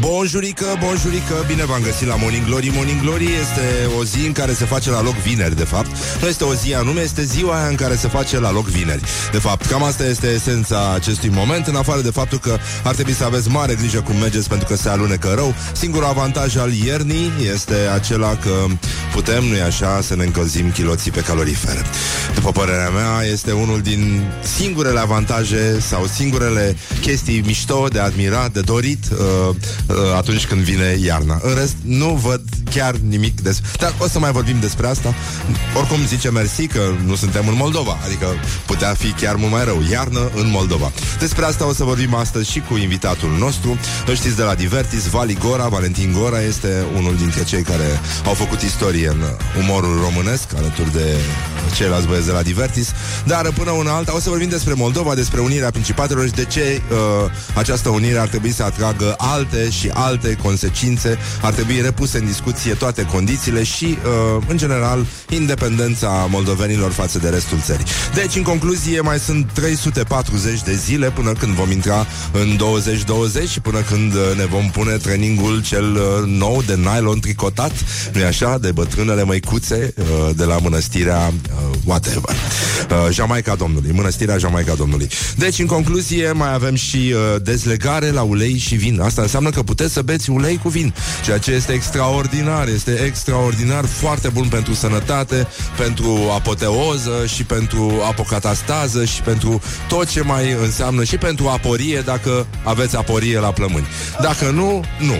Bonjurică, 0.00 0.66
bonjurică, 0.80 1.44
bine 1.46 1.64
v-am 1.64 1.82
găsit 1.82 2.06
la 2.06 2.16
Morning 2.16 2.44
Glory. 2.44 2.70
Morning 2.74 3.00
Glory 3.00 3.24
este 3.24 3.88
o 3.98 4.04
zi 4.04 4.26
în 4.26 4.32
care 4.32 4.52
se 4.52 4.64
face 4.64 4.90
la 4.90 5.02
loc 5.02 5.14
vineri, 5.14 5.56
de 5.56 5.64
fapt. 5.64 5.90
Nu 6.20 6.28
este 6.28 6.44
o 6.44 6.54
zi 6.54 6.74
anume, 6.74 7.00
este 7.00 7.24
ziua 7.24 7.58
aia 7.58 7.68
în 7.68 7.74
care 7.74 7.96
se 7.96 8.08
face 8.08 8.40
la 8.40 8.52
loc 8.52 8.66
vineri. 8.66 9.02
De 9.32 9.38
fapt, 9.38 9.66
cam 9.66 9.82
asta 9.82 10.04
este 10.04 10.26
esența 10.26 10.92
acestui 10.94 11.30
moment 11.32 11.66
În 11.66 11.76
afară 11.76 12.00
de 12.00 12.10
faptul 12.10 12.38
că 12.38 12.58
ar 12.82 12.94
trebui 12.94 13.12
să 13.12 13.24
aveți 13.24 13.48
mare 13.48 13.74
grijă 13.74 14.00
cum 14.00 14.16
mergeți 14.16 14.48
pentru 14.48 14.66
că 14.68 14.76
se 14.76 14.88
alunecă 14.88 15.32
rău. 15.34 15.54
Singurul 15.72 16.08
avantaj 16.08 16.56
al 16.56 16.72
iernii 16.72 17.32
este 17.52 17.74
acela 17.94 18.36
că 18.36 18.64
putem, 19.12 19.44
nu-i 19.44 19.62
așa, 19.62 20.00
să 20.02 20.16
ne 20.16 20.24
încălzim 20.24 20.70
chiloții 20.70 21.10
pe 21.10 21.20
calorifere 21.20 21.82
După 22.34 22.50
părerea 22.50 22.90
mea, 22.90 23.24
este 23.32 23.52
unul 23.52 23.80
din 23.80 24.22
singurele 24.56 24.98
avantaje 24.98 25.80
sau 25.80 26.06
singurele 26.14 26.76
chestii 27.00 27.42
mișto 27.44 27.86
de 27.92 27.98
admirat, 27.98 28.52
de 28.52 28.60
dorit 28.60 29.04
uh, 29.12 29.18
uh, 29.18 29.85
atunci 30.16 30.46
când 30.46 30.60
vine 30.60 30.96
iarna. 31.04 31.40
În 31.42 31.54
rest, 31.54 31.76
nu 31.82 32.14
văd 32.14 32.42
chiar 32.70 32.94
nimic 32.94 33.40
despre... 33.40 33.68
Dar 33.78 33.94
o 33.98 34.08
să 34.08 34.18
mai 34.18 34.32
vorbim 34.32 34.60
despre 34.60 34.86
asta. 34.86 35.14
Oricum 35.76 36.06
zice 36.06 36.30
mersi 36.30 36.66
că 36.66 36.80
nu 37.04 37.14
suntem 37.14 37.48
în 37.48 37.54
Moldova, 37.54 37.98
adică 38.04 38.26
putea 38.66 38.94
fi 38.94 39.10
chiar 39.12 39.34
mult 39.34 39.52
mai 39.52 39.64
rău. 39.64 39.82
Iarnă 39.90 40.30
în 40.34 40.50
Moldova. 40.50 40.92
Despre 41.18 41.44
asta 41.44 41.66
o 41.66 41.72
să 41.72 41.84
vorbim 41.84 42.14
astăzi 42.14 42.50
și 42.50 42.60
cu 42.60 42.76
invitatul 42.76 43.36
nostru. 43.38 43.78
Îl 44.06 44.14
știți 44.14 44.36
de 44.36 44.42
la 44.42 44.54
Divertis, 44.54 45.06
Vali 45.06 45.34
Gora, 45.34 45.68
Valentin 45.68 46.12
Gora 46.18 46.40
este 46.40 46.84
unul 46.96 47.16
dintre 47.16 47.44
cei 47.44 47.62
care 47.62 48.00
au 48.24 48.34
făcut 48.34 48.60
istorie 48.60 49.08
în 49.08 49.22
umorul 49.58 50.00
românesc, 50.00 50.56
alături 50.56 50.92
de 50.92 51.16
ceilalți 51.74 52.06
băieți 52.06 52.26
de 52.26 52.32
la 52.32 52.42
Divertis. 52.42 52.92
Dar 53.24 53.50
până 53.52 53.70
una 53.70 53.94
alta 53.94 54.14
o 54.14 54.20
să 54.20 54.28
vorbim 54.28 54.48
despre 54.48 54.72
Moldova, 54.72 55.14
despre 55.14 55.40
unirea 55.40 55.70
principatelor 55.70 56.26
și 56.26 56.32
de 56.32 56.44
ce 56.44 56.80
uh, 56.90 56.96
această 57.54 57.88
unire 57.88 58.18
ar 58.18 58.28
trebui 58.28 58.52
să 58.52 58.62
atragă 58.62 59.14
alte 59.18 59.70
și 59.70 59.90
alte 59.92 60.36
consecințe. 60.42 61.18
Ar 61.42 61.52
trebui 61.52 61.80
repuse 61.80 62.18
în 62.18 62.26
discuție 62.26 62.74
toate 62.74 63.02
condițiile 63.02 63.62
și, 63.62 63.84
uh, 63.84 64.42
în 64.48 64.56
general, 64.56 65.06
independența 65.28 66.26
moldovenilor 66.30 66.90
față 66.90 67.18
de 67.18 67.28
restul 67.28 67.58
țării. 67.60 67.84
Deci, 68.14 68.36
în 68.36 68.42
concluzie, 68.42 69.00
mai 69.00 69.18
sunt 69.18 69.50
340 69.52 70.62
de 70.62 70.74
zile 70.74 71.10
până 71.10 71.32
când 71.32 71.52
vom 71.52 71.70
intra 71.70 72.06
în 72.32 72.56
2020 72.56 73.48
și 73.48 73.60
până 73.60 73.80
când 73.80 74.14
uh, 74.14 74.20
ne 74.36 74.44
vom 74.44 74.70
pune 74.70 74.96
trainingul 74.96 75.62
cel 75.62 75.94
uh, 75.94 76.26
nou 76.26 76.62
de 76.66 76.74
nylon 76.74 77.20
tricotat, 77.20 77.72
nu 78.12 78.24
așa, 78.24 78.58
de 78.58 78.72
bătrânele 78.72 79.22
măicuțe 79.22 79.94
uh, 79.96 80.30
de 80.36 80.44
la 80.44 80.58
mănăstirea 80.58 81.32
uh, 81.56 81.76
whatever. 81.84 82.34
Uh, 82.90 83.08
Jamaica 83.10 83.54
Domnului, 83.54 83.90
mănăstirea 83.92 84.38
Jamaica 84.38 84.74
Domnului. 84.74 85.08
Deci, 85.36 85.58
în 85.58 85.66
concluzie, 85.66 86.32
mai 86.32 86.52
avem 86.54 86.74
și 86.74 87.14
uh, 87.14 87.42
dezlegare 87.42 88.10
la 88.10 88.22
ulei 88.22 88.58
și 88.58 88.74
vin. 88.74 89.00
Asta 89.00 89.22
înseamnă 89.22 89.50
că 89.50 89.62
puteți 89.62 89.92
să 89.92 90.02
beți 90.02 90.30
ulei 90.30 90.56
cu 90.56 90.68
vin, 90.68 90.94
ceea 91.24 91.38
ce 91.38 91.50
este 91.50 91.72
extraordinar, 91.72 92.68
este 92.68 93.02
extraordinar, 93.04 93.84
foarte 93.84 94.28
bun 94.28 94.48
pentru 94.48 94.74
sănătate, 94.74 95.46
pentru 95.76 96.30
apoteoză 96.34 97.26
și 97.34 97.44
pentru 97.44 97.92
apocatastază 98.08 99.04
și 99.04 99.20
pentru 99.20 99.60
tot 99.88 100.08
ce 100.08 100.20
mai 100.22 100.56
înseamnă 100.62 101.04
și 101.04 101.16
pentru 101.16 101.46
aporie, 101.48 102.00
dacă 102.00 102.46
aveți 102.64 102.96
aporie 102.96 103.38
la 103.38 103.52
plămâni. 103.52 103.86
Dacă 104.20 104.50
nu, 104.50 104.84
nu. 104.98 105.14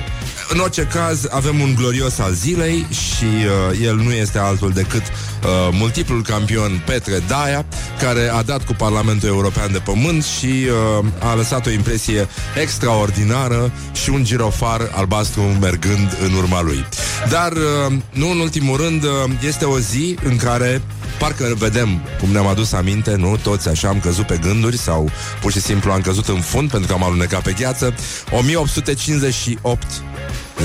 În 0.48 0.58
orice 0.58 0.82
caz, 0.82 1.26
avem 1.30 1.60
un 1.60 1.74
glorios 1.74 2.18
al 2.18 2.32
zilei 2.32 2.86
și 2.90 3.24
uh, 3.24 3.80
el 3.82 3.96
nu 3.96 4.12
este 4.12 4.38
altul 4.38 4.70
decât 4.70 5.02
uh, 5.02 5.68
multiplul 5.72 6.22
campion 6.22 6.82
Petre 6.86 7.22
Daia, 7.28 7.66
care 8.00 8.28
a 8.28 8.42
dat 8.42 8.64
cu 8.64 8.72
Parlamentul 8.72 9.28
European 9.28 9.72
de 9.72 9.78
Pământ 9.78 10.24
și 10.24 10.46
uh, 10.46 11.04
a 11.18 11.34
lăsat 11.34 11.66
o 11.66 11.70
impresie 11.70 12.28
extraordinară 12.60 13.72
și 13.92 14.10
un 14.10 14.24
girofar 14.24 14.90
albastru 14.94 15.42
mergând 15.42 16.18
în 16.22 16.32
urma 16.32 16.62
lui. 16.62 16.86
Dar, 17.30 17.52
uh, 17.52 17.96
nu 18.10 18.30
în 18.30 18.38
ultimul 18.38 18.76
rând, 18.76 19.02
uh, 19.02 19.10
este 19.46 19.64
o 19.64 19.78
zi 19.78 20.16
în 20.24 20.36
care 20.36 20.82
Parcă 21.18 21.54
vedem 21.58 22.02
cum 22.20 22.30
ne-am 22.30 22.46
adus 22.46 22.72
aminte, 22.72 23.14
nu? 23.14 23.36
Toți 23.36 23.68
așa 23.68 23.88
am 23.88 24.00
căzut 24.00 24.26
pe 24.26 24.38
gânduri 24.42 24.78
sau 24.78 25.10
pur 25.40 25.52
și 25.52 25.60
simplu 25.60 25.92
am 25.92 26.00
căzut 26.00 26.28
în 26.28 26.40
fund 26.40 26.70
pentru 26.70 26.88
că 26.88 26.94
am 26.94 27.02
alunecat 27.02 27.42
pe 27.42 27.52
gheață. 27.58 27.94
1858 28.30 29.86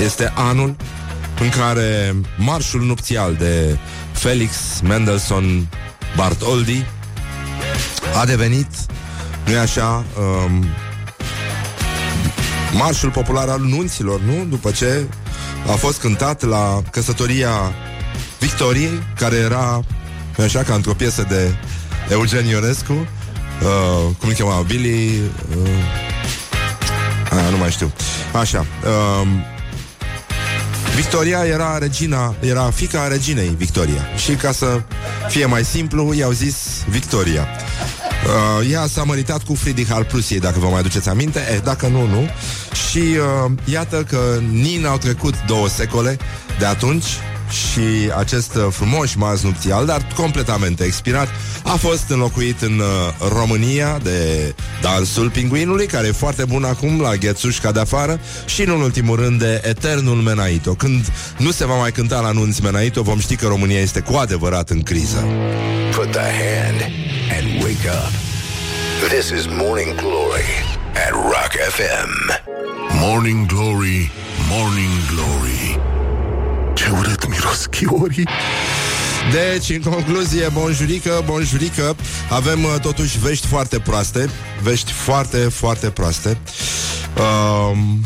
este 0.02 0.32
anul 0.34 0.76
în 1.40 1.48
care 1.48 2.16
marșul 2.36 2.82
nupțial 2.82 3.34
de 3.34 3.78
Felix 4.12 4.54
Mendelssohn 4.82 5.68
Bartholdy 6.16 6.84
a 8.20 8.24
devenit, 8.24 8.66
nu 9.46 9.58
așa, 9.58 10.04
um, 10.18 10.64
marșul 12.72 13.10
popular 13.10 13.48
al 13.48 13.60
nunților, 13.60 14.20
nu? 14.20 14.44
După 14.48 14.70
ce 14.70 15.06
a 15.70 15.72
fost 15.72 16.00
cântat 16.00 16.42
la 16.42 16.82
căsătoria 16.90 17.72
Victoriei, 18.38 19.02
care 19.16 19.36
era, 19.36 19.84
nu 20.36 20.44
așa, 20.44 20.62
ca 20.62 20.74
într-o 20.74 20.94
piesă 20.94 21.26
de 21.28 21.54
Eugen 22.10 22.46
Ionescu, 22.46 22.92
uh, 22.92 24.14
cum 24.18 24.28
îl 24.28 24.34
chema, 24.34 24.60
Billy... 24.66 25.20
Uh, 25.56 25.68
a, 27.30 27.48
nu 27.50 27.56
mai 27.56 27.70
știu. 27.70 27.92
Așa. 28.32 28.66
Uh, 28.84 29.28
Victoria 30.94 31.44
era 31.44 31.78
regina, 31.78 32.34
era 32.40 32.70
fica 32.70 33.08
reginei 33.08 33.54
Victoria. 33.56 34.02
Și 34.16 34.32
ca 34.32 34.52
să 34.52 34.82
fie 35.28 35.46
mai 35.46 35.64
simplu, 35.64 36.12
i-au 36.14 36.30
zis 36.30 36.56
Victoria. 36.88 37.48
Uh, 38.26 38.70
ea 38.70 38.86
s-a 38.86 39.02
măritat 39.02 39.42
cu 39.42 39.54
Friedrich 39.54 39.92
al 39.92 40.04
Prusiei, 40.04 40.40
dacă 40.40 40.58
vă 40.58 40.66
mai 40.66 40.78
aduceți 40.78 41.08
aminte. 41.08 41.40
Eh, 41.52 41.60
dacă 41.64 41.86
nu, 41.86 42.06
nu. 42.06 42.28
Și 42.88 42.98
uh, 42.98 43.52
iată 43.64 44.04
că 44.08 44.40
nin 44.50 44.86
au 44.86 44.98
trecut 44.98 45.34
două 45.46 45.68
secole 45.68 46.18
de 46.58 46.64
atunci 46.64 47.06
și 47.52 48.10
acest 48.16 48.54
uh, 48.54 48.66
frumos 48.70 49.14
mas 49.14 49.42
nupțial, 49.42 49.86
dar 49.86 50.06
completamente 50.16 50.84
expirat, 50.84 51.28
a 51.62 51.76
fost 51.76 52.04
înlocuit 52.08 52.60
în 52.60 52.78
uh, 52.78 53.28
România 53.38 53.98
de 54.02 54.54
dansul 54.80 55.30
pinguinului, 55.30 55.86
care 55.86 56.06
e 56.06 56.12
foarte 56.12 56.44
bun 56.44 56.64
acum 56.64 57.00
la 57.00 57.14
ghețușca 57.14 57.72
de 57.72 57.80
afară 57.80 58.20
și, 58.44 58.62
în 58.62 58.70
ultimul 58.70 59.16
rând, 59.16 59.38
de 59.38 59.60
Eternul 59.64 60.16
Menaito. 60.16 60.74
Când 60.74 61.12
nu 61.38 61.50
se 61.50 61.66
va 61.66 61.78
mai 61.78 61.92
cânta 61.92 62.20
la 62.20 62.30
nunți 62.30 62.62
Menaito, 62.62 63.02
vom 63.02 63.18
ști 63.18 63.36
că 63.36 63.46
România 63.46 63.80
este 63.80 64.00
cu 64.00 64.14
adevărat 64.14 64.70
în 64.70 64.82
criză. 64.82 65.24
Put 65.94 66.10
the 66.10 66.20
hand 66.20 66.80
and 67.38 67.62
wake 67.62 67.88
up. 67.88 68.12
This 69.08 69.30
is 69.30 69.46
Morning 69.46 69.94
Glory 69.94 70.50
at 71.06 71.12
Rock 71.12 71.52
FM. 71.68 72.40
Morning 73.00 73.46
Glory, 73.46 74.10
Morning 74.48 74.90
Glory 75.14 75.91
Ce 76.74 76.88
urât 76.98 77.28
miros 77.28 77.66
chiorii. 77.66 78.28
Deci, 79.30 79.68
în 79.68 79.90
concluzie, 79.90 80.48
bonjurică, 80.52 81.22
bonjurică 81.24 81.96
Avem 82.30 82.64
uh, 82.64 82.74
totuși 82.80 83.18
vești 83.18 83.46
foarte 83.46 83.78
proaste 83.78 84.28
Vești 84.62 84.92
foarte, 84.92 85.36
foarte 85.36 85.90
proaste. 85.90 86.38
Um, 87.16 88.04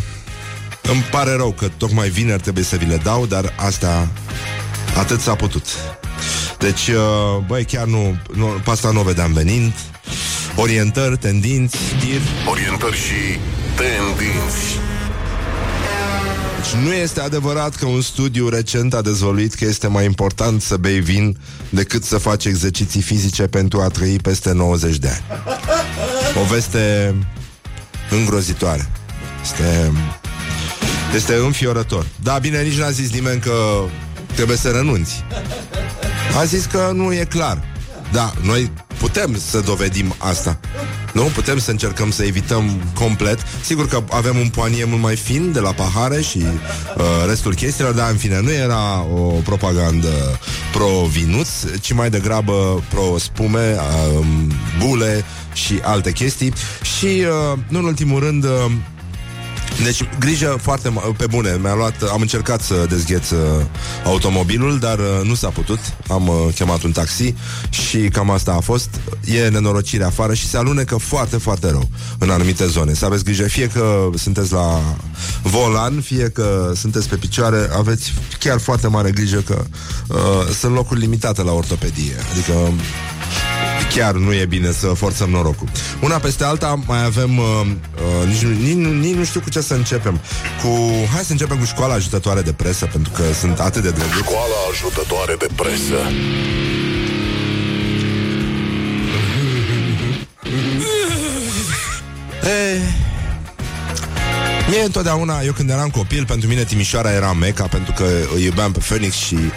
Îmi 0.83 1.03
pare 1.11 1.33
rău 1.33 1.51
că 1.51 1.69
tocmai 1.77 2.09
vineri 2.09 2.43
trebuie 2.43 2.65
să 2.65 2.77
vi 2.77 2.87
le 2.87 3.01
dau 3.03 3.27
Dar 3.27 3.53
asta 3.57 4.09
atât 4.97 5.21
s-a 5.21 5.35
putut. 5.35 5.65
Deci, 6.59 6.87
uh, 6.89 7.45
băi, 7.47 7.65
chiar 7.65 7.87
nu, 7.87 8.17
nu 8.35 8.47
Pe 8.47 8.71
asta 8.71 8.91
nu 8.91 9.01
o 9.01 9.03
vedeam 9.03 9.33
venind. 9.33 9.73
Orientări, 10.57 11.17
tendinți, 11.17 11.77
tir 12.01 12.21
Orientări 12.49 12.97
și 12.97 13.39
tendinți 13.77 14.86
Deci 16.73 16.83
nu 16.85 16.93
este 16.93 17.21
adevărat 17.21 17.75
că 17.75 17.87
un 17.87 18.01
studiu 18.01 18.49
recent 18.49 18.95
a 18.95 19.03
dezvăluit 19.03 19.55
că 19.55 19.65
este 19.65 19.87
mai 19.87 20.05
important 20.05 20.63
să 20.63 20.77
bei 20.77 21.01
vin 21.01 21.37
decât 21.69 22.05
să 22.05 22.19
faci 22.19 22.45
exerciții 22.45 23.01
fizice 23.01 23.43
pentru 23.43 23.81
a 23.81 23.89
trăi 23.89 24.19
peste 24.23 24.53
90 24.53 24.97
de 24.97 25.09
ani. 25.09 25.43
O 26.43 26.45
veste 26.45 27.15
îngrozitoare. 28.11 28.89
Este, 29.43 29.93
este 31.15 31.35
înfiorător. 31.35 32.07
Da, 32.23 32.39
bine, 32.39 32.63
nici 32.63 32.79
n-a 32.79 32.91
zis 32.91 33.11
nimeni 33.11 33.41
că 33.41 33.85
trebuie 34.35 34.57
să 34.57 34.69
renunți. 34.69 35.25
A 36.39 36.45
zis 36.45 36.65
că 36.65 36.91
nu 36.95 37.13
e 37.13 37.25
clar. 37.25 37.76
Da, 38.13 38.33
noi 38.43 38.71
putem 38.99 39.39
să 39.39 39.61
dovedim 39.61 40.15
asta. 40.19 40.59
Nu? 41.13 41.23
Putem 41.23 41.59
să 41.59 41.71
încercăm 41.71 42.11
să 42.11 42.25
evităm 42.25 42.81
complet. 42.95 43.39
Sigur 43.65 43.89
că 43.89 44.03
avem 44.11 44.37
un 44.37 44.49
poanie 44.49 44.85
mult 44.85 45.03
mai 45.03 45.17
fin 45.17 45.53
de 45.53 45.61
la 45.61 45.73
pahare 45.73 46.21
și 46.21 46.39
uh, 46.39 47.05
restul 47.29 47.55
chestiilor, 47.55 47.93
dar 47.93 48.11
în 48.11 48.17
fine, 48.17 48.41
nu 48.41 48.53
era 48.53 49.07
o 49.15 49.41
propagandă 49.45 50.39
pro-vinuț, 50.73 51.49
ci 51.81 51.93
mai 51.93 52.11
degrabă 52.11 52.83
pro-spume, 52.89 53.77
uh, 54.19 54.27
bule 54.79 55.25
și 55.53 55.81
alte 55.83 56.13
chestii. 56.13 56.53
Și, 56.99 57.07
uh, 57.07 57.59
nu 57.69 57.79
în 57.79 57.85
ultimul 57.85 58.21
rând, 58.21 58.45
uh, 58.45 58.71
Deci, 59.85 60.09
grijă 60.19 60.59
foarte 60.63 60.89
ma- 60.89 61.17
pe 61.17 61.27
bune. 61.27 61.59
Mi-a 61.61 61.75
luat, 61.75 62.03
am 62.13 62.21
încercat 62.21 62.61
să 62.61 62.87
dezgheț 62.89 63.31
uh, 63.31 63.39
automobilul, 64.05 64.79
dar 64.79 64.99
uh, 64.99 65.21
nu 65.25 65.35
s-a 65.35 65.49
putut. 65.49 65.79
Am 66.09 66.29
uh, 66.29 66.37
chemat 66.55 66.83
un 66.83 66.93
taxi 66.93 67.35
și 67.71 67.99
cam 67.99 68.31
asta 68.31 68.53
a 68.53 68.61
fost. 68.61 68.89
E 69.25 69.49
nenorocire 69.49 70.05
afară 70.05 70.35
și 70.35 70.49
se 70.49 70.57
alunecă 70.57 70.97
foarte, 70.97 71.37
foarte 71.37 71.71
rău 71.71 71.89
în 72.19 72.31
anumite 72.31 72.67
zone. 72.67 72.95
Să 72.95 73.05
aveți 73.05 73.25
grijă, 73.25 73.43
fie 73.45 73.67
că 73.67 74.11
sunteți 74.15 74.53
la 74.53 74.97
volan, 75.43 76.01
fie 76.01 76.29
că 76.29 76.73
sunteți 76.75 77.09
pe 77.09 77.17
picioare, 77.17 77.69
aveți 77.77 78.13
chiar 78.39 78.59
foarte 78.59 78.87
mare 78.89 79.11
grijă 79.11 79.41
că 79.47 79.65
uh, 80.09 80.17
sunt 80.59 80.75
locuri 80.75 81.01
limitate 81.01 81.43
la 81.43 81.53
ortopedie. 81.53 82.15
Adică 82.33 82.53
chiar 83.97 84.15
nu 84.15 84.33
e 84.33 84.47
bine 84.47 84.73
să 84.73 84.87
forțăm 84.87 85.31
norocul. 85.31 85.69
Una 86.01 86.17
peste 86.17 86.45
alta 86.45 86.81
mai 86.87 87.05
avem, 87.05 87.39
uh, 87.39 87.45
uh, 88.23 88.29
nici, 88.29 88.43
nici, 88.43 88.87
nici 89.01 89.15
nu 89.15 89.25
știu 89.25 89.41
cu 89.41 89.51
ce 89.51 89.61
să 89.61 89.75
începem. 89.75 90.21
Cu, 90.63 90.69
hai 91.13 91.23
să 91.23 91.33
începem 91.33 91.59
cu 91.59 91.65
școala 91.65 91.95
ajutătoare 91.95 92.41
de 92.41 92.53
presă, 92.53 92.87
pentru 92.87 93.13
că 93.13 93.23
sunt 93.41 93.59
atât 93.59 93.83
de 93.83 93.91
drăguți. 93.91 94.17
Școala 94.17 94.57
ajutătoare 94.71 95.35
de 95.39 95.47
presă. 95.57 95.99
E, 102.47 102.81
Mie 104.71 104.83
întotdeauna, 104.85 105.41
eu 105.41 105.53
când 105.53 105.71
eram 105.71 105.89
copil, 105.89 106.25
pentru 106.27 106.49
mine 106.49 106.65
Timișoara 106.65 107.13
era 107.13 107.33
Meca, 107.33 107.65
pentru 107.65 107.93
că 107.93 108.05
îi 108.35 108.45
iubeam 108.45 108.73
pe 108.73 108.79
Phoenix 108.79 109.15
și 109.15 109.35
uh, 109.35 109.51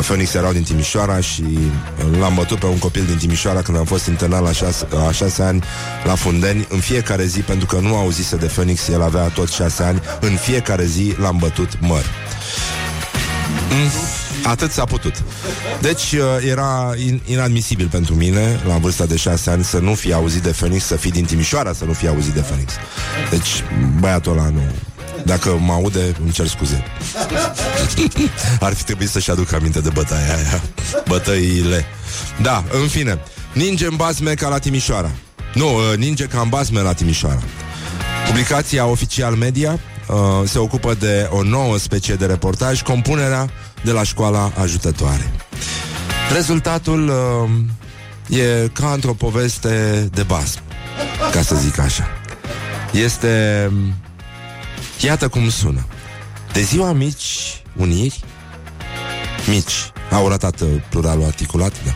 Phoenix 0.00 0.34
erau 0.34 0.52
din 0.52 0.62
Timișoara 0.62 1.20
și 1.20 1.42
uh, 1.42 2.18
l-am 2.18 2.34
bătut 2.34 2.58
pe 2.58 2.66
un 2.66 2.78
copil 2.78 3.04
din 3.06 3.16
Timișoara 3.16 3.62
când 3.62 3.76
am 3.78 3.84
fost 3.84 4.06
internat 4.06 4.42
la 4.42 4.52
șase, 4.52 4.86
la 4.90 5.12
șase 5.12 5.42
ani 5.42 5.62
la 6.04 6.14
Fundeni, 6.14 6.66
în 6.68 6.78
fiecare 6.78 7.24
zi, 7.24 7.40
pentru 7.40 7.66
că 7.66 7.76
nu 7.78 7.96
auzise 7.96 8.36
de 8.36 8.46
Phoenix, 8.46 8.88
el 8.88 9.02
avea 9.02 9.22
tot 9.28 9.48
șase 9.48 9.82
ani, 9.82 10.00
în 10.20 10.36
fiecare 10.36 10.84
zi 10.84 11.14
l-am 11.20 11.36
bătut 11.36 11.68
măr. 11.80 12.04
Mm, 13.70 13.90
atât 14.44 14.70
s-a 14.70 14.84
putut. 14.84 15.22
Deci 15.80 16.12
uh, 16.12 16.20
era 16.50 16.92
in- 16.96 17.20
inadmisibil 17.24 17.88
pentru 17.88 18.14
mine, 18.14 18.60
la 18.66 18.76
vârsta 18.76 19.04
de 19.06 19.16
șase 19.16 19.50
ani, 19.50 19.64
să 19.64 19.78
nu 19.78 19.94
fi 19.94 20.12
auzit 20.12 20.42
de 20.42 20.50
Phoenix, 20.50 20.84
să 20.84 20.96
fii 20.96 21.10
din 21.10 21.24
Timișoara, 21.24 21.72
să 21.72 21.84
nu 21.84 21.92
fi 21.92 22.08
auzit 22.08 22.32
de 22.32 22.40
Phoenix. 22.40 22.72
Deci, 23.30 23.64
băiatul 24.00 24.32
ăla 24.32 24.48
nu... 24.48 24.62
Dacă 25.24 25.58
mă 25.60 25.72
aude, 25.72 26.14
îmi 26.20 26.30
cer 26.30 26.46
scuze. 26.46 26.84
Ar 28.60 28.74
fi 28.74 28.84
trebuit 28.84 29.08
să-și 29.08 29.30
aduc 29.30 29.52
aminte 29.52 29.80
de 29.80 29.88
bătaia 29.88 30.34
aia. 30.36 30.62
Bătăile. 31.08 31.84
Da, 32.42 32.64
în 32.82 32.88
fine. 32.88 33.18
Ninge 33.52 33.86
în 33.86 33.96
basme 33.96 34.34
ca 34.34 34.48
la 34.48 34.58
Timișoara. 34.58 35.10
Nu, 35.54 35.74
uh, 35.74 35.96
ninge 35.96 36.24
ca 36.24 36.40
în 36.40 36.48
basme 36.48 36.80
la 36.80 36.92
Timișoara. 36.92 37.42
Publicația 38.26 38.86
Oficial 38.86 39.34
Media 39.34 39.72
uh, 40.08 40.48
se 40.48 40.58
ocupă 40.58 40.94
de 40.94 41.28
o 41.30 41.42
nouă 41.42 41.78
specie 41.78 42.14
de 42.14 42.26
reportaj, 42.26 42.82
compunerea 42.82 43.50
de 43.82 43.90
la 43.90 44.02
școala 44.02 44.52
ajutătoare. 44.60 45.32
Rezultatul 46.32 47.08
uh, 48.28 48.38
e 48.38 48.68
ca 48.72 48.92
într-o 48.92 49.14
poveste 49.14 50.08
de 50.12 50.22
basm, 50.22 50.60
ca 51.32 51.42
să 51.42 51.54
zic 51.54 51.78
așa. 51.78 52.08
Este... 52.92 53.70
Iată 55.04 55.28
cum 55.28 55.48
sună. 55.48 55.86
De 56.52 56.62
ziua 56.62 56.92
mici 56.92 57.62
uniri, 57.76 58.20
mici, 59.48 59.92
au 60.10 60.28
ratat 60.28 60.60
uh, 60.60 60.68
pluralul 60.88 61.24
articulat, 61.24 61.72
da. 61.84 61.90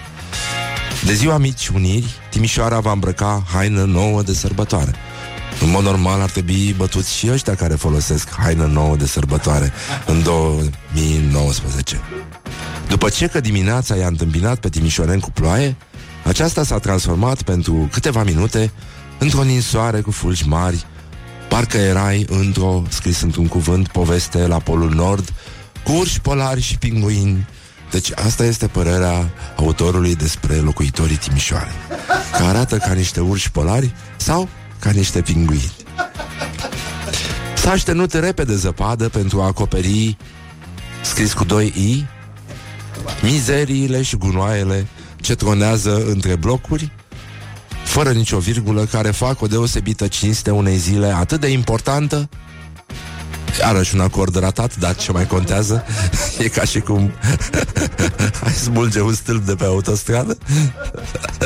De 1.05 1.15
ziua 1.15 1.39
mici 1.39 1.69
uniri, 1.69 2.07
Timișoara 2.31 2.81
va 2.81 2.93
îmbrăca 2.93 3.45
haină 3.53 3.85
nouă 3.85 4.23
de 4.23 4.33
sărbătoare. 4.33 4.95
În 5.61 5.71
mod 5.71 5.83
normal 5.83 6.21
ar 6.21 6.31
trebui 6.31 6.75
bătuți 6.77 7.15
și 7.15 7.31
ăștia 7.31 7.55
care 7.55 7.75
folosesc 7.75 8.31
haină 8.31 8.67
nouă 8.67 8.97
de 8.97 9.07
sărbătoare 9.07 9.73
în 10.07 10.23
2019. 10.23 12.01
După 12.89 13.09
ce 13.09 13.27
că 13.27 13.41
dimineața 13.41 13.97
i-a 13.97 14.07
întâmpinat 14.07 14.59
pe 14.59 14.69
Timișoren 14.69 15.21
cu 15.21 15.31
ploaie, 15.31 15.77
aceasta 16.25 16.65
s-a 16.65 16.79
transformat 16.79 17.43
pentru 17.43 17.89
câteva 17.93 18.23
minute 18.23 18.73
într-o 19.19 19.43
ninsoare 19.43 20.01
cu 20.01 20.11
fulgi 20.11 20.49
mari, 20.49 20.87
parcă 21.49 21.77
erai 21.77 22.25
într-o, 22.29 22.83
scris 22.89 23.21
într-un 23.21 23.47
cuvânt, 23.47 23.89
poveste 23.89 24.47
la 24.47 24.59
Polul 24.59 24.91
Nord, 24.95 25.33
cu 25.85 25.93
urși 25.93 26.21
polari 26.21 26.61
și 26.61 26.79
pinguini. 26.79 27.47
Deci 27.91 28.11
asta 28.15 28.45
este 28.45 28.67
părerea 28.67 29.31
autorului 29.57 30.15
despre 30.15 30.55
locuitorii 30.55 31.17
Timișoare, 31.17 31.73
că 32.37 32.43
arată 32.43 32.77
ca 32.77 32.93
niște 32.93 33.21
urși 33.21 33.51
polari 33.51 33.95
sau 34.17 34.49
ca 34.79 34.91
niște 34.91 35.21
pinguini. 35.21 35.73
S-a 37.57 37.71
aștenut 37.71 38.13
repede 38.13 38.55
zăpadă 38.55 39.09
pentru 39.09 39.41
a 39.41 39.47
acoperi, 39.47 40.17
scris 41.03 41.33
cu 41.33 41.45
doi 41.45 41.67
i, 41.67 42.07
mizeriile 43.23 44.03
și 44.03 44.17
gunoaiele 44.17 44.87
ce 45.21 45.35
tronează 45.35 46.05
între 46.07 46.37
blocuri, 46.37 46.93
fără 48.03 48.13
nicio 48.13 48.39
virgulă, 48.39 48.85
care 48.85 49.11
fac 49.11 49.41
o 49.41 49.47
deosebită 49.47 50.07
cinste 50.07 50.51
unei 50.51 50.77
zile 50.77 51.07
atât 51.07 51.41
de 51.41 51.49
importantă. 51.49 52.29
Iarăși 53.61 53.95
un 53.95 54.01
acord 54.01 54.39
ratat, 54.39 54.77
dar 54.77 54.97
ce 54.97 55.13
mai 55.13 55.27
contează? 55.27 55.85
E 56.39 56.49
ca 56.49 56.65
și 56.65 56.81
cum 56.81 57.13
Ai 58.45 58.53
smulge 58.53 59.01
un 59.01 59.15
stâlp 59.15 59.47
de 59.47 59.55
pe 59.55 59.65
autostradă. 59.65 60.39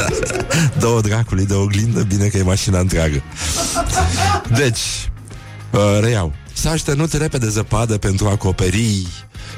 Două 0.81 1.01
dracului 1.01 1.47
de 1.47 1.55
oglindă 1.55 2.03
Bine 2.03 2.27
că 2.27 2.37
e 2.37 2.43
mașina 2.43 2.79
întreagă. 2.79 3.23
Deci 4.57 5.11
uh, 5.71 5.99
Reiau. 6.01 6.33
S-a 6.53 6.71
aștenut 6.71 7.13
repede 7.13 7.49
zăpadă 7.49 7.99
pentru 7.99 8.27
a 8.27 8.31
acoperi 8.31 9.07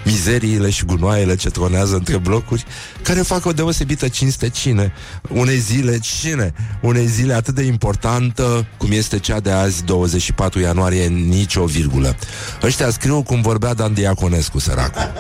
mizeriile 0.05 0.71
și 0.71 0.85
gunoaiele 0.85 1.35
ce 1.37 1.51
tronează 1.51 1.95
între 1.95 2.17
blocuri, 2.17 2.65
care 3.03 3.21
fac 3.21 3.47
o 3.47 3.53
deosebită 3.53 4.09
cinste 4.09 4.49
cine, 4.49 4.93
unei 5.29 5.59
zile 5.59 5.99
cine, 5.99 6.55
unei 6.81 7.07
zile 7.07 7.35
atât 7.35 7.55
de 7.55 7.63
importantă 7.63 8.67
cum 8.77 8.89
este 8.93 9.19
cea 9.19 9.41
de 9.41 9.51
azi, 9.51 9.85
24 9.85 10.61
ianuarie, 10.61 11.07
nicio 11.07 11.65
virgulă. 11.65 12.17
Ăștia 12.63 12.91
scriu 12.91 13.23
cum 13.23 13.41
vorbea 13.41 13.75
Dan 13.75 13.95
Diaconescu, 13.95 14.59
săracul. 14.59 15.13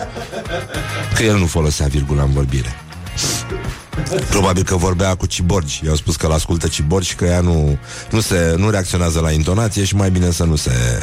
Că 1.14 1.22
el 1.22 1.38
nu 1.38 1.46
folosea 1.46 1.86
virgula 1.86 2.22
în 2.22 2.32
vorbire. 2.32 2.74
Probabil 4.30 4.62
că 4.62 4.76
vorbea 4.76 5.14
cu 5.14 5.26
Ciborgi 5.26 5.80
I-au 5.84 5.94
spus 5.94 6.16
că 6.16 6.26
l-ascultă 6.26 6.68
Ciborgi 6.68 7.08
și 7.08 7.14
că 7.14 7.24
ea 7.24 7.40
nu, 7.40 7.78
nu, 8.10 8.20
se, 8.20 8.54
nu 8.56 8.70
reacționează 8.70 9.20
la 9.20 9.30
intonație 9.30 9.84
Și 9.84 9.96
mai 9.96 10.10
bine 10.10 10.30
să 10.30 10.44
nu 10.44 10.56
se 10.56 11.02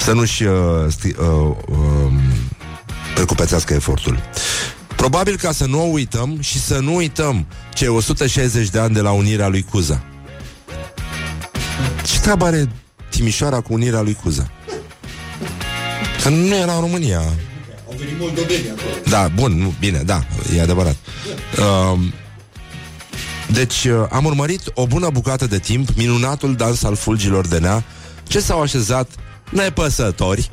Să 0.00 0.12
nu-și 0.12 0.42
uh, 0.42 0.54
sti, 0.88 1.06
uh, 1.06 1.56
uh, 1.68 2.12
Precupețească 3.14 3.74
efortul 3.74 4.20
Probabil 4.96 5.36
ca 5.36 5.52
să 5.52 5.66
nu 5.66 5.80
o 5.80 5.90
uităm 5.90 6.40
Și 6.40 6.58
să 6.60 6.78
nu 6.78 6.94
uităm 6.94 7.46
Cei 7.74 7.88
160 7.88 8.68
de 8.68 8.78
ani 8.78 8.94
de 8.94 9.00
la 9.00 9.10
unirea 9.10 9.48
lui 9.48 9.62
Cuza 9.62 10.02
Ce 12.04 12.20
treabă 12.20 12.44
are 12.44 12.68
Timișoara 13.10 13.60
cu 13.60 13.72
unirea 13.72 14.00
lui 14.00 14.14
Cuza? 14.22 14.50
Că 16.22 16.28
nu 16.28 16.54
era 16.54 16.74
în 16.74 16.80
România 16.80 17.18
Au 17.18 17.94
venit 17.98 18.18
moldoveni 18.18 18.70
acolo. 18.70 18.94
da, 19.08 19.28
bun, 19.34 19.52
nu, 19.52 19.74
bine, 19.80 19.98
da, 19.98 20.24
e 20.56 20.60
adevărat. 20.62 20.96
Uh, 21.58 21.98
deci, 23.52 23.84
uh, 23.84 24.06
am 24.10 24.24
urmărit 24.24 24.60
o 24.74 24.86
bună 24.86 25.10
bucată 25.10 25.46
de 25.46 25.58
timp 25.58 25.88
minunatul 25.96 26.54
dans 26.54 26.82
al 26.82 26.96
fulgilor 26.96 27.46
de 27.46 27.58
nea, 27.58 27.84
ce 28.26 28.40
s-au 28.40 28.60
așezat 28.60 29.08
nepăsători. 29.52 30.48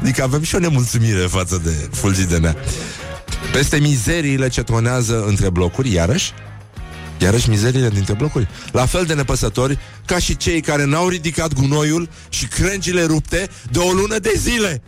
adică 0.00 0.22
avem 0.22 0.42
și 0.42 0.54
o 0.54 0.58
nemulțumire 0.58 1.26
față 1.26 1.60
de 1.64 1.88
fulgii 1.92 2.26
de 2.26 2.38
nea. 2.38 2.56
Peste 3.52 3.76
mizeriile 3.76 4.48
ce 4.48 4.62
tronează 4.62 5.24
între 5.26 5.50
blocuri, 5.50 5.92
iarăși, 5.92 6.32
Iarăși 7.18 7.48
mizeriile 7.48 7.88
dintre 7.88 8.14
blocuri 8.14 8.48
La 8.72 8.86
fel 8.86 9.04
de 9.04 9.14
nepăsători 9.14 9.78
ca 10.04 10.18
și 10.18 10.36
cei 10.36 10.60
care 10.60 10.84
n-au 10.84 11.08
ridicat 11.08 11.52
gunoiul 11.52 12.08
Și 12.28 12.46
crengile 12.46 13.04
rupte 13.04 13.50
de 13.70 13.78
o 13.78 13.92
lună 13.92 14.18
de 14.18 14.32
zile 14.36 14.82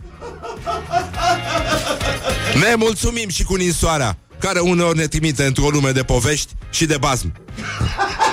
ne 2.53 2.75
mulțumim 2.75 3.29
și 3.29 3.43
cu 3.43 3.55
ninsoarea 3.55 4.17
Care 4.39 4.59
uneori 4.59 4.97
ne 4.97 5.07
trimite 5.07 5.43
într-o 5.43 5.69
lume 5.69 5.91
de 5.91 6.03
povești 6.03 6.53
Și 6.69 6.85
de 6.85 6.97
bazm 6.99 7.33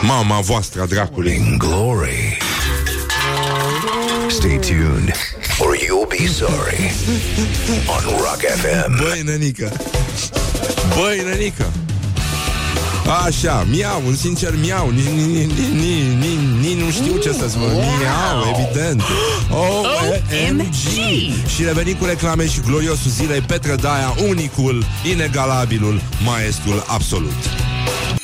Mama 0.03 0.41
voastră 0.41 0.83
a 0.83 0.87
dracului 0.87 1.39
Morning 1.39 1.63
Glory. 1.63 2.39
Stay 4.45 4.59
tuned, 4.59 5.09
or 5.63 5.75
you'll 5.75 6.05
be 6.05 6.27
sorry. 6.27 6.91
On 7.89 8.03
Rock 8.25 8.43
FM. 8.61 9.03
Băi, 9.03 9.23
nenică. 9.25 9.73
Băi, 10.97 11.23
nenică. 11.25 11.73
Așa, 13.27 13.67
miau, 13.71 14.03
un 14.07 14.15
sincer 14.15 14.55
miau. 14.63 14.91
Nici 14.91 15.05
ni, 15.05 15.25
ni, 15.25 15.45
ni, 15.73 16.17
ni, 16.19 16.39
ni, 16.61 16.75
nu 16.75 16.91
știu 16.91 17.17
ce 17.17 17.33
să 17.33 17.49
spun. 17.49 17.63
Miau, 17.63 18.57
evident. 18.59 19.03
OMG 19.51 20.75
Și 21.55 21.65
revenim 21.65 21.97
cu 21.97 22.05
reclame 22.05 22.47
și 22.47 22.61
gloriosul 22.61 23.11
zilei 23.11 23.41
Petre 23.41 23.75
Daia, 23.75 24.15
unicul, 24.29 24.85
inegalabilul 25.11 26.01
Maestrul 26.25 26.85
absolut. 26.87 27.43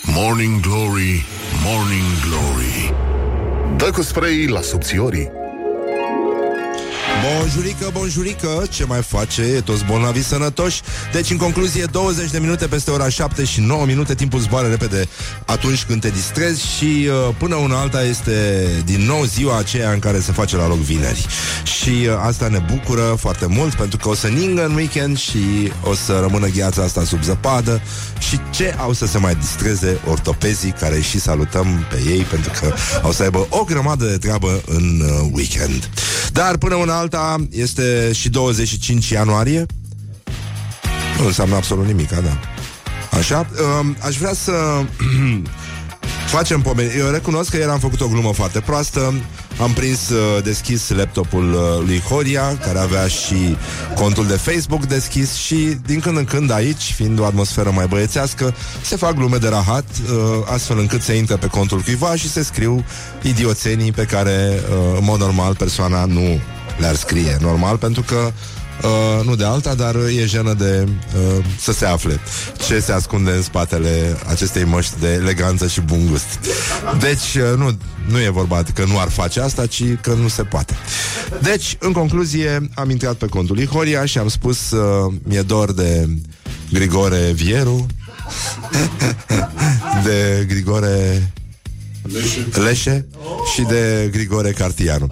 Morning 0.02 0.60
Glory, 0.60 1.24
Morning 1.64 2.10
Glory. 2.28 2.94
Dă 3.76 3.90
cu 3.90 4.02
spray 4.02 4.46
la 4.46 4.60
subțiorii 4.60 5.38
Bonjurică, 7.22 7.90
bonjurică, 7.92 8.62
ce 8.70 8.84
mai 8.84 9.02
face? 9.02 9.42
E 9.42 9.60
toți 9.60 9.84
bolnavi 9.84 10.22
sănătoși. 10.22 10.80
Deci, 11.12 11.30
în 11.30 11.36
concluzie, 11.36 11.84
20 11.84 12.30
de 12.30 12.38
minute 12.38 12.66
peste 12.66 12.90
ora 12.90 13.08
7 13.08 13.44
și 13.44 13.60
9 13.60 13.84
minute 13.84 14.14
Timpul 14.14 14.40
zboară 14.40 14.68
repede 14.68 15.08
atunci 15.46 15.84
când 15.84 16.00
te 16.00 16.08
distrezi 16.08 16.66
Și 16.76 17.08
uh, 17.08 17.34
până 17.38 17.54
una 17.54 17.80
alta 17.80 18.02
este 18.02 18.66
din 18.84 19.00
nou 19.00 19.24
ziua 19.24 19.58
aceea 19.58 19.90
în 19.90 19.98
care 19.98 20.20
se 20.20 20.32
face 20.32 20.56
la 20.56 20.68
loc 20.68 20.78
vineri. 20.78 21.26
Și 21.80 21.88
uh, 21.88 22.14
asta 22.26 22.48
ne 22.48 22.64
bucură 22.72 23.16
foarte 23.18 23.46
mult 23.46 23.74
Pentru 23.74 23.98
că 23.98 24.08
o 24.08 24.14
să 24.14 24.26
ningă 24.26 24.64
în 24.64 24.74
weekend 24.74 25.18
Și 25.18 25.72
o 25.82 25.94
să 25.94 26.18
rămână 26.20 26.46
gheața 26.46 26.82
asta 26.82 27.04
sub 27.04 27.22
zăpadă. 27.22 27.80
Și 28.18 28.40
ce 28.50 28.74
au 28.78 28.92
să 28.92 29.06
se 29.06 29.18
mai 29.18 29.34
distreze 29.34 29.98
ortopezii 30.06 30.74
Care 30.80 31.00
și 31.00 31.20
salutăm 31.20 31.86
pe 31.90 32.10
ei 32.10 32.20
Pentru 32.20 32.50
că 32.60 32.74
au 33.02 33.12
să 33.12 33.22
aibă 33.22 33.46
o 33.48 33.64
grămadă 33.64 34.04
de 34.04 34.16
treabă 34.16 34.62
în 34.66 35.00
uh, 35.00 35.28
weekend. 35.32 35.88
Dar 36.32 36.56
până 36.56 36.74
una 36.74 36.98
alta 36.98 37.09
este 37.50 38.12
și 38.12 38.28
25 38.28 39.08
ianuarie 39.08 39.66
Nu 41.18 41.26
înseamnă 41.26 41.56
absolut 41.56 41.86
nimic, 41.86 42.08
da 42.08 42.38
Așa, 43.18 43.46
um, 43.80 43.96
aș 44.00 44.16
vrea 44.16 44.32
să 44.32 44.52
facem 46.36 46.60
pomeni. 46.60 46.98
Eu 46.98 47.10
recunosc 47.10 47.50
că 47.50 47.56
ieri 47.56 47.70
am 47.70 47.78
făcut 47.78 48.00
o 48.00 48.08
glumă 48.08 48.32
foarte 48.32 48.60
proastă. 48.60 49.14
Am 49.60 49.72
prins 49.72 50.08
uh, 50.08 50.42
deschis 50.42 50.88
laptopul 50.88 51.52
uh, 51.52 51.86
lui 51.86 52.00
Horia, 52.00 52.58
care 52.58 52.78
avea 52.78 53.06
și 53.06 53.56
contul 53.94 54.26
de 54.26 54.36
Facebook 54.36 54.86
deschis 54.86 55.34
și 55.34 55.76
din 55.86 56.00
când 56.00 56.16
în 56.16 56.24
când 56.24 56.50
aici, 56.50 56.92
fiind 56.94 57.18
o 57.18 57.24
atmosferă 57.24 57.70
mai 57.74 57.86
băiețească, 57.86 58.54
se 58.82 58.96
fac 58.96 59.14
glume 59.14 59.36
de 59.36 59.48
rahat, 59.48 59.84
uh, 60.02 60.52
astfel 60.52 60.78
încât 60.78 61.02
se 61.02 61.14
intre 61.14 61.36
pe 61.36 61.46
contul 61.46 61.80
cuiva 61.80 62.14
și 62.14 62.30
se 62.30 62.42
scriu 62.42 62.84
idioțenii 63.22 63.92
pe 63.92 64.04
care, 64.04 64.60
uh, 64.70 64.98
în 64.98 65.04
mod 65.04 65.18
normal, 65.20 65.54
persoana 65.54 66.04
nu 66.04 66.40
le-ar 66.80 66.94
scrie. 66.94 67.36
Normal, 67.40 67.76
pentru 67.76 68.02
că 68.02 68.32
Uh, 68.82 69.24
nu 69.26 69.36
de 69.36 69.44
alta, 69.44 69.74
dar 69.74 69.94
e 69.94 70.26
jenă 70.26 70.54
de 70.54 70.88
uh, 70.88 71.44
să 71.58 71.72
se 71.72 71.86
afle 71.86 72.20
ce 72.66 72.80
se 72.80 72.92
ascunde 72.92 73.30
în 73.30 73.42
spatele 73.42 74.16
acestei 74.26 74.64
măști 74.64 75.00
de 75.00 75.08
eleganță 75.12 75.66
și 75.66 75.80
bun 75.80 76.06
gust. 76.10 76.38
Deci, 77.00 77.34
uh, 77.34 77.56
nu, 77.56 77.76
nu 78.08 78.20
e 78.20 78.28
vorba 78.28 78.62
că 78.74 78.84
nu 78.84 78.98
ar 78.98 79.08
face 79.08 79.40
asta, 79.40 79.66
ci 79.66 79.82
că 80.00 80.12
nu 80.12 80.28
se 80.28 80.42
poate. 80.42 80.76
Deci, 81.42 81.76
în 81.80 81.92
concluzie, 81.92 82.70
am 82.74 82.90
intrat 82.90 83.14
pe 83.14 83.26
contul 83.26 83.54
lui 83.54 83.66
Horia 83.66 84.04
și 84.04 84.18
am 84.18 84.28
spus 84.28 84.70
uh, 84.70 85.12
mi-e 85.22 85.42
dor 85.42 85.72
de 85.72 86.08
Grigore 86.72 87.32
Vieru, 87.34 87.86
de 90.04 90.44
Grigore 90.48 91.32
Leșe. 92.12 92.48
Leșe 92.54 93.06
și 93.54 93.62
de 93.62 94.08
Grigore 94.12 94.50
Cartianu. 94.50 95.08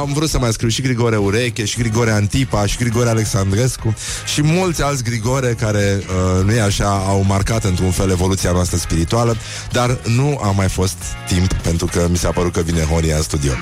Am 0.00 0.12
vrut 0.12 0.28
să 0.28 0.38
mai 0.38 0.52
scriu 0.52 0.68
și 0.68 0.82
Grigore 0.82 1.16
Ureche, 1.16 1.64
și 1.64 1.78
Grigore 1.78 2.10
Antipa, 2.10 2.66
și 2.66 2.76
Grigore 2.76 3.08
Alexandrescu 3.08 3.94
și 4.24 4.42
mulți 4.42 4.82
alți 4.82 5.02
Grigore 5.02 5.56
care, 5.60 6.02
uh, 6.38 6.44
nu 6.44 6.52
e 6.52 6.60
așa, 6.60 7.04
au 7.06 7.24
marcat 7.26 7.64
într-un 7.64 7.90
fel 7.90 8.10
evoluția 8.10 8.50
noastră 8.50 8.76
spirituală, 8.76 9.36
dar 9.72 9.98
nu 10.06 10.40
a 10.42 10.50
mai 10.50 10.68
fost 10.68 10.96
timp 11.28 11.52
pentru 11.52 11.86
că 11.86 12.06
mi 12.10 12.16
s-a 12.16 12.30
părut 12.30 12.52
că 12.52 12.60
vine 12.60 12.82
Horia 12.82 13.16
în 13.16 13.22
studio. 13.22 13.52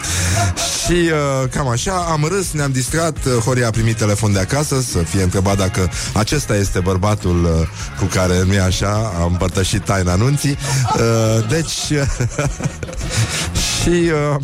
și 0.85 0.93
uh, 0.93 1.49
cam 1.51 1.69
așa, 1.69 1.93
am 1.93 2.29
râs, 2.29 2.51
ne-am 2.53 2.73
distrat, 2.73 3.17
uh, 3.25 3.33
Horia 3.33 3.67
a 3.67 3.71
primit 3.71 3.97
telefon 3.97 4.33
de 4.33 4.39
acasă 4.39 4.81
să 4.81 4.99
fie 4.99 5.23
întrebat 5.23 5.57
dacă 5.57 5.91
acesta 6.12 6.57
este 6.57 6.81
bărbatul 6.81 7.45
uh, 7.45 7.69
cu 7.99 8.05
care, 8.05 8.43
nu 8.47 8.53
e 8.53 8.61
așa, 8.61 9.12
am 9.21 9.29
împărtășit 9.31 9.85
taina 9.85 10.12
anunții. 10.12 10.57
Uh, 10.95 11.49
deci... 11.49 11.93
și 13.83 13.88
uh, 13.88 14.37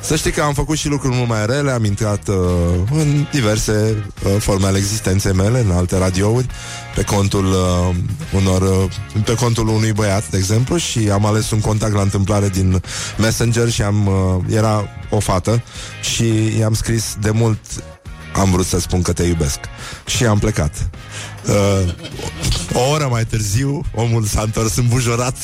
să 0.00 0.16
știi 0.16 0.30
că 0.30 0.42
am 0.42 0.54
făcut 0.54 0.76
și 0.76 0.88
lucruri 0.88 1.16
mult 1.16 1.28
mai 1.28 1.46
rele, 1.46 1.70
am 1.70 1.84
intrat 1.84 2.28
uh, 2.28 2.34
în 2.90 3.26
diverse 3.32 4.04
uh, 4.24 4.36
forme 4.38 4.66
ale 4.66 4.78
existenței 4.78 5.32
mele, 5.32 5.60
în 5.60 5.70
alte 5.70 5.98
radiouri, 5.98 6.46
pe 6.94 7.02
contul 7.02 7.44
uh, 7.44 7.94
unor, 8.32 8.62
uh, 8.62 8.90
pe 9.24 9.34
contul 9.34 9.68
unui 9.68 9.92
băiat, 9.92 10.30
de 10.30 10.36
exemplu, 10.36 10.76
și 10.76 11.10
am 11.12 11.26
ales 11.26 11.50
un 11.50 11.60
contact 11.60 11.94
la 11.94 12.02
întâmplare 12.02 12.48
din 12.48 12.82
Messenger 13.18 13.70
și 13.70 13.82
am, 13.82 14.06
uh, 14.06 14.54
era 14.54 14.88
o 15.10 15.18
fată 15.18 15.62
și 16.02 16.58
i-am 16.58 16.74
scris 16.74 17.16
de 17.20 17.30
mult 17.30 17.58
am 18.36 18.50
vrut 18.50 18.66
să 18.66 18.80
spun 18.80 19.02
că 19.02 19.12
te 19.12 19.22
iubesc. 19.22 19.58
Și 20.06 20.26
am 20.26 20.38
plecat. 20.38 20.88
Uh, 21.48 21.92
o 22.72 22.80
oră 22.90 23.08
mai 23.10 23.24
târziu, 23.24 23.80
omul 23.94 24.24
s-a 24.24 24.40
întors 24.42 24.76
îmbujorat 24.76 25.36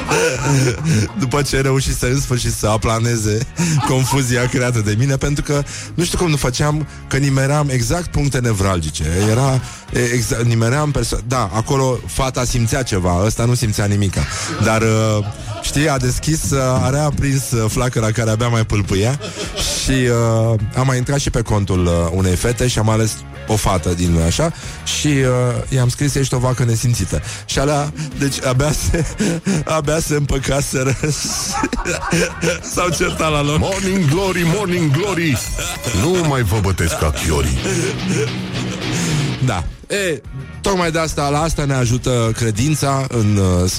după 1.18 1.42
ce 1.42 1.60
reușise 1.60 2.06
în 2.06 2.20
sfârșit 2.20 2.52
să 2.52 2.66
aplaneze 2.68 3.38
confuzia 3.88 4.46
creată 4.48 4.80
de 4.80 4.94
mine, 4.98 5.16
pentru 5.16 5.42
că 5.42 5.62
nu 5.94 6.04
știu 6.04 6.18
cum 6.18 6.30
nu 6.30 6.36
făceam, 6.36 6.86
că 7.08 7.16
nimeream 7.16 7.68
exact 7.68 8.06
puncte 8.10 8.38
nevralgice. 8.38 9.04
Era 9.30 9.60
exact, 10.14 10.42
nimeream 10.44 10.92
perso- 10.98 11.26
Da, 11.28 11.50
acolo 11.54 11.98
fata 12.06 12.44
simțea 12.44 12.82
ceva, 12.82 13.22
ăsta 13.24 13.44
nu 13.44 13.54
simțea 13.54 13.84
nimica. 13.84 14.20
Dar 14.64 14.82
uh, 14.82 15.24
știi, 15.62 15.88
a 15.88 15.96
deschis, 15.98 16.50
uh, 16.50 16.58
are 16.82 16.98
aprins 16.98 17.50
uh, 17.50 17.70
flacăra 17.70 18.10
care 18.10 18.30
abia 18.30 18.48
mai 18.48 18.64
pâlpâia 18.64 19.20
și 19.84 19.90
uh, 19.90 20.58
am 20.76 20.86
mai 20.86 20.96
intrat 20.96 21.18
și 21.18 21.30
pe 21.30 21.40
contul 21.42 21.86
uh, 21.86 21.92
unei 22.14 22.36
fete 22.36 22.66
și 22.66 22.78
am 22.78 22.88
ales 22.88 23.12
o 23.46 23.56
fată 23.56 23.94
din 23.94 24.20
așa? 24.26 24.52
Și 24.98 25.06
uh, 25.06 25.24
i-am 25.68 25.88
scris 25.88 26.14
ești 26.14 26.34
o 26.34 26.38
vacă 26.38 26.64
nesimțită. 26.64 27.22
Și 27.46 27.58
alea, 27.58 27.92
deci 28.18 28.44
abia 28.44 28.72
se, 28.72 29.04
abia 29.76 29.98
se 29.98 30.14
împăcaseră 30.14 30.96
S-au 32.74 32.88
certat 32.88 33.30
la 33.30 33.42
loc. 33.42 33.58
Morning 33.58 34.08
Glory, 34.10 34.42
Morning 34.54 34.90
Glory. 34.90 35.38
Nu 36.02 36.28
mai 36.28 36.42
vă 36.42 36.58
bătesc 36.60 36.98
ca 36.98 37.10
chiorii. 37.10 37.58
Da. 39.44 39.64
E, 39.88 40.20
tocmai 40.60 40.90
de 40.90 40.98
asta, 40.98 41.28
la 41.28 41.40
asta 41.40 41.64
ne 41.64 41.74
ajută 41.74 42.32
credința 42.36 43.06
în 43.08 43.36
uh, 43.36 43.70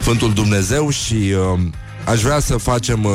Sfântul 0.00 0.32
Dumnezeu 0.32 0.90
și 0.90 1.14
uh, 1.14 1.60
aș 2.04 2.20
vrea 2.20 2.40
să 2.40 2.56
facem 2.56 3.04
uh, 3.04 3.12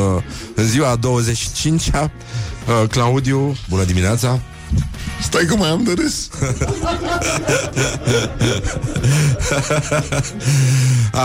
în 0.56 0.66
ziua 0.66 1.00
25-a 1.00 2.02
uh, 2.02 2.90
Claudiu, 2.90 3.56
bună 3.70 3.84
dimineața 3.84 4.40
Stai 5.22 5.46
că 5.46 5.56
mai 5.56 5.70
am 5.70 5.84
de 5.84 5.94
râs. 5.94 6.30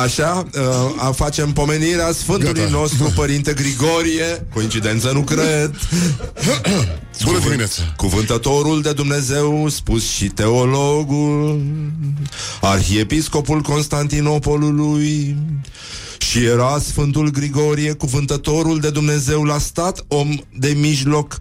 Așa, 0.05 0.47
uh, 0.99 1.15
facem 1.15 1.53
pomenirea 1.53 2.13
Sfântului 2.13 2.61
Gata. 2.61 2.71
nostru 2.71 3.13
Părinte 3.15 3.53
Grigorie. 3.53 4.47
Coincidență 4.55 5.11
nu 5.13 5.21
cred. 5.21 5.71
Bună 7.25 7.39
dimineața. 7.39 7.83
Cuvântătorul 7.97 8.83
de 8.83 8.93
Dumnezeu, 8.93 9.69
spus 9.69 10.09
și 10.09 10.25
teologul, 10.25 11.61
arhiepiscopul 12.61 13.61
Constantinopolului, 13.61 15.37
și 16.19 16.45
era 16.45 16.79
Sfântul 16.79 17.31
Grigorie, 17.31 17.93
cuvântătorul 17.93 18.81
de 18.81 18.91
Dumnezeu, 18.91 19.43
la 19.43 19.59
stat 19.59 20.05
om 20.09 20.29
de 20.59 20.69
mijloc, 20.69 21.39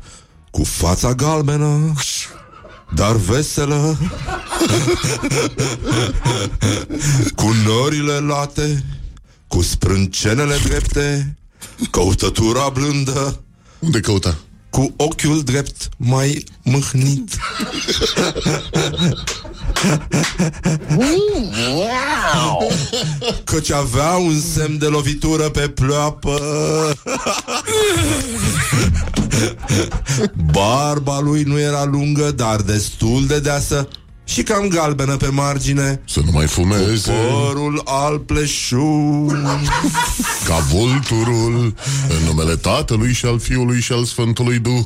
cu 0.55 0.63
fața 0.63 1.13
galbenă, 1.13 1.93
dar 2.93 3.15
veselă, 3.15 3.97
cu 7.35 7.51
norile 7.65 8.19
late, 8.19 8.85
cu 9.47 9.61
sprâncenele 9.61 10.55
drepte, 10.63 11.37
căutătura 11.91 12.69
blândă, 12.69 13.43
Unde 13.79 13.99
căuta? 13.99 14.37
cu 14.69 14.93
ochiul 14.97 15.43
drept 15.43 15.89
mai 15.97 16.43
mâhnit. 16.63 17.37
Căci 23.43 23.71
avea 23.71 24.11
un 24.11 24.39
semn 24.53 24.77
de 24.77 24.85
lovitură 24.85 25.49
pe 25.49 25.67
pleoapă. 25.67 26.39
Barba 30.51 31.19
lui 31.19 31.43
nu 31.43 31.59
era 31.59 31.83
lungă, 31.83 32.31
dar 32.31 32.61
destul 32.61 33.25
de 33.27 33.39
deasă 33.39 33.87
și 34.23 34.43
cam 34.43 34.67
galbenă 34.67 35.17
pe 35.17 35.27
margine. 35.27 36.01
Să 36.07 36.19
nu 36.25 36.31
mai 36.31 36.47
fumeze 36.47 37.11
Părul 37.11 37.81
al 37.85 38.19
pleșu. 38.19 39.25
Ca 40.47 40.57
vulturul 40.57 41.73
În 42.09 42.25
numele 42.25 42.55
Tatălui 42.55 43.13
și 43.13 43.25
al 43.25 43.39
Fiului 43.39 43.81
și 43.81 43.91
al 43.91 44.05
Sfântului 44.05 44.59
Duh 44.59 44.85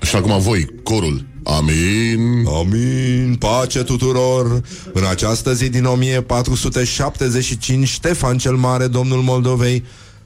Și 0.00 0.16
acum 0.16 0.40
voi, 0.40 0.66
corul 0.82 1.31
Amin 1.44 2.46
Amin, 2.46 3.36
pace 3.38 3.82
tuturor! 3.82 4.62
În 4.92 5.04
această 5.04 5.52
zi 5.52 5.68
din 5.68 5.84
1475, 5.84 7.88
Ștefan 7.88 8.38
cel 8.38 8.54
Mare, 8.54 8.86
domnul 8.86 9.22
Moldovei, 9.22 9.84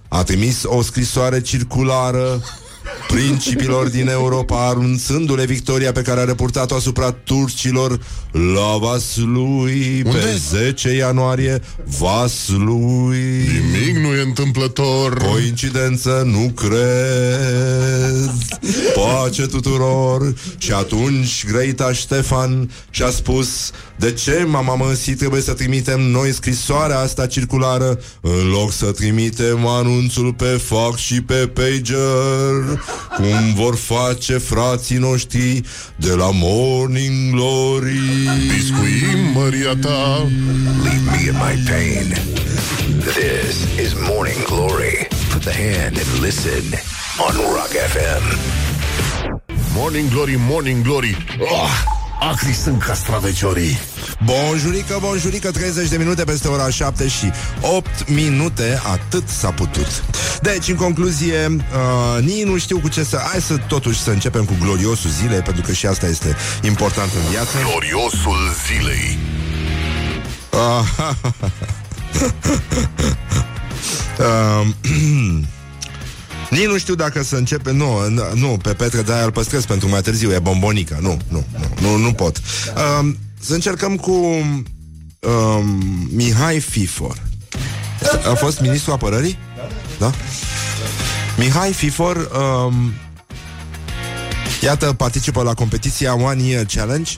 a 0.09 0.23
trimis 0.23 0.63
o 0.65 0.83
scrisoare 0.83 1.41
circulară 1.41 2.43
principilor 3.09 3.89
din 3.89 4.09
Europa, 4.09 4.69
arunțându-le 4.69 5.45
victoria 5.45 5.93
pe 5.93 6.03
care 6.03 6.21
a 6.21 6.25
repurtat-o 6.25 6.75
asupra 6.75 7.11
turcilor 7.11 8.01
la 8.31 8.77
Vaslui 8.81 10.03
Unde? 10.05 10.19
pe 10.19 10.41
10 10.49 10.95
ianuarie. 10.95 11.61
Vaslui. 11.99 13.49
Nimic 13.73 13.97
nu 13.97 14.15
e 14.15 14.23
întâmplător. 14.23 15.17
Coincidență, 15.17 16.23
nu 16.27 16.53
cred 16.55 18.31
Pace 18.95 19.47
tuturor 19.47 20.35
Și 20.59 20.73
atunci 20.73 21.45
Greita 21.47 21.93
Ștefan 21.93 22.71
Și-a 22.91 23.11
spus 23.11 23.71
De 23.97 24.13
ce, 24.13 24.45
mama 24.49 24.75
măsi, 24.75 25.15
trebuie 25.15 25.41
să 25.41 25.53
trimitem 25.53 26.01
noi 26.01 26.33
Scrisoarea 26.33 26.99
asta 26.99 27.27
circulară 27.27 28.01
În 28.21 28.49
loc 28.49 28.73
să 28.73 28.85
trimitem 28.85 29.67
anunțul 29.67 30.33
Pe 30.33 30.61
fax 30.65 31.01
și 31.01 31.21
pe 31.21 31.51
pager 31.53 32.76
Cum 33.17 33.55
vor 33.55 33.77
face 33.77 34.39
frații 34.39 34.97
noștri 34.97 35.63
De 35.97 36.13
la 36.13 36.31
Morning 36.33 37.35
Glory 37.35 38.01
Biscuim, 38.55 39.33
Maria 39.35 39.77
ta. 39.81 40.27
Leave 40.83 41.05
me 41.11 41.29
in 41.29 41.37
my 41.37 41.55
pain. 41.71 42.07
This 42.99 43.79
is 43.79 43.95
Morning 44.11 44.43
Glory. 44.45 45.09
Put 45.33 45.43
the 45.43 45.53
hand 45.53 45.97
and 45.97 46.21
listen 46.21 46.65
on 47.27 47.35
Rock 47.55 47.73
FM. 47.95 48.25
Morning 49.75 50.09
glory, 50.09 50.37
morning 50.39 50.83
glory. 50.83 51.17
Oh, 51.41 51.71
acri 52.21 52.53
sunt 52.53 52.83
castraveciorii. 52.83 53.79
Bonjurică, 54.25 54.99
bonjurică, 55.01 55.51
30 55.51 55.89
de 55.89 55.97
minute 55.97 56.25
peste 56.25 56.49
ora 56.49 56.71
7 56.71 57.09
și 57.09 57.31
8 57.61 58.09
minute, 58.09 58.81
atât 58.93 59.29
s-a 59.29 59.51
putut. 59.51 60.05
Deci, 60.43 60.69
în 60.69 60.75
concluzie, 60.75 61.47
uh, 61.47 62.23
nici 62.23 62.45
nu 62.45 62.59
știu 62.59 62.79
cu 62.79 62.89
ce 62.89 63.05
să... 63.05 63.21
Hai 63.31 63.41
să 63.41 63.57
totuși 63.57 64.01
să 64.01 64.11
începem 64.11 64.45
cu 64.45 64.53
gloriosul 64.61 65.11
zilei, 65.11 65.41
pentru 65.41 65.63
că 65.63 65.73
și 65.73 65.87
asta 65.87 66.07
este 66.07 66.37
important 66.63 67.11
în 67.13 67.31
viață. 67.31 67.51
Gloriosul 67.71 68.55
zilei. 68.67 69.19
Uh, 70.51 70.85
uh, 74.19 74.67
nici 76.51 76.65
nu 76.67 76.79
știu 76.79 76.95
dacă 76.95 77.23
să 77.23 77.37
începe 77.37 77.73
Nu, 77.73 77.99
n- 78.11 78.33
nu, 78.35 78.59
pe 78.63 78.73
Petre 78.73 79.03
de 79.03 79.13
îl 79.13 79.33
păstrez 79.33 79.65
pentru 79.65 79.89
mai 79.89 80.01
târziu 80.01 80.33
E 80.33 80.39
bombonica, 80.39 80.99
nu, 81.01 81.17
nu, 81.29 81.45
nu, 81.59 81.69
nu, 81.81 81.97
nu 81.97 82.13
pot 82.13 82.37
uh, 82.37 83.09
Să 83.41 83.55
încercăm 83.55 83.97
cu 83.97 84.11
uh, 84.11 85.65
Mihai 86.11 86.61
Fifor 86.61 87.23
A 88.31 88.35
fost 88.35 88.61
ministrul 88.61 88.95
apărării? 88.95 89.39
Da? 89.99 90.13
Mihai 91.37 91.73
Fifor 91.73 92.17
um, 92.67 92.93
Iată, 94.63 94.93
participă 94.93 95.43
la 95.43 95.55
competiția 95.55 96.15
One 96.15 96.43
Year 96.43 96.65
Challenge 96.75 97.13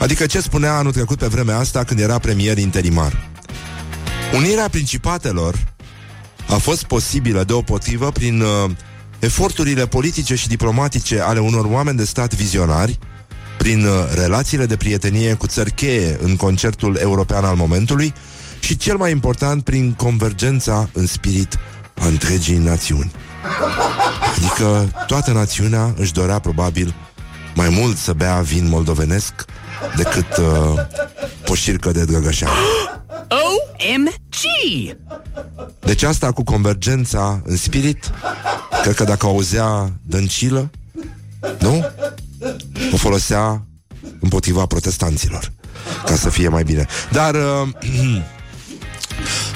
Adică 0.00 0.26
ce 0.26 0.40
spunea 0.40 0.76
anul 0.76 0.92
trecut 0.92 1.18
pe 1.18 1.26
vremea 1.26 1.58
asta 1.58 1.84
Când 1.84 2.00
era 2.00 2.18
premier 2.18 2.58
interimar 2.58 3.28
Unirea 4.34 4.68
principatelor 4.68 5.75
a 6.48 6.56
fost 6.56 6.84
posibilă 6.84 7.44
deopotrivă 7.44 8.10
prin 8.10 8.40
uh, 8.40 8.70
eforturile 9.18 9.86
politice 9.86 10.34
și 10.34 10.48
diplomatice 10.48 11.20
ale 11.20 11.40
unor 11.40 11.64
oameni 11.64 11.96
de 11.96 12.04
stat 12.04 12.34
vizionari, 12.34 12.98
prin 13.58 13.84
uh, 13.84 13.92
relațiile 14.14 14.66
de 14.66 14.76
prietenie 14.76 15.34
cu 15.34 15.46
țări 15.46 15.70
cheie 15.70 16.18
în 16.22 16.36
concertul 16.36 16.96
european 17.00 17.44
al 17.44 17.56
momentului 17.56 18.14
și, 18.60 18.76
cel 18.76 18.96
mai 18.96 19.10
important, 19.10 19.64
prin 19.64 19.92
convergența 19.92 20.88
în 20.92 21.06
spirit 21.06 21.58
a 21.94 22.06
întregii 22.06 22.56
națiuni. 22.56 23.10
Adică 24.36 24.92
toată 25.06 25.32
națiunea 25.32 25.94
își 25.96 26.12
dorea 26.12 26.38
probabil 26.38 26.94
mai 27.54 27.68
mult 27.68 27.96
să 27.96 28.12
bea 28.12 28.40
vin 28.40 28.68
moldovenesc 28.68 29.32
decât 29.96 30.36
uh, 30.36 30.80
poșircă 31.44 31.90
de 31.90 32.04
drăgășean. 32.04 32.52
OMG! 33.28 34.96
Deci 35.80 36.02
asta 36.02 36.32
cu 36.32 36.44
convergența 36.44 37.42
în 37.44 37.56
spirit, 37.56 38.10
cred 38.82 38.94
că 38.94 39.04
dacă 39.04 39.26
auzea 39.26 39.92
dăncilă, 40.02 40.70
nu? 41.58 41.84
O 42.92 42.96
folosea 42.96 43.66
împotriva 44.20 44.66
protestanților, 44.66 45.52
ca 46.04 46.14
să 46.14 46.30
fie 46.30 46.48
mai 46.48 46.62
bine. 46.62 46.86
Dar 47.10 47.34
uh, 47.34 47.68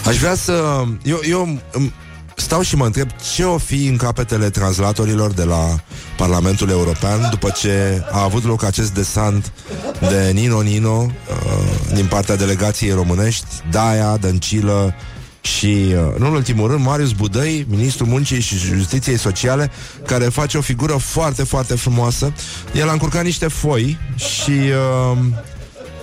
aș 0.08 0.16
vrea 0.16 0.34
să... 0.34 0.82
Eu, 1.02 1.20
eu 1.28 1.60
îmi 1.72 1.92
stau 2.40 2.62
și 2.62 2.76
mă 2.76 2.84
întreb 2.84 3.08
ce 3.34 3.44
o 3.44 3.58
fi 3.58 3.86
în 3.86 3.96
capetele 3.96 4.50
translatorilor 4.50 5.32
de 5.32 5.44
la 5.44 5.80
Parlamentul 6.16 6.68
European 6.68 7.28
după 7.30 7.50
ce 7.50 8.04
a 8.10 8.22
avut 8.22 8.44
loc 8.44 8.62
acest 8.62 8.94
desant 8.94 9.52
de 10.00 10.30
Nino 10.34 10.60
Nino 10.60 10.96
uh, 11.00 11.94
din 11.94 12.06
partea 12.06 12.36
delegației 12.36 12.92
românești, 12.92 13.46
Daia, 13.70 14.16
Dăncilă, 14.16 14.94
și, 15.40 15.66
uh, 15.66 16.18
nu 16.18 16.26
în 16.26 16.34
ultimul 16.34 16.70
rând, 16.70 16.84
Marius 16.84 17.12
Budăi, 17.12 17.66
ministrul 17.68 18.06
muncii 18.06 18.40
și 18.40 18.56
justiției 18.56 19.18
sociale, 19.18 19.70
care 20.06 20.24
face 20.24 20.58
o 20.58 20.60
figură 20.60 20.92
foarte, 20.96 21.44
foarte 21.44 21.74
frumoasă. 21.74 22.32
El 22.72 22.88
a 22.88 22.92
încurcat 22.92 23.24
niște 23.24 23.48
foi 23.48 23.98
și 24.16 24.50
uh, 24.50 25.18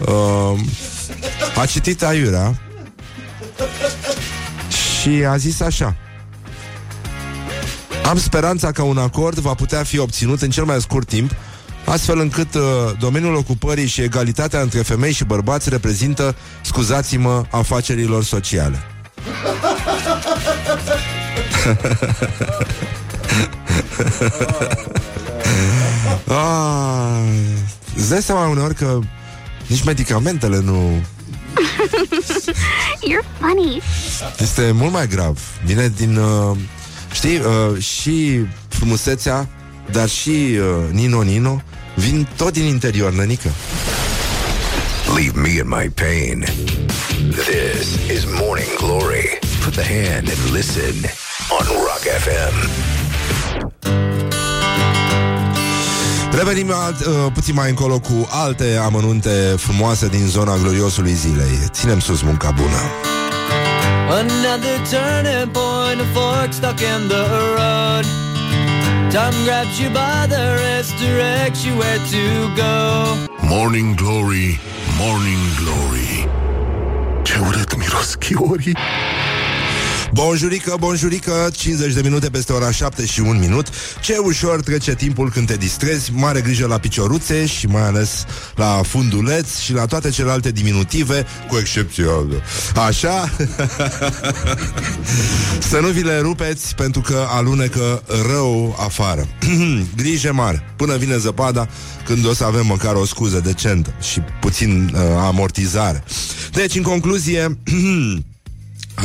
uh, 0.08 0.60
a 1.56 1.65
citit 1.65 2.04
aiurea 2.04 2.62
și 5.02 5.10
a 5.10 5.38
zis 5.38 5.60
așa. 5.60 5.95
Am 8.08 8.17
speranța 8.17 8.72
că 8.72 8.82
un 8.82 8.98
acord 8.98 9.38
va 9.38 9.54
putea 9.54 9.84
fi 9.84 10.00
obținut 10.00 10.41
în 10.41 10.50
cel 10.50 10.63
mai 10.63 10.82
scurt 10.82 11.08
timp, 11.08 11.32
astfel 11.86 12.20
încât 12.20 12.54
uh, 12.54 12.62
domeniul 13.00 13.36
ocupării 13.36 13.88
și 13.88 14.02
egalitatea 14.02 14.62
între 14.62 14.82
femei 14.82 15.12
și 15.12 15.24
bărbați 15.24 15.70
reprezintă, 15.70 16.36
scuzați-mă, 16.62 17.43
afacerilor 17.52 18.24
sociale. 18.24 18.78
ah, 26.28 27.22
îți 27.96 28.10
dai 28.10 28.22
seama 28.22 28.48
uneori 28.48 28.76
că 28.76 29.00
nici 29.67 29.84
medicamentele 29.84 30.60
nu... 30.60 30.91
You're 33.10 33.26
funny. 33.39 33.82
Este 34.39 34.72
mult 34.72 34.91
mai 34.91 35.08
grav. 35.08 35.39
Vine 35.65 35.91
din... 35.98 36.17
Uh, 36.17 36.58
știi, 37.17 37.39
uh, 37.39 37.82
și 37.82 38.45
frumusețea, 38.67 39.47
dar 39.91 40.10
și 40.10 40.30
uh, 40.30 40.91
Nino 40.91 41.21
Nino 41.21 41.62
vin 41.95 42.27
tot 42.36 42.53
din 42.53 42.63
interior, 42.63 43.13
nănică. 43.13 43.49
Leave 45.15 45.39
me 45.39 45.49
in 45.49 45.67
my 45.67 45.89
pain. 45.89 46.45
This 47.30 48.17
is 48.17 48.25
Morning 48.25 48.73
Glory. 48.77 49.39
Put 49.63 49.73
the 49.73 49.84
hand 49.84 50.27
and 50.27 50.53
listen 50.53 50.95
on 51.60 51.65
Rock 51.65 52.03
FM. 52.23 52.69
Revenim 56.32 56.71
alt, 56.71 57.06
uh, 57.06 57.13
puțin 57.34 57.53
mai 57.53 57.69
încolo 57.69 57.99
cu 57.99 58.27
alte 58.30 58.80
amănunte 58.84 59.56
frumoase 59.58 60.08
din 60.08 60.27
zona 60.27 60.58
gloriosului 60.58 61.13
zilei. 61.13 61.60
Ținem 61.71 61.99
sus 61.99 62.21
munca 62.21 62.51
bună. 62.51 63.15
Another 64.10 64.78
turning 64.86 65.52
point, 65.52 66.00
a 66.00 66.06
fork 66.13 66.54
stuck 66.54 66.82
in 66.82 67.10
the 67.10 67.28
road. 67.58 68.06
Time 69.12 69.34
grabs 69.43 69.78
you 69.82 69.89
by 69.89 70.26
the 70.28 70.56
wrist, 70.58 70.96
directs 70.98 71.65
you 71.65 71.76
where 71.76 72.00
to 72.00 72.56
go. 72.56 73.28
Morning 73.43 73.96
glory, 73.96 74.60
morning 74.98 75.39
glory. 75.58 76.26
Ce 77.24 77.38
urât. 77.38 77.76
Bonjurică, 80.17 80.75
bonjurică, 80.80 81.49
50 81.53 81.93
de 81.93 82.01
minute 82.01 82.30
peste 82.30 82.53
ora 82.53 82.71
7 82.71 83.06
și 83.06 83.19
1 83.19 83.32
minut. 83.32 83.67
Ce 84.01 84.17
ușor 84.17 84.62
trece 84.62 84.95
timpul 84.95 85.32
când 85.32 85.47
te 85.47 85.56
distrezi 85.56 86.12
Mare 86.13 86.41
grijă 86.41 86.67
la 86.67 86.77
picioruțe 86.77 87.45
și 87.45 87.67
mai 87.67 87.82
ales 87.82 88.25
la 88.56 88.82
funduleț 88.84 89.58
Și 89.58 89.73
la 89.73 89.86
toate 89.86 90.10
celelalte 90.10 90.51
diminutive 90.51 91.25
Cu 91.49 91.58
excepția 91.58 92.06
Așa? 92.88 93.30
Să 95.69 95.80
nu 95.80 95.88
vi 95.88 96.03
le 96.03 96.19
rupeți 96.19 96.75
pentru 96.75 97.01
că 97.01 97.25
alunecă 97.30 98.03
rău 98.27 98.75
afară. 98.80 99.27
Grijă 100.01 100.34
mare. 100.34 100.73
Până 100.75 100.97
vine 100.97 101.17
zăpada 101.17 101.67
Când 102.06 102.25
o 102.25 102.34
să 102.34 102.43
avem 102.43 102.65
măcar 102.65 102.95
o 102.95 103.06
scuză 103.06 103.39
decentă 103.39 103.93
Și 104.01 104.21
puțin 104.39 104.91
uh, 104.93 104.99
amortizare. 105.17 106.03
Deci, 106.51 106.75
în 106.75 106.84
concluzie 106.84 107.47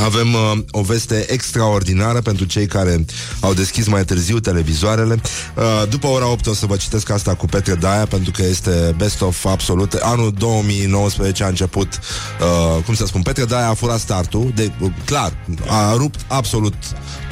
Avem 0.01 0.33
uh, 0.33 0.57
o 0.71 0.81
veste 0.81 1.25
extraordinară 1.31 2.21
pentru 2.21 2.45
cei 2.45 2.65
care 2.65 3.05
au 3.39 3.53
deschis 3.53 3.87
mai 3.87 4.05
târziu 4.05 4.39
televizoarele. 4.39 5.21
Uh, 5.55 5.89
după 5.89 6.07
ora 6.07 6.27
8 6.27 6.47
o 6.47 6.53
să 6.53 6.65
vă 6.65 6.75
citesc 6.75 7.09
asta 7.09 7.35
cu 7.35 7.45
Petre 7.45 7.75
Daia 7.75 8.05
pentru 8.05 8.31
că 8.31 8.43
este 8.43 8.93
best 8.97 9.21
of 9.21 9.45
absolut. 9.45 9.93
Anul 9.93 10.33
2019 10.37 11.43
a 11.43 11.47
început, 11.47 11.99
uh, 12.41 12.83
cum 12.83 12.93
să 12.93 13.05
spun, 13.05 13.21
Petre 13.21 13.45
Daia 13.45 13.69
a 13.69 13.73
furat 13.73 13.99
startul, 13.99 14.51
de, 14.55 14.71
uh, 14.79 14.91
clar, 15.05 15.33
a 15.67 15.93
rupt 15.93 16.19
absolut 16.27 16.73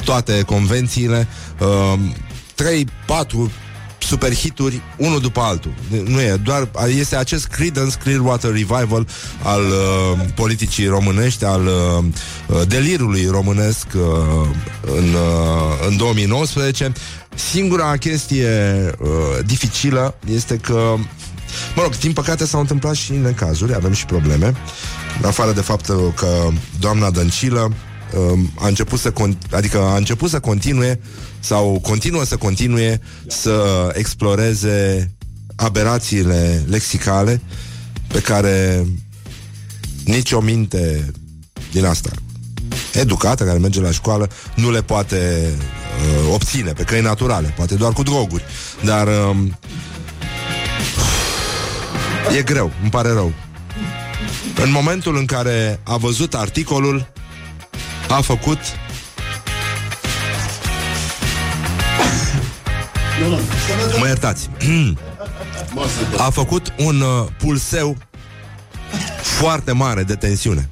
toate 0.04 0.42
convențiile. 0.42 1.28
Uh, 1.60 1.98
3, 2.54 2.86
4 3.06 3.50
superhituri, 4.02 4.80
unul 4.96 5.20
după 5.20 5.40
altul. 5.40 5.72
Nu 6.04 6.20
e, 6.20 6.40
doar 6.44 6.68
este 6.98 7.16
acest 7.16 7.46
Creedence 7.46 7.96
Clearwater 8.02 8.50
Revival 8.50 9.06
al 9.42 9.60
uh, 9.60 10.18
politicii 10.34 10.86
românești, 10.86 11.44
al 11.44 11.66
uh, 11.66 12.04
delirului 12.66 13.26
românesc 13.30 13.86
uh, 13.94 14.02
în, 14.96 15.04
uh, 15.04 15.88
în 15.88 15.96
2019. 15.96 16.92
Singura 17.34 17.96
chestie 17.96 18.48
uh, 18.98 19.08
dificilă 19.44 20.14
este 20.32 20.56
că 20.56 20.94
Mă 21.76 21.82
rog, 21.82 21.96
din 21.96 22.12
păcate 22.12 22.46
s-au 22.46 22.60
întâmplat 22.60 22.94
și 22.94 23.12
necazuri, 23.12 23.74
avem 23.74 23.92
și 23.92 24.06
probleme. 24.06 24.54
În 25.20 25.28
afară 25.28 25.52
de 25.52 25.60
faptul 25.60 26.12
că 26.16 26.48
doamna 26.80 27.10
Dăncilă 27.10 27.72
um, 28.16 28.52
a 28.58 28.66
început 28.66 28.98
să 28.98 29.12
con- 29.12 29.50
adică 29.50 29.78
a 29.78 29.96
început 29.96 30.30
să 30.30 30.40
continue 30.40 31.00
sau 31.42 31.80
continuă 31.82 32.24
să 32.24 32.36
continue 32.36 33.00
să 33.26 33.88
exploreze 33.94 35.10
aberațiile 35.56 36.64
lexicale 36.68 37.40
pe 38.06 38.20
care 38.20 38.86
nici 40.04 40.32
o 40.32 40.40
minte 40.40 41.10
din 41.72 41.84
asta 41.84 42.10
educată, 42.92 43.44
care 43.44 43.58
merge 43.58 43.80
la 43.80 43.90
școală, 43.90 44.28
nu 44.54 44.70
le 44.70 44.82
poate 44.82 45.50
uh, 45.56 46.32
obține 46.32 46.72
pe 46.72 46.82
căi 46.82 47.00
naturale, 47.00 47.54
poate 47.56 47.74
doar 47.74 47.92
cu 47.92 48.02
droguri. 48.02 48.44
Dar 48.84 49.06
uh, 49.06 49.36
e 52.36 52.42
greu, 52.42 52.72
îmi 52.82 52.90
pare 52.90 53.12
rău. 53.12 53.32
În 54.62 54.70
momentul 54.70 55.16
în 55.16 55.24
care 55.24 55.80
a 55.82 55.96
văzut 55.96 56.34
articolul, 56.34 57.12
a 58.08 58.20
făcut 58.20 58.58
Mă 63.98 64.06
iertați. 64.06 64.50
A 66.16 66.30
făcut 66.30 66.72
un 66.78 67.00
uh, 67.00 67.26
pulseu 67.38 67.96
Foarte 69.22 69.72
mare 69.72 70.02
de 70.02 70.14
tensiune. 70.14 70.70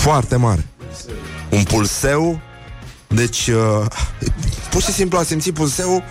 Foarte 0.00 0.36
mare. 0.36 0.66
Un 1.48 1.62
pulseu 1.62 2.40
Deci 3.08 3.46
uh, 3.46 3.86
Pur 4.70 4.82
și 4.82 4.92
simplu 4.92 5.18
a 5.18 5.22
simțit 5.22 5.54
pulseu 5.54 6.02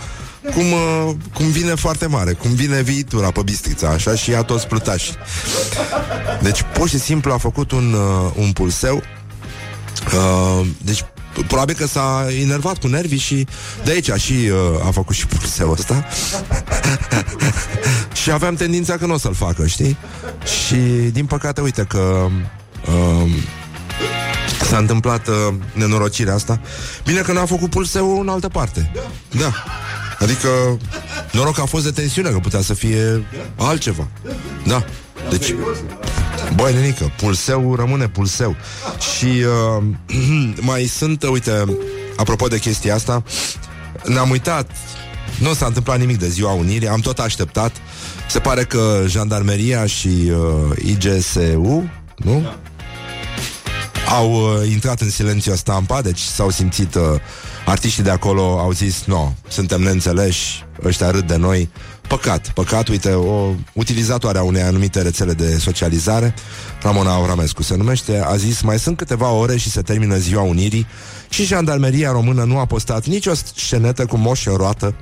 cum, 0.54 0.72
uh, 0.72 1.16
cum 1.34 1.46
vine 1.46 1.76
foarte 1.76 2.08
mare 2.08 2.34
Cum 2.34 2.54
vine 2.54 2.82
viitura 2.82 3.32
pe 3.32 3.42
bistrița 3.44 3.90
Așa 3.90 4.16
și 4.16 4.34
a 4.34 4.42
toți 4.42 4.68
plutași. 4.68 5.12
Deci 6.42 6.62
pur 6.74 6.90
și 6.90 7.00
simplu 7.00 7.32
a 7.32 7.38
făcut 7.38 7.72
un, 7.72 7.94
uh, 7.94 8.32
un 8.36 8.52
pulseu. 8.52 9.04
Uh, 10.14 10.68
Deci 10.82 11.06
probabil 11.48 11.76
că 11.76 11.88
s-a 11.88 12.28
enervat 12.42 12.78
cu 12.78 12.88
nervii 12.88 13.18
și 13.18 13.48
de 13.84 13.92
aici 13.92 14.12
și 14.12 14.34
uh, 14.34 14.86
a 14.86 14.92
făcut 14.92 15.16
și 15.16 15.28
pulseul 15.28 15.72
ăsta. 15.72 16.06
și 18.22 18.32
aveam 18.32 18.56
tendința 18.56 18.98
că 18.98 19.06
nu 19.06 19.14
o 19.14 19.18
să-l 19.18 19.34
facă, 19.34 19.66
știi? 19.66 19.98
Și 20.44 20.76
din 21.12 21.26
păcate, 21.26 21.62
uite 21.62 21.84
că 21.84 22.28
uh, 22.88 23.32
s-a 24.62 24.78
întâmplat 24.78 25.28
uh, 25.28 25.54
nenorocirea 25.74 26.34
asta. 26.34 26.60
Bine 27.06 27.20
că 27.20 27.32
n-a 27.32 27.46
făcut 27.46 27.70
pulseul 27.70 28.22
în 28.22 28.30
altă 28.30 28.48
parte. 28.48 28.92
Da. 29.32 29.54
Adică 30.20 30.48
noroc 31.32 31.56
că 31.56 31.62
a 31.62 31.66
fost 31.66 31.84
de 31.84 31.92
tensiune, 31.92 32.30
că 32.30 32.40
putea 32.40 32.62
să 32.62 32.74
fie 32.74 33.26
altceva. 33.56 34.08
Da. 34.66 34.86
Deci, 35.30 35.54
băi, 36.56 36.74
nenică, 36.74 37.12
pulseu 37.18 37.76
rămâne 37.76 38.08
pulseu. 38.08 38.56
Și 39.16 39.26
uh, 39.26 39.84
mai 40.70 40.84
sunt, 40.84 41.24
uite, 41.24 41.64
apropo 42.16 42.48
de 42.48 42.60
chestia 42.60 42.96
asta, 42.96 43.24
ne-am 44.04 44.30
uitat, 44.30 44.72
nu 45.40 45.54
s-a 45.54 45.66
întâmplat 45.66 46.00
nimic 46.00 46.20
de 46.20 46.28
ziua 46.28 46.52
Unirii, 46.52 46.88
am 46.88 47.00
tot 47.00 47.20
așteptat. 47.20 47.76
Se 48.30 48.40
pare 48.40 48.64
că 48.64 49.04
jandarmeria 49.08 49.86
și 49.86 50.08
uh, 50.08 50.78
IGSU, 50.86 51.90
nu? 52.16 52.42
Da. 52.42 52.60
Au 54.10 54.32
uh, 54.32 54.70
intrat 54.72 55.02
în 55.02 55.10
silențiu 55.10 55.56
stampa, 55.56 56.02
deci 56.02 56.20
s-au 56.20 56.50
simțit 56.50 56.96
uh, 56.96 57.02
artiștii 57.66 58.04
de 58.04 58.10
acolo 58.10 58.60
au 58.60 58.72
zis, 58.72 59.04
no, 59.06 59.34
suntem 59.48 59.82
neînțeleși, 59.82 60.66
ăștia 60.84 61.12
râd 61.12 61.28
de 61.28 61.36
noi, 61.36 61.70
Păcat, 62.08 62.52
păcat, 62.54 62.88
uite, 62.88 63.12
o 63.12 63.54
utilizatoare 63.74 64.38
a 64.38 64.44
unei 64.44 64.62
anumite 64.62 65.02
rețele 65.02 65.34
de 65.34 65.58
socializare, 65.58 66.34
Ramona 66.82 67.14
Auramescu 67.14 67.64
se 67.64 67.76
numește, 67.76 68.24
a 68.26 68.36
zis, 68.36 68.62
mai 68.62 68.80
sunt 68.80 68.98
câteva 68.98 69.30
ore 69.30 69.58
și 69.58 69.70
se 69.70 69.82
termină 69.82 70.16
ziua 70.16 70.42
Unirii 70.42 70.88
și 71.30 71.46
jandarmeria 71.46 72.12
română 72.12 72.44
nu 72.44 72.58
a 72.58 72.66
postat 72.66 73.06
nicio 73.06 73.34
scenetă 73.34 74.06
cu 74.06 74.18
moș 74.18 74.46
în 74.46 74.56
roată, 74.56 74.96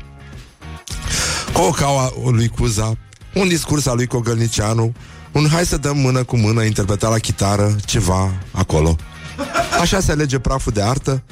cu 1.54 1.62
o 1.62 1.70
caua 1.70 2.12
lui 2.32 2.48
Cuza, 2.48 2.98
un 3.34 3.48
discurs 3.48 3.86
al 3.86 3.96
lui 3.96 4.08
Cogălnicianu, 4.08 4.94
un 5.32 5.48
hai 5.50 5.66
să 5.66 5.78
dăm 5.78 5.98
mână 5.98 6.24
cu 6.24 6.38
mână 6.38 6.64
interpretat 6.64 7.12
la 7.12 7.18
chitară, 7.18 7.76
ceva 7.86 8.32
acolo. 8.52 8.96
Așa 9.82 10.00
se 10.00 10.12
alege 10.12 10.40
praful 10.40 10.72
de 10.72 10.82
artă, 10.82 11.24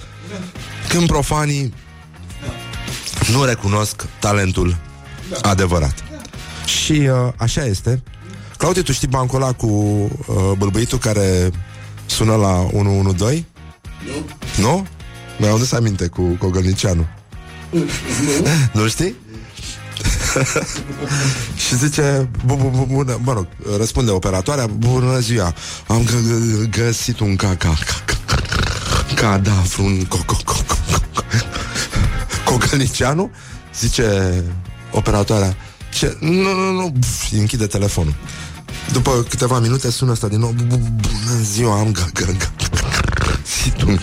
când 0.89 1.07
profanii 1.07 1.73
nu 3.31 3.43
recunosc 3.43 4.05
talentul 4.19 4.77
adevărat. 5.41 6.03
Și 6.65 6.91
uh, 6.91 7.33
așa 7.37 7.65
este. 7.65 8.01
Claudiu, 8.57 8.81
tu 8.81 8.91
știi 8.91 9.07
bancul 9.07 9.41
ăla 9.41 9.53
cu 9.53 9.67
uh, 9.67 10.51
bâlbâitul 10.57 10.97
care 10.97 11.49
sună 12.05 12.35
la 12.35 12.67
112? 12.73 13.45
Nu. 14.57 14.67
Nu? 14.67 14.87
Mi-am 15.37 15.57
dus 15.57 15.71
aminte 15.71 16.07
cu 16.07 16.21
Cogălnicianu. 16.21 17.07
nu 18.73 18.87
știi? 18.93 19.15
și 21.67 21.77
zice 21.77 22.29
bună, 22.45 23.19
mă 23.23 23.33
rog, 23.33 23.47
răspunde 23.77 24.11
operatoarea 24.11 24.67
Bună 24.67 25.19
ziua, 25.19 25.53
am 25.87 26.07
găsit 26.69 27.19
un 27.19 27.35
caca 27.35 27.77
Cadavru 29.15 29.83
un 29.83 30.07
Cogălnicianu 32.45 33.31
Zice 33.79 34.33
operatoarea. 34.91 35.55
Ce? 35.93 36.17
Nu, 36.19 36.53
nu, 36.53 36.71
nu, 36.71 36.93
Pf, 36.99 37.31
închide 37.31 37.67
telefonul. 37.67 38.15
După 38.91 39.25
câteva 39.29 39.59
minute 39.59 39.91
sună 39.91 40.11
asta 40.11 40.27
din 40.27 40.39
nou. 40.39 40.53
Bună 40.67 41.41
ziua, 41.53 41.79
am 41.79 41.93
un 43.85 43.99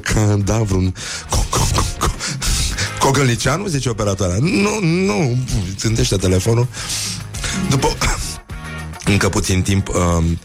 cadavru 0.00 0.92
Cogălnicianu, 2.98 3.66
zice 3.66 3.88
operatoarea. 3.88 4.36
Nu, 4.40 4.80
nu, 4.80 5.38
țintește 5.76 6.16
telefonul. 6.16 6.66
După 7.70 7.96
Încă 9.04 9.28
puțin 9.28 9.62
timp 9.62 9.88
um, 9.88 10.38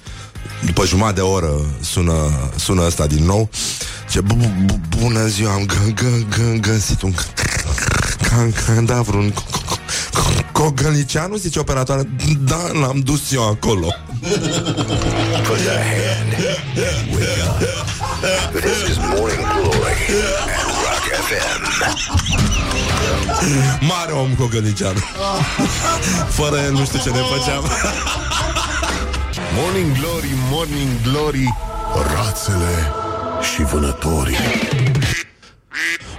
După 0.66 0.86
jumătate 0.86 1.16
de 1.16 1.22
oră 1.22 1.52
sună, 1.82 2.14
sună 2.56 2.84
asta 2.84 3.08
din 3.08 3.26
nou. 3.26 3.50
Ce 4.10 4.22
bună 4.98 5.28
ziua, 5.28 5.52
am 5.54 5.66
găsit 6.60 7.02
un 7.02 7.14
da, 8.86 9.02
vreun 9.02 9.34
Cogălnicianu, 10.52 11.36
zice 11.36 11.60
operatoarea 11.60 12.06
Da, 12.39 12.71
l-am 12.80 13.00
dus 13.00 13.32
eu 13.32 13.47
acolo. 13.47 13.93
Put 15.47 15.58
the 15.58 15.78
hand 15.91 16.30
Wake 17.12 17.43
up 17.43 18.62
This 18.62 18.89
is 18.89 18.97
Morning 18.97 19.45
Glory 19.56 19.95
At 20.56 20.65
Rock 20.84 21.06
FM 21.28 21.62
Mare 23.88 24.12
om 24.12 24.30
Cogălnicianu. 24.38 25.00
Fără 26.30 26.58
el 26.65 26.71
nu 26.71 26.86
știu 26.86 27.00
ce 27.00 27.10
ne 27.10 27.19
făceam. 27.36 27.63
Morning 29.54 29.91
Glory, 30.00 30.34
Morning 30.50 30.89
Glory 31.04 31.54
Rațele 32.15 32.91
și 33.54 33.63
vânătorii 33.63 34.38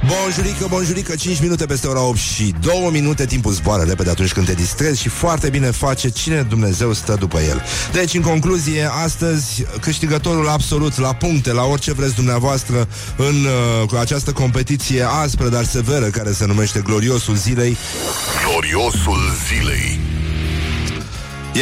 Bonjurică, 0.08 0.66
bonjurică, 0.68 1.16
5 1.16 1.40
minute 1.40 1.66
peste 1.66 1.86
ora 1.86 2.02
8 2.02 2.18
și 2.18 2.54
2 2.60 2.88
minute. 2.92 3.26
Timpul 3.26 3.52
zboară 3.52 3.82
repede 3.82 4.10
atunci 4.10 4.32
când 4.32 4.46
te 4.46 4.52
distrezi 4.52 5.00
Și 5.00 5.08
foarte 5.08 5.50
bine 5.50 5.70
face 5.70 6.08
cine 6.08 6.42
Dumnezeu 6.42 6.92
stă 6.92 7.16
după 7.18 7.40
el. 7.40 7.62
Deci, 7.92 8.14
în 8.14 8.20
concluzie, 8.20 8.88
astăzi 9.04 9.64
Câștigătorul 9.80 10.48
absolut 10.48 10.98
la 10.98 11.14
puncte 11.14 11.52
La 11.52 11.64
orice 11.64 11.92
vreți 11.92 12.14
dumneavoastră 12.14 12.88
În 13.16 13.44
uh, 13.44 13.88
cu 13.88 13.96
această 13.96 14.32
competiție 14.32 15.02
aspră, 15.22 15.48
dar 15.48 15.64
severă 15.64 16.06
Care 16.06 16.32
se 16.32 16.46
numește 16.46 16.80
Gloriosul 16.84 17.34
Zilei. 17.34 17.76
Gloriosul 18.44 19.18
Zilei. 19.48 19.98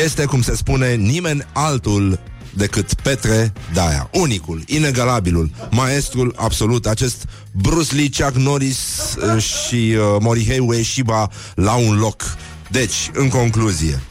Este, 0.05 0.25
cum 0.25 0.43
se 0.43 0.57
spune, 0.57 0.95
nimeni 0.95 1.47
altul 1.53 2.19
decât 2.57 2.95
Petre 2.95 3.53
Daia. 3.73 4.09
Unicul, 4.13 4.63
inegalabilul, 4.67 5.51
maestrul 5.71 6.35
absolut, 6.37 6.87
acest 6.87 7.25
Bruce 7.53 7.95
Lee, 7.95 8.09
Chuck 8.19 8.37
Norris 8.37 8.79
uh, 9.17 9.43
și 9.43 9.75
uh, 9.97 10.17
Morihei 10.21 10.59
Ueshiba 10.59 11.31
la 11.55 11.75
un 11.75 11.99
loc. 11.99 12.23
Deci, 12.71 13.11
în 13.13 13.29
concluzie, 13.29 14.03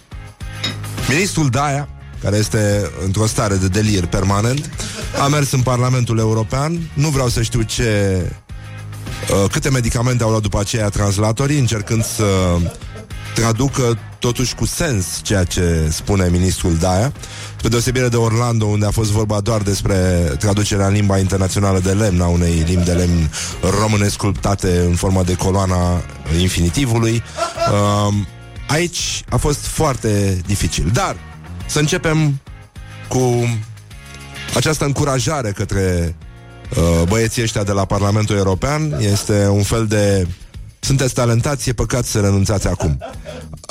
ministrul 1.09 1.49
Daia, 1.49 1.89
care 2.21 2.37
este 2.37 2.91
într-o 3.05 3.25
stare 3.25 3.55
de 3.55 3.67
delir 3.67 4.05
permanent, 4.05 4.69
a 5.23 5.27
mers 5.27 5.51
în 5.51 5.61
Parlamentul 5.61 6.17
European, 6.17 6.89
nu 6.93 7.09
vreau 7.09 7.27
să 7.27 7.41
știu 7.41 7.61
ce 7.61 8.21
uh, 9.29 9.49
câte 9.51 9.69
medicamente 9.69 10.23
au 10.23 10.29
luat 10.29 10.41
după 10.41 10.59
aceea 10.59 10.89
translatorii, 10.89 11.59
încercând 11.59 12.05
să 12.05 12.57
traducă 13.35 13.97
totuși 14.19 14.55
cu 14.55 14.65
sens 14.65 15.05
ceea 15.21 15.43
ce 15.43 15.87
spune 15.91 16.29
ministrul 16.29 16.75
Daia, 16.75 17.13
pe 17.65 17.71
deosebire 17.71 18.07
de 18.07 18.17
Orlando, 18.17 18.65
unde 18.65 18.85
a 18.85 18.91
fost 18.91 19.11
vorba 19.11 19.39
doar 19.39 19.61
despre 19.61 19.95
traducerea 20.39 20.87
în 20.87 20.93
limba 20.93 21.17
internațională 21.17 21.79
de 21.79 21.91
lemn 21.91 22.21
a 22.21 22.27
unei 22.27 22.63
limbi 22.67 22.85
de 22.85 22.91
lemn 22.91 23.31
române 23.79 24.07
sculptate 24.07 24.79
în 24.79 24.95
forma 24.95 25.23
de 25.23 25.35
coloana 25.35 26.03
infinitivului. 26.39 27.23
Uh, 27.71 28.13
aici 28.67 29.23
a 29.29 29.37
fost 29.37 29.65
foarte 29.65 30.41
dificil. 30.45 30.89
Dar 30.93 31.15
să 31.65 31.79
începem 31.79 32.39
cu 33.07 33.47
această 34.55 34.85
încurajare 34.85 35.51
către 35.51 36.15
uh, 36.77 37.07
băieții 37.07 37.41
ăștia 37.43 37.63
de 37.63 37.71
la 37.71 37.85
Parlamentul 37.85 38.35
European. 38.35 38.97
Este 38.99 39.47
un 39.47 39.63
fel 39.63 39.85
de 39.87 40.27
sunteți 40.85 41.13
talentați, 41.13 41.69
e 41.69 41.73
păcat 41.73 42.05
să 42.05 42.19
renunțați 42.19 42.67
acum. 42.67 42.97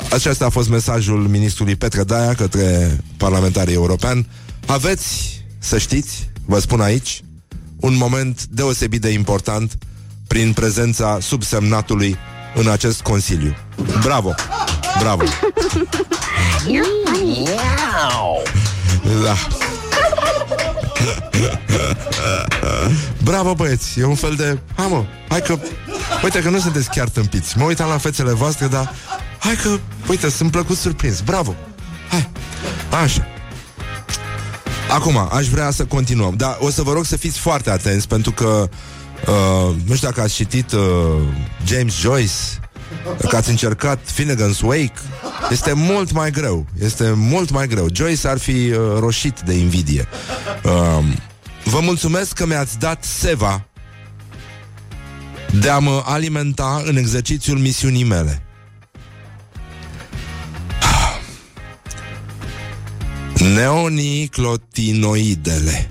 Acesta 0.09 0.45
a 0.45 0.49
fost 0.49 0.69
mesajul 0.69 1.27
ministrului 1.27 1.75
Petre 1.75 2.03
Daia 2.03 2.33
către 2.33 2.97
parlamentarii 3.17 3.73
europeni. 3.73 4.27
Aveți, 4.65 5.41
să 5.59 5.77
știți, 5.77 6.29
vă 6.45 6.59
spun 6.59 6.81
aici, 6.81 7.23
un 7.79 7.97
moment 7.97 8.45
deosebit 8.45 9.01
de 9.01 9.09
important 9.09 9.77
prin 10.27 10.53
prezența 10.53 11.17
subsemnatului 11.21 12.15
în 12.55 12.67
acest 12.67 13.01
consiliu. 13.01 13.55
Bravo! 14.01 14.33
Bravo! 14.99 15.23
Da. 19.23 19.35
Bravo 23.23 23.53
băieți, 23.53 23.99
e 23.99 24.03
un 24.03 24.15
fel 24.15 24.35
de 24.35 24.59
Hai 24.75 24.87
mă, 24.89 25.03
hai 25.29 25.41
că 25.41 25.57
Uite 26.23 26.39
că 26.41 26.49
nu 26.49 26.59
sunteți 26.59 26.89
chiar 26.89 27.09
tâmpiți. 27.09 27.57
Mă 27.57 27.63
uitam 27.63 27.89
la 27.89 27.97
fețele 27.97 28.31
voastre, 28.31 28.67
dar 28.67 28.93
Hai 29.39 29.55
că, 29.55 29.69
uite, 30.09 30.29
sunt 30.29 30.51
plăcut 30.51 30.77
surprins. 30.77 31.21
Bravo, 31.21 31.55
hai, 32.09 32.29
așa. 33.03 33.27
Acum, 34.89 35.29
aș 35.31 35.47
vrea 35.47 35.71
să 35.71 35.85
continuăm 35.85 36.33
Dar 36.37 36.57
o 36.59 36.69
să 36.69 36.81
vă 36.81 36.93
rog 36.93 37.05
să 37.05 37.17
fiți 37.17 37.39
foarte 37.39 37.69
atenți 37.69 38.07
Pentru 38.07 38.31
că 38.31 38.69
uh, 39.27 39.75
Nu 39.85 39.95
știu 39.95 40.07
dacă 40.07 40.21
ați 40.21 40.33
citit 40.33 40.71
uh, 40.71 40.81
James 41.65 41.99
Joyce 41.99 42.31
Dacă 43.21 43.35
ați 43.35 43.49
încercat 43.49 43.99
Finnegan's 44.11 44.61
Wake? 44.61 44.93
Este 45.49 45.73
mult 45.73 46.11
mai 46.11 46.31
greu. 46.31 46.65
Este 46.79 47.13
mult 47.15 47.51
mai 47.51 47.67
greu. 47.67 47.87
Joyce 47.93 48.27
ar 48.27 48.37
fi 48.37 48.51
uh, 48.51 48.77
roșit 48.99 49.39
de 49.39 49.53
invidie. 49.53 50.07
Uh, 50.63 51.03
Vă 51.65 51.79
mulțumesc 51.79 52.33
că 52.33 52.45
mi-ați 52.45 52.79
dat 52.79 53.03
seva 53.03 53.65
de 55.59 55.69
a 55.69 55.79
mă 55.79 56.03
alimenta 56.05 56.81
în 56.85 56.95
exercițiul 56.95 57.57
misiunii 57.57 58.03
mele. 58.03 58.43
Neoniclotinoidele. 63.55 65.89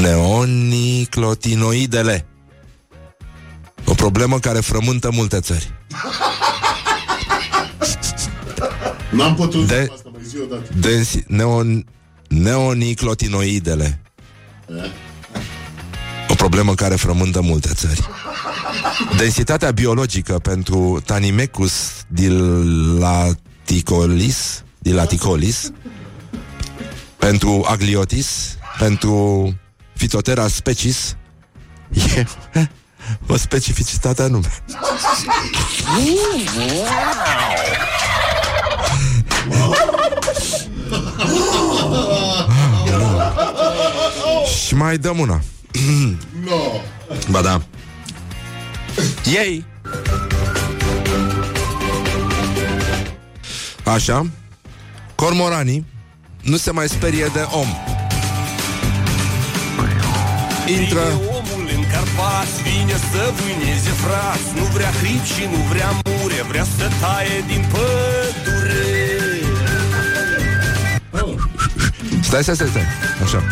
Neoniclotinoidele 0.00 2.26
O 3.90 3.94
problemă 3.94 4.38
care 4.38 4.60
frământă 4.60 5.10
multe 5.12 5.40
țări. 5.40 5.72
N-am 9.10 9.34
putut 9.34 9.66
De- 9.66 9.88
asta 9.92 10.10
mai 10.12 10.22
zi 10.24 10.36
odată. 10.38 10.68
Densi- 10.80 11.24
neon, 11.26 11.86
neoniclotinoidele. 12.28 14.00
O 16.28 16.34
problemă 16.34 16.74
care 16.74 16.94
frământă 16.94 17.40
multe 17.40 17.68
țări. 17.74 18.08
Densitatea 19.16 19.70
biologică 19.70 20.38
pentru 20.38 21.02
Tanimecus 21.04 22.04
dilaticolis 22.08 23.44
Dilaticolis 24.78 25.70
Pentru 27.16 27.64
Agliotis 27.68 28.56
Pentru 28.78 29.54
Phytothera 29.96 30.48
species 30.48 31.16
E 32.14 32.26
o 33.26 33.36
specificitate 33.36 34.22
anume 34.22 34.48
Și 44.66 44.74
mai 44.74 44.98
dăm 44.98 45.18
una. 45.18 45.40
No. 46.44 46.80
Ba 47.30 47.40
da. 47.40 47.62
Ei. 49.24 49.64
Așa. 53.84 54.26
Cormoranii 55.14 55.86
Nu 56.42 56.56
se 56.56 56.70
mai 56.70 56.88
sperie 56.88 57.30
de 57.32 57.46
om. 57.50 57.66
Intră 60.66 61.00
Omul 61.00 61.24
în 61.24 61.29
Carpați 61.92 62.56
vine 62.62 62.96
să 63.10 63.22
vâneze 63.38 63.92
frați. 64.04 64.48
Nu 64.58 64.64
vrea 64.74 64.90
hrip 65.00 65.24
și 65.34 65.44
nu 65.52 65.60
vrea 65.72 65.90
mure 66.04 66.40
Vrea 66.48 66.66
să 66.76 66.86
taie 67.00 67.44
din 67.46 67.64
pădure. 67.72 69.00
Stai, 72.22 72.42
stai, 72.42 72.54
stai, 72.54 72.68
stai. 72.68 72.86
Așa. 73.22 73.42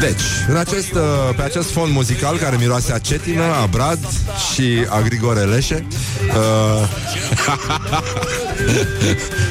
Deci, 0.00 0.22
în 0.48 0.56
acest, 0.56 0.94
uh, 0.94 1.34
pe 1.36 1.42
acest 1.42 1.70
fond 1.70 1.92
muzical 1.92 2.36
care 2.36 2.56
miroase 2.56 2.92
a 2.92 2.98
cetină, 2.98 3.42
a 3.42 3.66
brad 3.66 3.98
și 4.52 4.86
a 4.88 5.00
Grigore 5.00 5.40
Leșe 5.40 5.86
uh, 6.26 6.88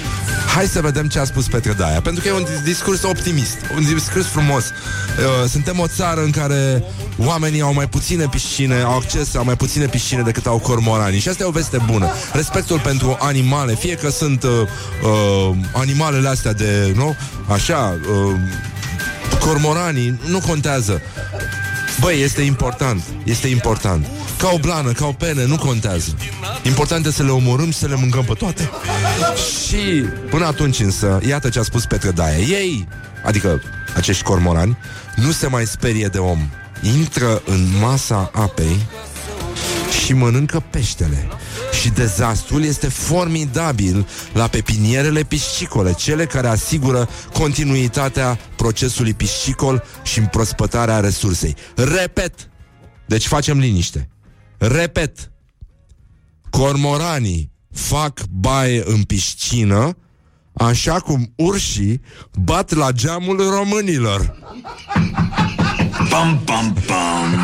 Hai 0.56 0.66
să 0.66 0.82
vedem 0.82 1.08
ce 1.08 1.20
a 1.20 1.24
spus 1.24 1.48
Petre 1.48 1.74
Daia 1.74 2.02
Pentru 2.02 2.22
că 2.22 2.28
e 2.28 2.32
un 2.32 2.46
discurs 2.64 3.04
optimist 3.04 3.58
Un 3.76 3.84
discurs 3.94 4.26
frumos. 4.26 4.64
Uh, 4.64 5.50
Suntem 5.50 5.80
o 5.80 5.88
țară 5.88 6.24
în 6.24 6.32
care 6.32 6.84
Oamenii 7.18 7.62
au 7.62 7.74
mai 7.74 7.88
puține 7.88 8.28
piscine 8.28 8.82
Au 8.82 8.96
acces 8.96 9.34
la 9.34 9.42
mai 9.42 9.56
puține 9.56 9.86
piscine 9.86 10.22
decât 10.22 10.46
au 10.46 10.60
cormoranii. 10.60 11.20
Și 11.20 11.30
asta 11.30 11.44
e 11.44 11.48
o 11.48 11.52
veste 11.52 11.78
bună. 11.92 12.10
Respectul 12.34 12.80
pentru 12.80 13.18
animale 13.20 13.76
Fie 13.76 13.96
că 13.96 14.10
sunt 14.10 14.44
uh, 14.44 14.50
uh, 14.52 15.56
animalele 15.74 16.28
astea 16.28 16.54
de 16.54 16.94
Nu? 16.96 17.16
Așa 17.48 18.00
uh, 18.10 18.36
Cormoranii 19.40 20.20
Nu 20.26 20.40
contează. 20.40 21.02
Băi, 22.00 22.22
este 22.22 22.42
important, 22.42 23.04
este 23.24 23.48
important 23.48 24.06
Ca 24.38 24.50
o 24.54 24.58
blană, 24.58 24.92
ca 24.92 25.06
o 25.06 25.12
pene, 25.12 25.46
nu 25.46 25.58
contează. 25.58 26.16
Important 26.64 27.06
este 27.06 27.18
să 27.18 27.24
le 27.24 27.32
omorâm 27.32 27.72
și 27.72 27.78
să 27.78 27.88
le 27.88 27.96
mâncăm 27.96 28.24
pe 28.24 28.34
toate. 28.34 28.70
Și 29.68 30.06
până 30.30 30.46
atunci 30.46 30.80
însă 30.80 31.20
Iată 31.28 31.50
ce 31.50 31.60
a 31.60 31.64
spus 31.64 31.86
Petre 31.86 32.12
Daia. 32.12 32.38
Ei, 32.38 32.88
adică 33.26 33.62
acești 33.96 34.24
cormorani 34.24 34.78
Nu 35.16 35.32
se 35.32 35.48
mai 35.48 35.66
sperie 35.66 36.08
de 36.08 36.18
om. 36.18 36.50
Intră 36.98 37.42
în 37.46 37.68
masa 37.80 38.32
apei 38.34 38.88
Și 40.04 40.14
mănâncă 40.14 40.64
peștele. 40.70 41.28
Și 41.82 41.90
dezastrul 41.90 42.64
este 42.64 42.88
formidabil 42.88 44.08
la 44.34 44.48
pepinierele 44.48 45.24
piscicole, 45.24 45.94
cele 45.94 46.26
care 46.26 46.48
asigură 46.48 47.10
continuitatea 47.34 48.40
procesului 48.56 49.14
piscicol 49.14 49.84
și 50.04 50.20
împrospătarea 50.20 51.00
resursei. 51.00 51.56
Repet, 51.76 52.34
deci 53.06 53.28
facem 53.28 53.60
liniște. 53.60 54.10
Repet, 54.58 55.32
cormoranii 56.50 57.52
fac 57.72 58.20
baie 58.30 58.84
în 58.86 59.04
piscină 59.04 59.98
așa 60.54 61.00
cum 61.00 61.34
urșii 61.36 62.02
bat 62.34 62.74
la 62.74 62.92
geamul 62.92 63.50
românilor. 63.50 64.36
Bum, 66.10 66.42
bum, 66.44 66.74
bum. 66.86 67.40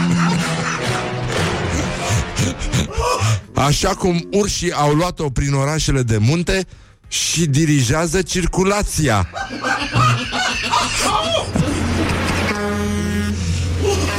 Așa 3.56 3.90
cum 3.90 4.28
urșii 4.32 4.72
au 4.72 4.94
luat-o 4.94 5.30
prin 5.30 5.54
orașele 5.54 6.04
de 6.04 6.18
munte 6.18 6.66
și 7.08 7.46
dirigează 7.46 8.22
circulația. 8.22 9.30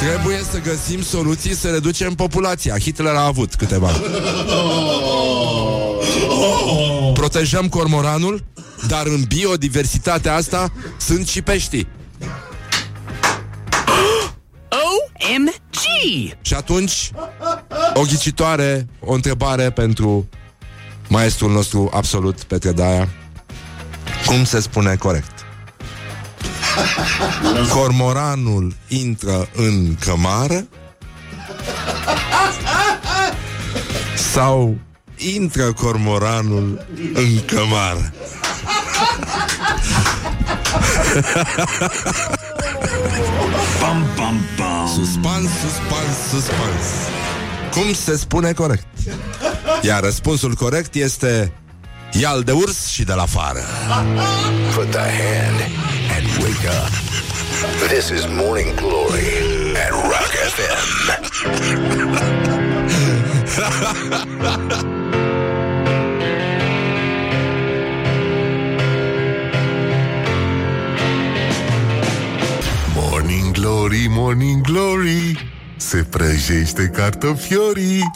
Trebuie 0.03 0.43
să 0.51 0.61
găsim 0.61 1.03
soluții 1.03 1.55
să 1.55 1.71
reducem 1.71 2.15
populația. 2.15 2.79
Hitler 2.79 3.15
a 3.15 3.25
avut 3.25 3.55
câteva. 3.55 3.91
Protejăm 7.13 7.69
cormoranul, 7.69 8.45
dar 8.89 9.07
în 9.07 9.23
biodiversitatea 9.29 10.35
asta 10.35 10.73
sunt 10.97 11.29
și 11.29 11.43
peștii. 11.43 11.89
OMG! 14.71 15.77
Și 16.41 16.55
atunci, 16.55 17.11
o 17.95 18.01
ghicitoare, 18.01 18.87
o 19.01 19.13
întrebare 19.13 19.71
pentru 19.71 20.29
maestrul 21.09 21.51
nostru 21.51 21.91
absolut, 21.93 22.43
Petre 22.43 22.73
Daia. 22.73 23.09
Cum 24.27 24.45
se 24.45 24.61
spune 24.61 24.97
corect? 24.97 25.32
Cormoranul 27.75 28.75
intră 28.89 29.49
în 29.55 29.95
cămară 29.95 30.67
sau 34.33 34.77
intră 35.17 35.73
cormoranul 35.73 36.87
în 37.15 37.45
cămară. 37.47 38.13
Bum, 43.81 44.05
bum, 44.15 44.41
bum. 44.57 44.87
Suspans, 44.87 45.49
suspans, 45.51 46.17
suspans. 46.31 46.87
Cum 47.73 47.93
se 47.93 48.17
spune 48.17 48.53
corect? 48.53 48.87
Iar 49.83 50.03
răspunsul 50.03 50.55
corect 50.55 50.95
este 50.95 51.53
Ial 52.13 52.43
de 52.43 52.53
urs 52.53 52.87
și 52.87 53.05
de 53.05 53.13
la 53.13 53.27
fară 53.27 53.61
Put 54.75 54.91
the 54.91 54.99
hand 54.99 55.61
and 55.61 56.02
wake 56.41 56.65
up. 56.65 56.91
This 57.89 58.11
is 58.11 58.27
Morning 58.27 58.75
Glory 58.77 59.75
at 59.77 59.91
Rock 59.93 60.33
FM. 60.53 60.89
Morning 72.95 73.53
Glory, 73.53 74.09
Morning 74.09 74.63
Glory 74.63 75.37
Se 75.89 75.97
prăjește 75.97 76.91
cartofiorii. 76.95 78.11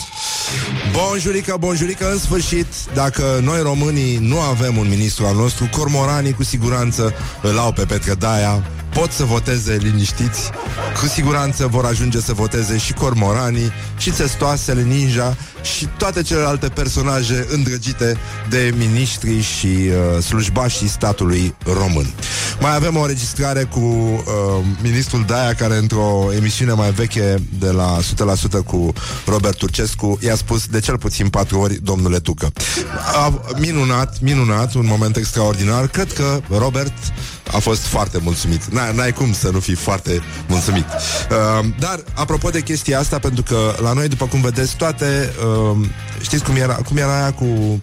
Bonjurică, 0.92 1.56
bonjurică, 1.58 2.10
în 2.12 2.18
sfârșit 2.18 2.66
Dacă 2.94 3.40
noi 3.42 3.62
românii 3.62 4.16
nu 4.16 4.40
avem 4.40 4.76
un 4.76 4.88
ministru 4.88 5.26
al 5.26 5.34
nostru 5.34 5.68
Cormoranii 5.76 6.32
cu 6.32 6.42
siguranță 6.42 7.14
îl 7.42 7.58
au 7.58 7.72
pe 7.72 7.84
Petre 7.84 8.14
Daia. 8.14 8.62
Pot 8.94 9.10
să 9.10 9.24
voteze 9.24 9.76
liniștiți. 9.82 10.50
Cu 11.00 11.06
siguranță 11.06 11.66
vor 11.66 11.84
ajunge 11.84 12.20
să 12.20 12.32
voteze 12.32 12.78
și 12.78 12.92
cormoranii 12.92 13.72
Și 13.96 14.10
testoasele 14.10 14.82
ninja 14.82 15.36
Și 15.74 15.88
toate 15.98 16.22
celelalte 16.22 16.68
personaje 16.68 17.46
îndrăgite 17.48 18.16
De 18.48 18.74
miniștri 18.76 19.42
și 19.42 19.66
uh, 19.66 20.22
slujbașii 20.22 20.88
statului 20.88 21.54
român 21.64 22.14
Mai 22.60 22.74
avem 22.74 22.96
o 22.96 23.00
înregistrare 23.00 23.64
cu 23.64 23.78
uh, 23.78 24.22
ministrul 24.82 25.24
Daia 25.26 25.54
Care 25.54 25.76
într-o 25.76 26.28
emisiune 26.36 26.72
mai 26.72 26.90
veche 26.90 27.42
De 27.58 27.70
la 27.70 27.98
100% 28.60 28.64
cu 28.66 28.92
Robert 29.26 29.56
Turcescu 29.56 30.18
I-a 30.20 30.36
spus 30.36 30.66
de 30.66 30.80
cel 30.80 30.98
puțin 30.98 31.28
patru 31.28 31.58
ori 31.58 31.74
Domnule 31.82 32.18
Tucă 32.18 32.52
a, 33.14 33.42
Minunat, 33.58 34.20
minunat, 34.20 34.74
un 34.74 34.86
moment 34.86 35.16
extraordinar 35.16 35.86
Cred 35.86 36.12
că 36.12 36.40
Robert 36.48 36.94
a 37.52 37.58
fost 37.58 37.82
foarte 37.82 38.18
mulțumit. 38.22 38.62
N- 38.62 38.94
n-ai 38.94 39.12
cum 39.12 39.32
să 39.32 39.50
nu 39.50 39.60
fii 39.60 39.74
foarte 39.74 40.22
mulțumit. 40.48 40.84
Uh, 40.84 41.66
dar, 41.78 42.00
apropo 42.14 42.50
de 42.50 42.60
chestia 42.60 42.98
asta, 42.98 43.18
pentru 43.18 43.42
că 43.42 43.74
la 43.82 43.92
noi, 43.92 44.08
după 44.08 44.26
cum 44.26 44.40
vedeți, 44.40 44.76
toate... 44.76 45.32
Uh, 45.38 45.55
știți 46.20 46.44
cum 46.44 46.56
era, 46.56 46.74
cum 46.74 46.96
era 46.96 47.20
aia 47.20 47.32
cu 47.32 47.44
uh, 47.44 47.80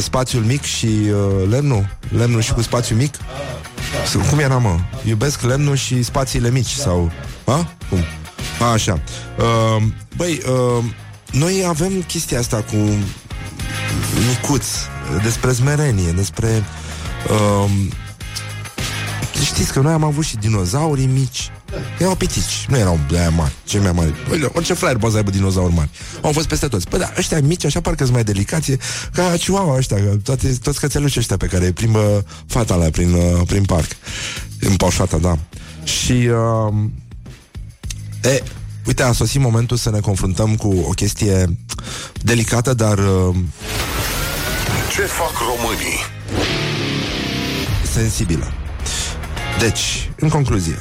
spațiul 0.00 0.42
mic 0.42 0.62
și 0.62 0.86
uh, 0.86 1.48
lemnul? 1.48 1.96
Lemnul 2.08 2.40
și 2.40 2.52
cu 2.52 2.62
spațiul 2.62 2.98
mic? 2.98 3.14
Sau 4.06 4.20
Cum 4.30 4.38
era, 4.38 4.58
mă? 4.58 4.76
Iubesc 5.04 5.40
lemnul 5.40 5.76
și 5.76 6.02
spațiile 6.02 6.50
mici, 6.50 6.70
sau... 6.70 7.10
A? 7.44 7.68
Cum? 7.88 7.98
A, 8.60 8.64
așa. 8.64 9.02
Uh, 9.38 9.82
băi, 10.16 10.40
uh, 10.46 10.84
noi 11.30 11.64
avem 11.68 12.02
chestia 12.02 12.38
asta 12.38 12.56
cu 12.56 12.76
micuț, 14.28 14.66
despre 15.22 15.52
smerenie, 15.52 16.10
despre... 16.10 16.64
Uh, 17.30 17.70
Știți 19.44 19.72
că 19.72 19.80
noi 19.80 19.92
am 19.92 20.04
avut 20.04 20.24
și 20.24 20.36
dinozaurii 20.36 21.06
mici 21.06 21.50
Erau 21.98 22.14
pitici, 22.14 22.66
nu 22.68 22.76
erau 22.76 22.98
de 23.10 23.18
aia 23.18 23.30
mari 23.30 23.52
Cei 23.64 23.80
mai 23.80 23.92
mari. 23.92 24.12
Băi, 24.28 24.50
Orice 24.52 24.74
fraier 24.74 24.96
poate 24.96 25.10
să 25.10 25.16
aibă 25.16 25.30
dinozauri 25.30 25.72
mari. 25.74 25.90
Au 26.22 26.32
fost 26.32 26.48
peste 26.48 26.68
toți. 26.68 26.88
Păi 26.88 26.98
da, 26.98 27.12
ăștia 27.18 27.40
mici 27.40 27.64
așa 27.64 27.80
parcă 27.80 28.02
sunt 28.02 28.14
mai 28.14 28.24
delicați 28.24 28.76
Ca 29.12 29.34
chihuahua 29.38 29.76
ăștia 29.76 29.96
ca 29.96 30.16
toate, 30.24 30.58
Toți 30.62 30.80
cățeluși 30.80 31.18
ăștia 31.18 31.36
pe 31.36 31.46
care 31.46 31.64
îi 31.64 31.72
plimbă 31.72 32.24
fata 32.46 32.74
la 32.74 32.84
prin, 32.84 33.12
uh, 33.12 33.40
prin 33.46 33.64
parc. 33.64 33.96
În 34.60 34.76
paușata, 34.76 35.16
da. 35.16 35.38
Și 35.84 36.12
uh, 36.12 36.74
E, 38.24 38.42
uite, 38.86 39.02
a 39.02 39.12
sosit 39.12 39.40
momentul 39.40 39.76
să 39.76 39.90
ne 39.90 40.00
confruntăm 40.00 40.56
cu 40.56 40.84
o 40.88 40.90
chestie 40.90 41.58
delicată, 42.22 42.74
dar 42.74 42.98
uh, 42.98 43.34
Ce 44.94 45.00
fac 45.02 45.32
românii? 45.38 45.98
sensibilă. 47.92 48.52
Deci, 49.58 50.10
în 50.16 50.28
concluzie, 50.28 50.78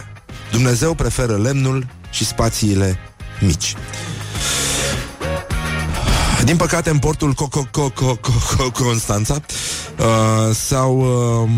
Dumnezeu 0.54 0.94
preferă 0.94 1.38
lemnul 1.38 1.86
și 2.10 2.26
spațiile 2.26 2.98
mici. 3.40 3.76
Din 6.44 6.56
păcate, 6.56 6.90
în 6.90 7.00
portul 7.00 7.34
Co- 7.34 7.60
Co- 7.60 7.70
Co- 7.70 7.94
Co- 7.94 8.20
Co- 8.20 8.56
Co- 8.58 8.72
Constanța 8.84 9.34
uh, 10.00 10.56
s-au 10.56 10.98
uh, 11.44 11.50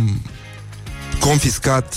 confiscat 1.19 1.95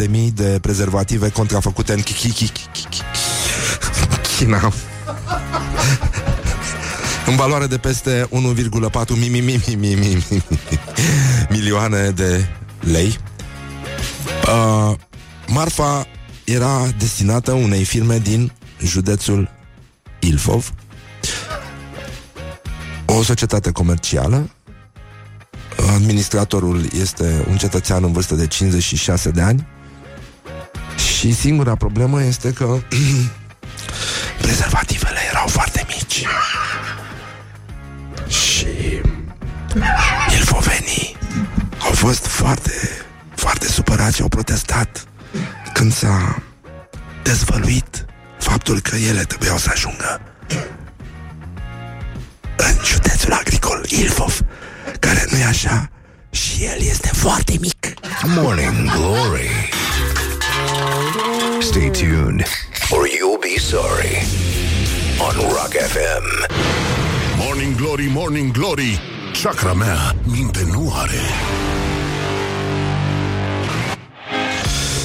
144.000 0.00 0.10
de 0.34 0.58
prezervative 0.60 1.28
contrafăcute 1.28 1.92
în 1.92 2.02
China 4.36 4.72
în 7.26 7.36
valoare 7.36 7.66
de 7.66 7.78
peste 7.78 8.28
1,4 8.30 9.08
mi- 9.08 9.28
mi- 9.28 9.40
mi- 9.40 9.62
mi- 9.66 9.74
mi- 9.76 9.94
mi- 9.94 10.24
mi- 10.30 10.42
milioane 11.48 12.10
de 12.10 12.48
lei. 12.80 13.18
Uh, 15.50 15.56
marfa 15.56 16.06
era 16.44 16.86
destinată 16.98 17.52
unei 17.52 17.84
firme 17.84 18.18
din 18.18 18.52
județul 18.82 19.50
Ilfov, 20.18 20.72
o 23.04 23.22
societate 23.22 23.70
comercială. 23.70 24.50
Administratorul 25.94 26.84
este 27.00 27.44
un 27.48 27.56
cetățean 27.56 28.04
în 28.04 28.12
vârstă 28.12 28.34
de 28.34 28.46
56 28.46 29.30
de 29.30 29.40
ani 29.40 29.66
și 30.96 31.34
singura 31.34 31.74
problemă 31.74 32.22
este 32.22 32.52
că 32.52 32.78
prezervativele 34.42 35.18
erau 35.30 35.46
foarte 35.46 35.86
mici. 35.88 36.24
Și 38.28 38.66
ilfovenii 40.38 41.16
au 41.82 41.92
fost 41.92 42.26
foarte, 42.26 42.72
foarte 43.34 43.66
supărați 43.66 44.16
și 44.16 44.22
au 44.22 44.28
protestat 44.28 45.09
când 45.72 45.92
s-a 45.92 46.42
dezvăluit 47.22 48.04
faptul 48.38 48.80
că 48.80 48.96
ele 48.96 49.22
trebuiau 49.22 49.56
să 49.56 49.68
ajungă 49.72 50.20
în 52.56 52.84
județul 52.84 53.32
agricol 53.32 53.84
Ilfov, 53.88 54.40
care 54.98 55.24
nu 55.30 55.38
e 55.38 55.44
așa 55.44 55.90
și 56.30 56.64
el 56.64 56.76
este 56.78 57.10
foarte 57.12 57.54
mic. 57.60 57.94
Morning 58.22 58.90
Glory. 58.96 59.68
Stay 61.60 61.90
tuned, 61.90 62.46
or 62.90 63.06
you'll 63.06 63.40
be 63.40 63.60
sorry. 63.60 64.26
On 65.18 65.48
Rock 65.48 65.72
FM. 65.72 66.54
Morning 67.36 67.76
Glory, 67.76 68.08
Morning 68.12 68.52
Glory 68.52 69.00
Chakra 69.42 69.72
mea 69.72 70.14
minte 70.24 70.66
nu 70.72 70.92
are 70.96 71.20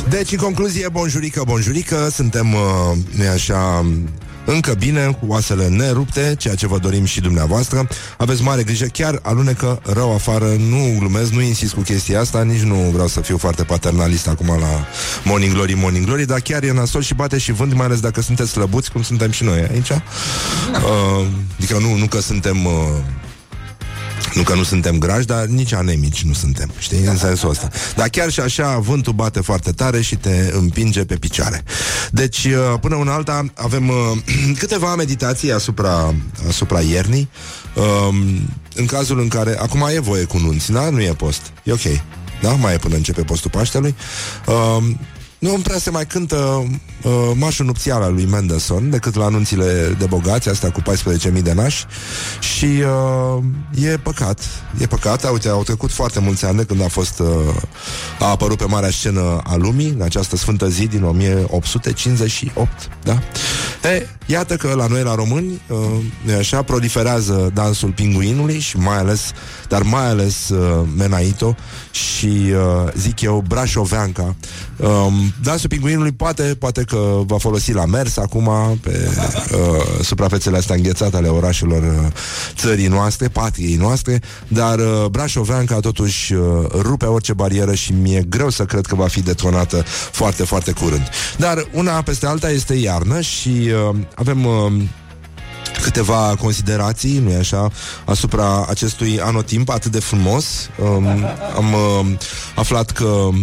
Deci, 0.10 0.32
în 0.32 0.38
concluzie, 0.38 0.88
bonjurică, 0.91 1.44
bonjurică, 1.46 2.10
suntem, 2.12 2.54
uh, 2.54 2.98
nu 3.12 3.30
așa, 3.34 3.86
încă 4.46 4.74
bine, 4.74 5.18
cu 5.20 5.26
oasele 5.28 5.68
nerupte, 5.68 6.36
ceea 6.38 6.56
ce 6.56 6.68
vă 6.68 6.78
dorim 6.78 7.06
și 7.06 7.22
dumneavoastră. 7.22 7.88
Aveți 8.18 8.41
mare 8.41 8.63
grijă, 8.63 8.86
chiar 8.86 9.20
alunecă 9.22 9.82
rău 9.84 10.13
afară, 10.13 10.46
nu 10.46 10.96
glumesc, 11.00 11.32
nu 11.32 11.41
insist 11.41 11.74
cu 11.74 11.82
chestia 11.82 12.20
asta, 12.20 12.44
nici 12.44 12.62
nu 12.62 12.76
vreau 12.76 13.08
să 13.08 13.22
fiu 13.22 13.38
foarte 13.38 13.63
paternalist 13.63 14.28
acum 14.28 14.48
la 14.48 14.88
Morning 15.24 15.54
Glory, 15.54 15.74
Morning 15.74 16.06
Glory, 16.06 16.26
dar 16.26 16.39
chiar 16.39 16.63
e 16.63 16.72
nasol 16.72 17.02
și 17.02 17.13
bate 17.13 17.38
și 17.38 17.52
vânt, 17.52 17.74
mai 17.74 17.86
ales 17.86 18.00
dacă 18.00 18.22
sunteți 18.22 18.52
slăbuți, 18.52 18.91
cum 18.91 19.02
suntem 19.02 19.32
și 19.32 19.44
noi 19.44 19.68
aici. 19.72 19.89
Uh, 19.89 21.28
adică 21.58 21.78
nu, 21.80 21.96
nu 21.96 22.06
că 22.06 22.22
suntem... 22.22 22.65
Uh, 22.65 22.72
nu 24.34 24.43
că 24.43 24.56
nu 24.56 24.63
suntem 24.63 24.97
grași, 24.97 25.25
dar 25.25 25.45
nici 25.45 25.73
anemici 25.73 26.23
nu 26.23 26.34
suntem, 26.34 26.71
știi, 26.78 27.06
în 27.06 27.17
sensul 27.17 27.49
ăsta. 27.49 27.69
Dar 27.95 28.08
chiar 28.08 28.30
și 28.30 28.39
așa, 28.39 28.78
vântul 28.78 29.13
bate 29.13 29.41
foarte 29.41 29.71
tare 29.71 30.01
și 30.01 30.15
te 30.15 30.51
împinge 30.54 31.06
pe 31.06 31.15
picioare. 31.15 31.63
Deci, 32.12 32.43
uh, 32.43 32.80
până 32.82 32.95
una 32.95 33.13
alta, 33.13 33.45
avem 33.54 33.88
uh, 33.89 33.95
câteva 34.60 34.95
meditații 34.95 35.51
asupra, 35.51 36.13
asupra 36.47 36.80
iernii, 36.80 37.30
um, 37.75 38.18
în 38.76 38.86
cazul 38.86 39.20
în 39.20 39.28
care, 39.28 39.57
acum 39.59 39.88
e 39.93 39.99
voie 39.99 40.24
cu 40.24 40.38
nunți, 40.38 40.72
da? 40.72 40.89
Nu 40.89 41.01
e 41.01 41.13
post, 41.13 41.41
e 41.63 41.72
ok, 41.72 42.01
da? 42.41 42.51
Mai 42.51 42.74
e 42.74 42.78
până 42.78 42.95
începe 42.95 43.22
postul 43.22 43.49
Paștelui. 43.49 43.95
Um, 44.45 44.99
nu 45.46 45.60
prea 45.64 45.78
se 45.78 45.89
mai 45.89 46.06
cântă 46.06 46.36
uh, 47.04 47.32
mașul 47.34 47.66
nupțial 47.66 48.02
al 48.02 48.14
lui 48.14 48.26
Mendelssohn 48.26 48.89
decât 48.89 49.16
la 49.16 49.26
anunțile 49.26 49.96
de 50.00 50.06
bogați, 50.06 50.50
asta 50.50 50.72
cu 50.72 50.82
14.000 50.82 51.41
de 51.43 51.54
nași 51.54 51.86
și 52.39 52.66
uh, 52.66 53.43
e 53.84 53.98
păcat, 53.98 54.39
e 54.78 54.86
păcat, 54.86 55.32
uite, 55.32 55.50
au 55.50 55.64
trecut 55.64 55.91
foarte 55.91 56.20
mulți 56.20 56.46
ani 56.46 56.58
de 56.58 56.64
când 56.64 56.82
a 56.82 56.88
fost 56.88 57.20
uh, 57.20 57.28
a 58.20 58.26
apărut 58.26 58.58
pe 58.58 58.66
marea 58.66 58.89
scenă 58.89 59.41
a 59.43 59.56
lumii, 59.56 59.89
în 59.89 60.02
această 60.02 60.36
sfântă 60.36 60.68
zi 60.68 60.88
din 60.88 61.04
1858, 61.04 62.89
da? 63.04 63.20
E, 63.89 64.08
iată 64.26 64.56
că 64.56 64.74
la 64.76 64.88
noi, 64.88 65.04
la 65.04 65.16
români, 65.16 65.62
uh, 65.68 66.38
așa, 66.39 66.62
proliferează 66.62 67.52
dansul 67.54 67.91
pinguinului 67.91 68.60
și 68.60 68.78
mai 68.78 68.98
ales, 68.98 69.32
dar 69.68 69.82
mai 69.82 70.08
ales 70.08 70.50
uh, 70.50 70.88
Menaito 70.98 71.56
și, 71.96 72.26
uh, 72.26 72.91
zic 72.98 73.22
eu, 73.22 73.43
Brașoveanca. 73.48 74.36
Um, 74.78 75.34
dansul 75.43 75.70
pinguinului 75.70 76.12
poate, 76.12 76.43
poate 76.43 76.84
că 76.84 77.22
va 77.26 77.38
folosi 77.38 77.72
la 77.72 77.86
mers 77.86 78.18
acum 78.18 78.50
pe 78.82 79.10
uh, 79.52 80.04
suprafețele 80.04 80.58
astea 80.58 80.76
înghețate 80.76 81.16
ale 81.16 81.28
orașelor 81.28 81.82
uh, 81.82 82.12
țării 82.56 82.88
noastre, 82.88 83.28
patriei 83.28 83.76
noastre, 83.76 84.22
dar 84.48 84.80
uh, 84.80 85.06
Brașoveanca 85.12 85.80
totuși 85.80 86.34
uh, 86.34 86.41
rupe 86.82 87.06
orice 87.06 87.34
barieră 87.34 87.74
și 87.74 87.93
mi-e 87.93 88.26
greu 88.30 88.50
să 88.50 88.66
cred 88.66 88.86
că 88.86 88.96
va 88.96 89.08
fi 89.08 89.22
detonată 89.22 89.84
foarte, 90.12 90.43
foarte 90.43 90.72
curând. 90.72 91.10
Dar 91.38 91.68
una 91.72 92.02
peste 92.02 92.26
alta 92.26 92.50
este 92.50 92.74
iarnă 92.74 93.22
și 93.22 93.72
uh, 93.89 93.96
avem... 94.16 94.46
Uh, 94.46 94.74
câteva 95.82 96.36
considerații, 96.39 97.18
nu-i 97.18 97.36
așa, 97.36 97.70
asupra 98.05 98.66
acestui 98.70 99.20
anotimp 99.22 99.70
atât 99.70 99.91
de 99.91 99.99
frumos. 99.99 100.70
Um, 100.80 101.07
am 101.55 101.74
uh, 101.74 102.18
aflat 102.55 102.91
că 102.91 103.05
um, 103.05 103.38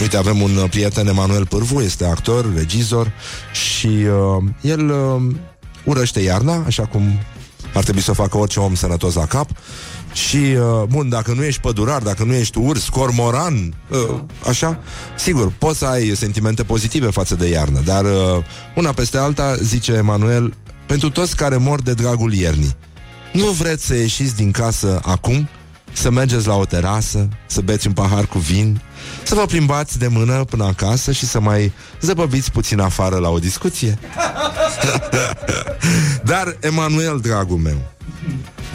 uite, 0.00 0.16
avem 0.16 0.40
un 0.40 0.66
prieten, 0.70 1.06
Emanuel 1.06 1.46
Pârvu, 1.46 1.80
este 1.80 2.04
actor, 2.04 2.54
regizor 2.54 3.12
și 3.52 3.86
uh, 3.86 4.44
el 4.60 4.90
uh, 4.90 5.34
urăște 5.84 6.20
iarna, 6.20 6.62
așa 6.66 6.86
cum 6.86 7.02
ar 7.74 7.82
trebui 7.82 8.02
să 8.02 8.10
o 8.10 8.14
facă 8.14 8.38
orice 8.38 8.60
om 8.60 8.74
sănătos 8.74 9.14
la 9.14 9.26
cap. 9.26 9.48
Și, 10.12 10.36
uh, 10.36 10.82
bun, 10.88 11.08
dacă 11.08 11.32
nu 11.32 11.44
ești 11.44 11.60
pădurar, 11.60 12.02
dacă 12.02 12.24
nu 12.24 12.34
ești 12.34 12.58
urs, 12.58 12.88
cormoran, 12.88 13.74
uh, 13.88 14.18
așa, 14.48 14.78
sigur, 15.16 15.52
poți 15.58 15.78
să 15.78 15.86
ai 15.86 16.12
sentimente 16.14 16.62
pozitive 16.62 17.10
față 17.10 17.34
de 17.34 17.48
iarnă, 17.48 17.80
dar 17.84 18.04
uh, 18.04 18.44
una 18.74 18.92
peste 18.92 19.18
alta, 19.18 19.56
zice 19.62 19.92
Emanuel, 19.92 20.54
pentru 20.86 21.10
toți 21.10 21.36
care 21.36 21.56
mor 21.56 21.82
de 21.82 21.92
dragul 21.92 22.32
iernii. 22.32 22.76
Nu 23.32 23.46
vreți 23.46 23.86
să 23.86 23.94
ieșiți 23.94 24.36
din 24.36 24.50
casă 24.50 25.00
acum? 25.02 25.48
Să 25.92 26.10
mergeți 26.10 26.46
la 26.46 26.54
o 26.54 26.64
terasă, 26.64 27.28
să 27.46 27.60
beți 27.60 27.86
un 27.86 27.92
pahar 27.92 28.26
cu 28.26 28.38
vin, 28.38 28.80
să 29.22 29.34
vă 29.34 29.46
plimbați 29.46 29.98
de 29.98 30.06
mână 30.06 30.44
până 30.44 30.64
acasă 30.64 31.12
și 31.12 31.26
să 31.26 31.40
mai 31.40 31.72
zăbăviți 32.00 32.50
puțin 32.50 32.80
afară 32.80 33.16
la 33.16 33.28
o 33.28 33.38
discuție? 33.38 33.98
Dar, 36.24 36.56
Emanuel, 36.60 37.20
dragul 37.20 37.56
meu, 37.56 37.78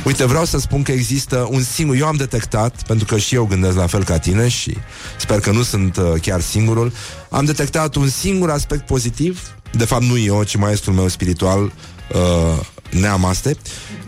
Uite, 0.05 0.25
vreau 0.25 0.45
să 0.45 0.59
spun 0.59 0.83
că 0.83 0.91
există 0.91 1.47
un 1.51 1.63
singur... 1.63 1.95
Eu 1.95 2.07
am 2.07 2.15
detectat, 2.15 2.83
pentru 2.87 3.05
că 3.05 3.17
și 3.17 3.35
eu 3.35 3.45
gândesc 3.45 3.75
la 3.75 3.87
fel 3.87 4.03
ca 4.03 4.17
tine 4.17 4.47
și 4.47 4.77
sper 5.17 5.39
că 5.39 5.51
nu 5.51 5.63
sunt 5.63 5.97
uh, 5.97 6.21
chiar 6.21 6.41
singurul, 6.41 6.91
am 7.29 7.45
detectat 7.45 7.95
un 7.95 8.09
singur 8.09 8.49
aspect 8.49 8.85
pozitiv, 8.85 9.55
de 9.71 9.85
fapt 9.85 10.03
nu 10.03 10.17
eu, 10.17 10.43
ci 10.43 10.55
maestrul 10.55 10.93
meu 10.93 11.07
spiritual, 11.07 11.71
uh, 12.13 12.59
Neamaste. 12.91 13.55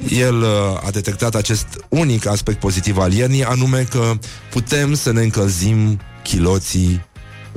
El 0.10 0.42
uh, 0.42 0.48
a 0.86 0.92
detectat 0.92 1.36
acest 1.36 1.68
unic 1.90 2.26
aspect 2.28 2.60
pozitiv 2.60 2.98
al 2.98 3.14
iernii, 3.14 3.44
anume 3.44 3.88
că 3.90 4.14
putem 4.50 4.94
să 4.94 5.12
ne 5.12 5.22
încălzim 5.22 6.00
chiloții 6.24 7.06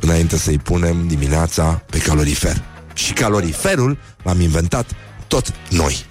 înainte 0.01 0.37
să-i 0.37 0.59
punem 0.59 1.07
dimineața 1.09 1.83
pe 1.91 1.99
calorifer. 1.99 2.63
Și 2.95 3.13
caloriferul 3.13 3.99
l-am 4.23 4.41
inventat 4.41 4.91
tot 5.27 5.53
noi. 5.71 6.05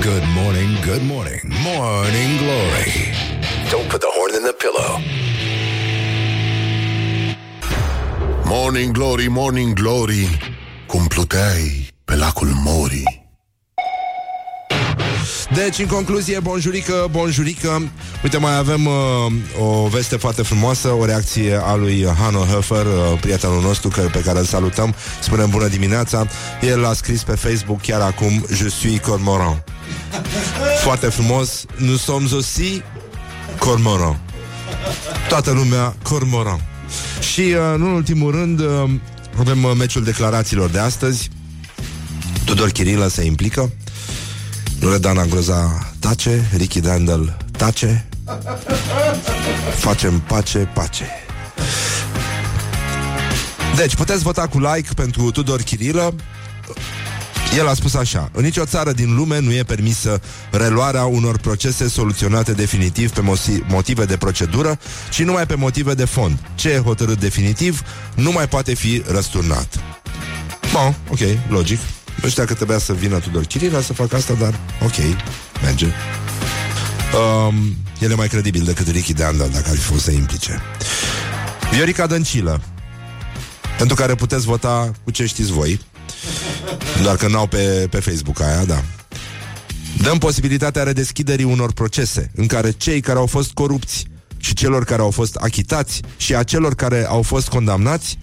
Good 0.00 0.24
morning, 0.42 0.84
good 0.86 1.02
morning, 1.02 1.40
morning 1.64 2.38
glory. 2.38 3.12
Don't 3.70 3.88
put 3.88 4.00
the 4.00 4.10
horn 4.16 4.34
in 4.34 4.42
the 4.42 4.54
pillow. 4.62 5.00
Morning 8.44 8.92
glory, 8.92 9.26
morning 9.28 9.72
glory 9.74 10.38
Cum 10.86 11.06
pluteai 11.06 11.81
pe 12.12 12.18
lacul 12.18 12.52
Mori. 12.64 13.02
Deci, 15.54 15.78
în 15.78 15.86
concluzie, 15.86 16.40
bonjurică, 16.40 17.08
bonjurică. 17.10 17.90
Uite, 18.22 18.36
mai 18.36 18.56
avem 18.56 18.86
uh, 18.86 18.92
o 19.60 19.88
veste 19.88 20.16
foarte 20.16 20.42
frumoasă 20.42 20.88
O 20.88 21.04
reacție 21.04 21.60
a 21.64 21.74
lui 21.74 22.06
Hanno 22.18 22.44
Höfer 22.44 22.84
uh, 22.86 23.18
Prietenul 23.20 23.62
nostru 23.62 23.88
că, 23.88 24.00
pe 24.00 24.20
care 24.20 24.38
îl 24.38 24.44
salutăm 24.44 24.94
Spunem 25.20 25.50
bună 25.50 25.68
dimineața. 25.68 26.26
El 26.60 26.84
a 26.84 26.92
scris 26.92 27.22
pe 27.22 27.32
Facebook 27.32 27.80
chiar 27.80 28.00
acum 28.00 28.46
Je 28.54 28.68
suis 28.68 29.00
cormoran. 29.00 29.64
Foarte 30.82 31.06
frumos. 31.06 31.64
Nous 31.76 32.00
sommes 32.00 32.32
aussi 32.32 32.82
cormoran 33.58 34.20
Toată 35.28 35.50
lumea 35.50 35.96
cormoran. 36.02 36.60
Și, 37.32 37.40
uh, 37.40 37.74
în 37.74 37.82
ultimul 37.82 38.30
rând 38.30 38.60
uh, 38.60 38.90
Avem 39.38 39.64
uh, 39.64 39.70
meciul 39.78 40.02
declarațiilor 40.02 40.70
de 40.70 40.78
astăzi 40.78 41.30
Tudor 42.52 42.70
Chirilă 42.70 43.08
se 43.08 43.24
implică 43.24 43.72
Loredana 44.80 45.24
Groza 45.24 45.92
tace, 45.98 46.50
Ricky 46.56 46.80
Dandel 46.80 47.36
tace 47.56 48.08
Facem 49.78 50.20
pace, 50.20 50.58
pace 50.74 51.06
Deci, 53.76 53.94
puteți 53.94 54.22
vota 54.22 54.46
cu 54.46 54.58
like 54.58 54.88
pentru 54.94 55.30
Tudor 55.30 55.62
Chirilă 55.62 56.14
el 57.56 57.68
a 57.68 57.74
spus 57.74 57.94
așa 57.94 58.30
În 58.32 58.42
nicio 58.42 58.64
țară 58.64 58.92
din 58.92 59.14
lume 59.14 59.40
nu 59.40 59.52
e 59.52 59.62
permisă 59.62 60.20
reluarea 60.50 61.04
unor 61.04 61.38
procese 61.38 61.88
soluționate 61.88 62.52
definitiv 62.52 63.10
pe 63.10 63.20
motive 63.68 64.04
de 64.04 64.16
procedură, 64.16 64.78
ci 65.10 65.22
numai 65.22 65.46
pe 65.46 65.54
motive 65.54 65.94
de 65.94 66.04
fond. 66.04 66.38
Ce 66.54 66.68
e 66.68 66.78
hotărât 66.78 67.20
definitiv 67.20 67.82
nu 68.14 68.32
mai 68.32 68.48
poate 68.48 68.74
fi 68.74 69.02
răsturnat. 69.06 69.80
Bun, 70.72 70.96
ok, 71.10 71.18
logic. 71.48 71.78
Nu 72.22 72.28
știu 72.28 72.42
dacă 72.42 72.54
trebuia 72.54 72.78
să 72.78 72.92
vină 72.92 73.18
Tudor 73.18 73.44
Chirila 73.44 73.80
să 73.80 73.92
facă 73.92 74.16
asta, 74.16 74.34
dar 74.34 74.58
ok, 74.82 74.96
merge. 75.62 75.86
Um, 77.46 77.76
el 78.00 78.10
e 78.10 78.14
mai 78.14 78.28
credibil 78.28 78.64
decât 78.64 78.88
Ricky 78.88 79.12
Deandel, 79.12 79.50
dacă 79.52 79.68
ar 79.68 79.76
fi 79.76 79.82
fost 79.82 80.04
să 80.04 80.10
implice. 80.10 80.60
Viorica 81.72 82.06
Dăncilă, 82.06 82.60
pentru 83.78 83.96
care 83.96 84.14
puteți 84.14 84.44
vota 84.44 84.90
cu 85.04 85.10
ce 85.10 85.26
știți 85.26 85.52
voi, 85.52 85.80
doar 87.02 87.16
că 87.16 87.28
n-au 87.28 87.46
pe, 87.46 87.86
pe 87.90 88.00
Facebook 88.00 88.40
aia, 88.40 88.64
da. 88.64 88.82
Dăm 90.02 90.18
posibilitatea 90.18 90.82
redeschiderii 90.82 91.44
unor 91.44 91.72
procese 91.72 92.30
în 92.34 92.46
care 92.46 92.70
cei 92.70 93.00
care 93.00 93.18
au 93.18 93.26
fost 93.26 93.52
corupți 93.52 94.06
și 94.36 94.54
celor 94.54 94.84
care 94.84 95.02
au 95.02 95.10
fost 95.10 95.34
achitați 95.36 96.00
și 96.16 96.34
a 96.34 96.42
celor 96.42 96.74
care 96.74 97.06
au 97.06 97.22
fost 97.22 97.48
condamnați 97.48 98.18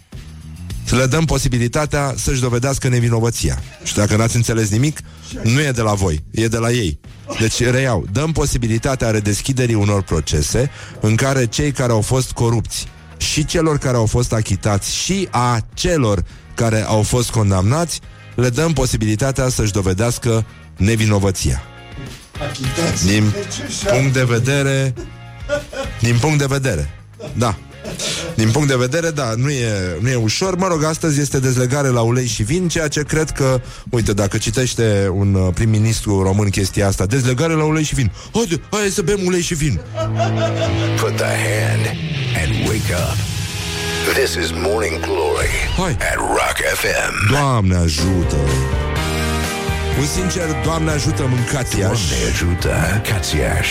să 0.90 0.96
le 0.96 1.06
dăm 1.06 1.26
posibilitatea 1.26 2.14
să-și 2.18 2.42
dovedească 2.42 2.88
nevinovăția. 2.88 3.62
Și 3.84 3.94
dacă 3.94 4.16
n-ați 4.16 4.36
înțeles 4.36 4.70
nimic, 4.70 5.00
nu 5.44 5.62
e 5.62 5.72
de 5.72 5.82
la 5.82 5.94
voi, 5.94 6.24
e 6.32 6.48
de 6.48 6.58
la 6.58 6.72
ei. 6.72 7.00
Deci, 7.40 7.64
reiau, 7.64 8.06
dăm 8.12 8.32
posibilitatea 8.32 9.10
redeschiderii 9.10 9.76
unor 9.76 10.02
procese 10.02 10.70
în 11.00 11.16
care 11.16 11.46
cei 11.46 11.72
care 11.72 11.92
au 11.92 12.02
fost 12.02 12.32
corupți 12.32 12.88
și 13.18 13.46
celor 13.46 13.78
care 13.78 13.98
au 13.98 14.06
fost 14.06 14.34
achitați 14.34 14.96
și 14.96 15.28
a 15.32 15.60
celor 15.74 16.24
care 16.54 16.82
au 16.82 17.02
fost 17.02 17.30
condamnați, 17.30 18.00
le 18.36 18.50
dăm 18.50 18.74
posibilitatea 18.74 19.50
să-și 19.50 19.72
dovedească 19.72 20.46
nevinovăția. 20.78 21.62
Din 23.06 23.34
punct 23.92 24.14
de 24.14 24.24
vedere... 24.24 24.94
Din 26.00 26.18
punct 26.20 26.38
de 26.38 26.46
vedere. 26.46 26.90
Da. 27.34 27.58
Din 28.36 28.52
punct 28.52 28.68
de 28.68 28.76
vedere, 28.76 29.10
da, 29.10 29.34
nu 29.36 29.50
e, 29.50 29.98
nu 30.00 30.10
e 30.10 30.16
ușor. 30.16 30.56
Mă 30.56 30.68
rog, 30.68 30.84
astăzi 30.84 31.22
este 31.22 31.40
dezlegare 31.40 31.88
la 31.88 32.02
ulei 32.02 32.28
și 32.28 32.44
vin, 32.44 32.68
ceea 32.68 32.88
ce 32.88 33.04
cred 33.04 33.30
că, 33.30 33.62
uite, 33.90 34.14
dacă 34.14 34.38
citește 34.38 35.12
un 35.14 35.34
uh, 35.34 35.54
prim-ministru 35.54 36.22
român 36.24 36.50
chestia 36.50 36.88
asta, 36.88 37.06
dezlegare 37.06 37.54
la 37.54 37.64
ulei 37.64 37.84
și 37.84 37.96
vin. 37.96 38.12
Haide, 38.34 38.62
hai 38.70 38.90
să 38.90 39.02
bem 39.02 39.20
ulei 39.26 39.42
și 39.42 39.54
vin. 39.54 39.80
Put 41.00 41.16
the 41.16 41.26
hand 41.26 41.86
and 42.44 42.68
wake 42.68 42.94
up. 42.94 43.18
This 44.14 44.34
is 44.36 44.52
Morning 44.52 45.00
Glory 45.00 45.50
Hai. 45.78 45.92
at 45.92 46.18
Rock 46.18 46.58
FM. 46.76 47.32
Doamne 47.32 47.76
ajută! 47.76 48.38
Un 50.00 50.06
sincer, 50.06 50.46
Doamne 50.64 50.92
ajută, 50.92 51.28
mâncați 51.30 51.80
Iași. 51.80 52.08
Doamne 52.10 52.26
ajută, 52.32 53.02
Cațiaș. 53.10 53.68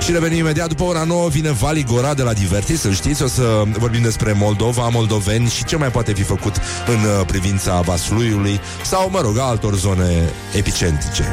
Și 0.00 0.12
revenim 0.12 0.38
imediat 0.38 0.68
după 0.68 0.82
ora 0.82 1.04
9 1.04 1.28
Vine 1.28 1.50
Vali 1.50 1.84
Gora 1.84 2.14
de 2.14 2.22
la 2.22 2.32
Divertis 2.32 2.80
Să 2.80 2.90
știți, 2.90 3.22
o 3.22 3.26
să 3.26 3.62
vorbim 3.78 4.02
despre 4.02 4.32
Moldova, 4.32 4.88
moldoveni 4.88 5.48
Și 5.48 5.64
ce 5.64 5.76
mai 5.76 5.90
poate 5.90 6.12
fi 6.12 6.22
făcut 6.22 6.56
în 6.86 6.94
uh, 6.94 7.26
privința 7.26 7.80
Vasluiului 7.80 8.60
Sau, 8.84 9.10
mă 9.10 9.20
rog, 9.20 9.38
altor 9.38 9.74
zone 9.74 10.28
epicentrice 10.56 11.24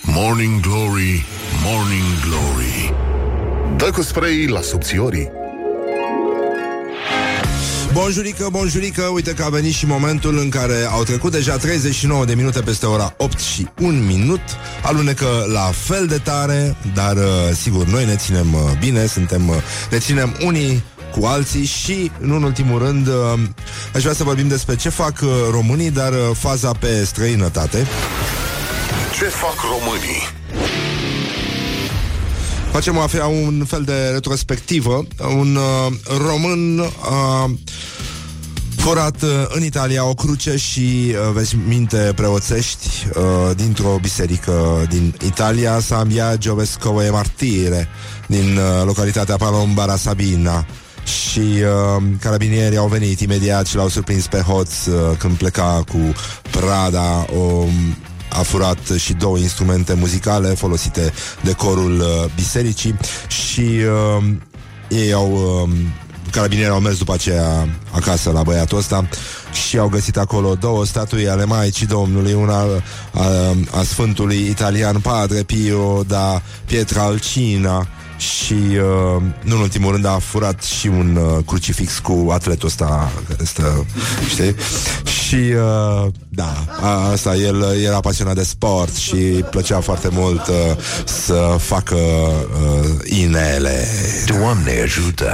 Morning 0.00 0.60
Glory, 0.60 1.24
Morning 1.64 2.20
Glory 2.26 2.94
Dă 3.76 3.90
cu 3.90 4.02
spray 4.02 4.46
la 4.46 4.60
subțiorii 4.60 5.39
Bonjurică, 7.92 8.48
bonjurică, 8.50 9.02
uite 9.02 9.32
că 9.32 9.42
a 9.42 9.48
venit 9.48 9.74
și 9.74 9.86
momentul 9.86 10.38
în 10.38 10.48
care 10.48 10.88
au 10.90 11.02
trecut 11.02 11.32
deja 11.32 11.56
39 11.56 12.24
de 12.24 12.34
minute 12.34 12.60
peste 12.60 12.86
ora 12.86 13.14
8 13.16 13.38
și 13.38 13.66
1 13.80 13.98
minut. 13.98 14.40
Alunecă 14.82 15.26
la 15.52 15.70
fel 15.74 16.06
de 16.06 16.18
tare, 16.18 16.76
dar 16.94 17.16
uh, 17.16 17.22
sigur, 17.60 17.86
noi 17.86 18.04
ne 18.04 18.16
ținem 18.16 18.54
uh, 18.54 18.60
bine, 18.78 19.06
suntem, 19.06 19.48
uh, 19.48 19.56
ne 19.90 19.98
ținem 19.98 20.36
unii 20.44 20.82
cu 21.18 21.26
alții 21.26 21.64
și, 21.64 22.10
nu 22.18 22.34
în 22.34 22.42
ultimul 22.42 22.78
rând, 22.78 23.06
uh, 23.06 23.14
aș 23.94 24.02
vrea 24.02 24.14
să 24.14 24.24
vorbim 24.24 24.48
despre 24.48 24.76
ce 24.76 24.88
fac 24.88 25.20
uh, 25.22 25.30
românii, 25.50 25.90
dar 25.90 26.12
uh, 26.12 26.18
faza 26.38 26.72
pe 26.72 27.04
străinătate. 27.04 27.86
Ce 29.18 29.24
fac 29.24 29.56
românii? 29.60 30.28
Facem 32.72 32.96
o 32.96 33.00
afea 33.00 33.26
un 33.26 33.64
fel 33.66 33.82
de 33.82 34.10
retrospectivă. 34.12 35.06
Un 35.36 35.56
uh, 35.56 35.92
român 36.26 36.78
uh, 36.78 37.50
furat 38.76 39.22
uh, 39.22 39.28
în 39.48 39.64
Italia 39.64 40.04
o 40.04 40.14
cruce 40.14 40.56
și 40.56 40.80
uh, 40.80 41.32
veșminte 41.32 42.12
preoțești 42.16 42.86
uh, 43.14 43.56
dintr-o 43.56 43.98
biserică 44.00 44.86
din 44.88 45.14
Italia, 45.26 45.80
San 45.80 46.08
Biagio 46.08 46.54
Vescovo 46.54 47.02
e 47.02 47.10
Martire, 47.10 47.88
din 48.26 48.56
uh, 48.56 48.84
localitatea 48.84 49.36
Palombara 49.36 49.96
Sabina. 49.96 50.66
Și 51.04 51.40
uh, 51.40 52.02
carabinierii 52.20 52.78
au 52.78 52.88
venit 52.88 53.20
imediat 53.20 53.66
și 53.66 53.76
l-au 53.76 53.88
surprins 53.88 54.26
pe 54.26 54.38
hoț 54.40 54.86
uh, 54.86 55.16
când 55.18 55.36
pleca 55.36 55.84
cu 55.88 55.98
Prada, 56.50 57.26
o 57.38 57.64
a 58.30 58.42
furat 58.42 58.78
și 58.98 59.12
două 59.12 59.38
instrumente 59.38 59.94
muzicale 59.94 60.48
folosite 60.48 61.12
de 61.42 61.52
corul 61.52 62.00
uh, 62.00 62.30
bisericii 62.34 62.96
și 63.28 63.60
uh, 64.18 64.24
ei 64.88 65.12
au 65.12 65.32
uh, 65.32 65.70
carabinierii 66.30 66.72
au 66.72 66.80
mers 66.80 66.98
după 66.98 67.12
aceea 67.12 67.68
acasă 67.90 68.30
la 68.30 68.42
băiatul 68.42 68.78
ăsta 68.78 69.08
și 69.52 69.78
au 69.78 69.88
găsit 69.88 70.16
acolo 70.16 70.54
două 70.54 70.84
statui 70.84 71.28
ale 71.28 71.44
Maicii 71.44 71.86
Domnului, 71.86 72.32
una 72.32 72.58
a, 72.58 73.26
a 73.70 73.82
Sfântului 73.82 74.46
Italian 74.48 75.00
Padre 75.00 75.42
Pio 75.42 76.02
da 76.02 76.42
Pietralcina 76.64 77.86
și, 78.20 78.52
uh, 78.52 79.22
nu 79.42 79.54
în 79.54 79.60
ultimul 79.60 79.92
rând, 79.92 80.06
a 80.06 80.18
furat 80.18 80.62
și 80.62 80.86
un 80.86 81.16
uh, 81.16 81.44
crucifix 81.46 81.98
cu 81.98 82.28
atletul 82.32 82.68
ăsta 82.68 83.12
care 83.28 83.44
stă, 83.44 83.86
știi? 84.28 84.54
Și, 85.04 85.34
uh, 85.34 86.06
da, 86.28 86.64
a, 86.80 87.10
asta, 87.10 87.36
el 87.36 87.76
era 87.84 88.00
pasionat 88.00 88.34
de 88.34 88.42
sport 88.42 88.94
și 88.94 89.14
îi 89.14 89.46
plăcea 89.50 89.80
foarte 89.80 90.08
mult 90.12 90.46
uh, 90.46 90.54
să 91.04 91.56
facă 91.58 91.96
uh, 91.96 92.88
inele. 93.04 93.86
Doamne 94.26 94.80
ajută! 94.82 95.32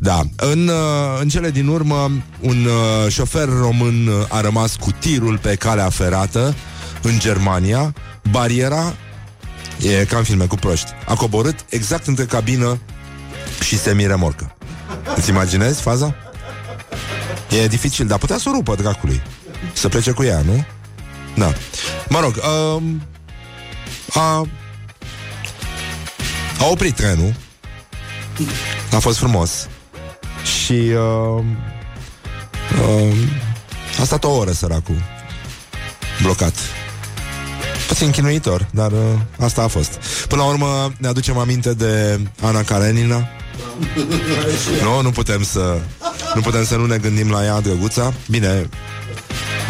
Da, 0.00 0.20
în, 0.36 0.68
uh, 0.68 1.20
în 1.20 1.28
cele 1.28 1.50
din 1.50 1.66
urmă, 1.66 2.10
un 2.40 2.64
uh, 2.64 3.12
șofer 3.12 3.48
român 3.60 4.06
uh, 4.06 4.26
a 4.28 4.40
rămas 4.40 4.76
cu 4.76 4.90
tirul 4.98 5.38
pe 5.38 5.54
calea 5.54 5.88
ferată 5.88 6.54
în 7.02 7.18
Germania. 7.18 7.94
Bariera 8.30 8.94
E 9.82 10.04
ca 10.04 10.16
în 10.18 10.24
filme 10.24 10.46
cu 10.46 10.54
proști. 10.54 10.90
A 11.06 11.14
coborât 11.14 11.64
exact 11.68 12.06
între 12.06 12.24
cabină 12.24 12.78
și 13.62 13.78
semiremorcă. 13.78 14.56
Îți 15.16 15.30
imaginezi 15.30 15.80
faza? 15.80 16.14
E 17.48 17.66
dificil, 17.66 18.06
dar 18.06 18.18
putea 18.18 18.38
să 18.38 18.48
o 18.48 18.52
rupă 18.52 18.74
dracului. 18.74 19.22
Să 19.72 19.88
plece 19.88 20.10
cu 20.10 20.22
ea, 20.22 20.40
nu? 20.40 20.64
Da. 21.34 21.52
Mă 22.08 22.20
rog, 22.20 22.34
um, 22.74 23.02
a, 24.14 24.46
a 26.60 26.66
oprit 26.70 26.94
trenul. 26.94 27.34
A 28.92 28.98
fost 28.98 29.18
frumos. 29.18 29.68
Și 30.62 30.72
uh, 30.72 31.44
uh, 32.88 33.16
a 34.00 34.04
stat 34.04 34.24
o 34.24 34.30
oră 34.30 34.52
săracul 34.52 35.02
blocat 36.22 36.54
Puțin 37.88 38.10
chinuitor, 38.10 38.66
dar 38.70 38.92
uh, 38.92 38.98
asta 39.38 39.62
a 39.62 39.66
fost. 39.66 39.98
Până 40.28 40.42
la 40.42 40.48
urmă 40.48 40.92
ne 40.98 41.08
aducem 41.08 41.38
aminte 41.38 41.74
de 41.74 42.20
Ana 42.40 42.62
Karenina. 42.62 43.28
nu, 44.84 45.02
nu 45.02 45.10
putem 45.10 45.42
să 45.42 45.78
nu 46.34 46.40
putem 46.40 46.64
să 46.64 46.76
nu 46.76 46.86
ne 46.86 46.96
gândim 46.98 47.30
la 47.30 47.44
ea, 47.44 47.60
drăguța. 47.60 48.12
Bine, 48.28 48.68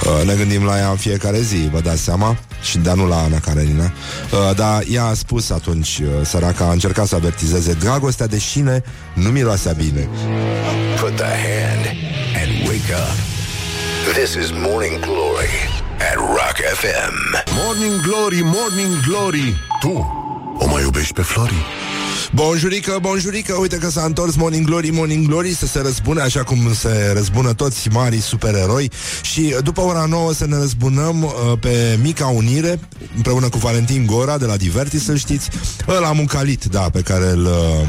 uh, 0.05 0.27
ne 0.27 0.35
gândim 0.35 0.65
la 0.65 0.79
ea 0.79 0.91
în 0.91 0.97
fiecare 0.97 1.41
zi, 1.41 1.69
vă 1.73 1.81
dați 1.81 2.03
seama 2.03 2.37
și 2.63 2.79
dar 2.79 2.95
nu 2.95 3.07
la 3.07 3.23
Ana 3.23 3.39
Karenina 3.39 3.93
uh, 4.31 4.57
dar 4.57 4.83
ea 4.91 5.05
a 5.05 5.15
spus 5.15 5.51
atunci 5.51 5.99
uh, 5.99 6.09
săraca 6.25 6.65
a 6.65 6.73
încercat 6.73 7.07
să 7.07 7.15
avertizeze 7.15 7.73
dragostea 7.73 8.27
de 8.27 8.39
șine 8.39 8.83
nu 9.15 9.29
miroasea 9.29 9.73
bine 9.73 10.09
Put 11.01 11.17
the 11.17 11.25
hand 11.25 11.87
and 12.43 12.69
wake 12.69 12.93
up. 12.93 13.17
This 14.15 14.35
is 14.35 14.51
Morning 14.51 14.99
Glory 15.01 15.78
at 16.01 16.17
Rock 16.17 16.57
FM. 16.81 17.15
Morning 17.55 18.01
Glory, 18.03 18.43
Morning 18.43 18.95
Glory 19.07 19.57
Tu 19.81 19.93
o 20.59 20.67
mai 20.67 20.83
iubești 20.83 21.13
pe 21.13 21.23
Flori? 21.23 21.78
Bonjurică, 22.35 22.99
bonjurică, 23.01 23.55
uite 23.61 23.77
că 23.77 23.91
s-a 23.91 24.03
întors 24.05 24.35
Morning 24.35 24.67
Glory, 24.67 24.91
Morning 24.91 25.27
Glory 25.27 25.55
Să 25.55 25.67
se 25.67 25.81
răzbune 25.81 26.21
așa 26.21 26.43
cum 26.43 26.75
se 26.75 27.11
răzbună 27.15 27.53
toți 27.53 27.89
marii 27.89 28.21
supereroi. 28.21 28.91
Și 29.23 29.55
după 29.63 29.81
ora 29.81 30.05
9 30.05 30.33
să 30.33 30.47
ne 30.47 30.57
răzbunăm 30.57 31.23
uh, 31.23 31.59
pe 31.61 31.99
Mica 32.03 32.27
Unire 32.27 32.81
Împreună 33.17 33.49
cu 33.49 33.59
Valentin 33.59 34.07
Gora 34.07 34.39
de 34.39 34.45
la 34.45 34.57
Divertis, 34.57 35.05
să 35.05 35.17
știți. 35.17 35.49
Ăla 35.89 36.13
muncalit, 36.13 36.65
da, 36.65 36.81
pe 36.81 37.01
care 37.01 37.31
îl, 37.31 37.45
uh, 37.45 37.89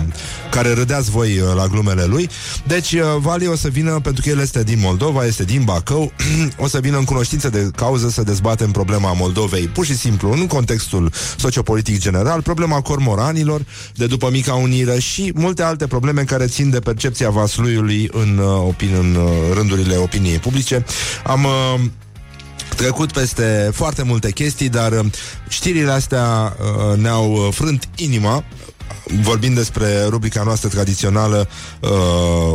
care 0.51 0.73
râdeați 0.73 1.09
voi 1.09 1.39
uh, 1.39 1.53
la 1.55 1.67
glumele 1.67 2.03
lui. 2.03 2.29
Deci 2.67 2.91
uh, 2.91 3.01
Vali 3.19 3.47
o 3.47 3.55
să 3.55 3.67
vină, 3.67 3.99
pentru 3.99 4.21
că 4.21 4.29
el 4.29 4.39
este 4.39 4.63
din 4.63 4.79
Moldova, 4.81 5.25
este 5.25 5.43
din 5.43 5.63
Bacău 5.63 6.11
O 6.63 6.67
să 6.67 6.79
vină 6.79 6.97
în 6.97 7.03
cunoștință 7.03 7.49
de 7.49 7.69
cauză 7.75 8.09
să 8.09 8.23
dezbatem 8.23 8.71
problema 8.71 9.13
Moldovei 9.13 9.67
Pur 9.67 9.85
și 9.85 9.97
simplu, 9.97 10.31
în 10.31 10.47
contextul 10.47 11.11
sociopolitic 11.37 11.99
general 11.99 12.41
Problema 12.41 12.81
cormoranilor 12.81 13.61
de 13.95 14.05
după 14.05 14.18
Mica 14.27 14.53
Unire 14.53 14.99
și 14.99 15.31
multe 15.35 15.63
alte 15.63 15.87
probleme 15.87 16.23
care 16.23 16.45
țin 16.45 16.69
de 16.69 16.79
percepția 16.79 17.29
vasluiului 17.29 18.09
în, 18.11 18.37
uh, 18.37 18.67
opin, 18.67 18.95
în 18.99 19.15
uh, 19.15 19.31
rândurile 19.53 19.95
opiniei 19.95 20.37
publice. 20.37 20.85
Am 21.23 21.43
uh, 21.43 21.79
trecut 22.75 23.11
peste 23.11 23.69
foarte 23.73 24.03
multe 24.03 24.31
chestii, 24.31 24.69
dar 24.69 24.91
uh, 24.91 25.05
știrile 25.49 25.91
astea 25.91 26.55
uh, 26.59 26.97
ne-au 26.97 27.31
uh, 27.31 27.47
frânt 27.53 27.89
inima 27.95 28.43
vorbind 29.21 29.55
despre 29.55 30.05
rubrica 30.07 30.43
noastră 30.43 30.69
tradițională 30.69 31.49
uh, 31.79 31.89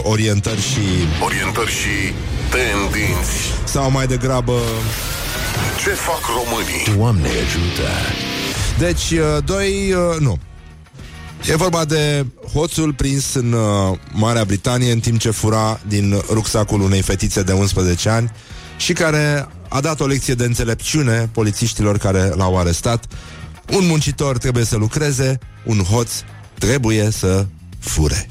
orientări 0.03 0.61
și 0.61 0.81
Orientări 1.25 1.71
și 1.71 2.13
tendinți 2.51 3.33
sau 3.65 3.91
mai 3.91 4.07
degrabă 4.07 4.59
Ce 5.83 5.91
fac 5.91 6.21
românii? 6.27 6.97
Doamne 6.97 7.29
ajută! 7.29 7.91
Deci, 8.79 9.11
uh, 9.11 9.45
doi, 9.45 9.93
uh, 9.93 10.21
nu. 10.21 10.39
E 11.49 11.57
vorba 11.57 11.85
de 11.85 12.27
hoțul 12.53 12.93
prins 12.93 13.35
în 13.35 13.53
uh, 13.53 13.99
Marea 14.13 14.45
Britanie 14.45 14.93
în 14.93 15.01
timp 15.01 15.19
ce 15.19 15.31
fura 15.31 15.81
din 15.89 16.23
rucsacul 16.31 16.81
unei 16.81 17.03
fetițe 17.03 17.43
de 17.43 17.53
11 17.53 18.09
ani 18.09 18.31
și 18.77 18.93
care 18.93 19.49
a 19.69 19.81
dat 19.81 20.01
o 20.01 20.07
lecție 20.07 20.35
de 20.35 20.45
înțelepciune 20.45 21.29
polițiștilor 21.33 21.99
care 21.99 22.33
l-au 22.37 22.59
arestat. 22.59 23.05
Un 23.73 23.87
muncitor 23.87 24.39
trebuie 24.39 24.65
să 24.65 24.77
lucreze, 24.77 25.39
un 25.65 25.79
hoț 25.79 26.11
trebuie 26.59 27.11
să 27.11 27.47
fure. 27.79 28.27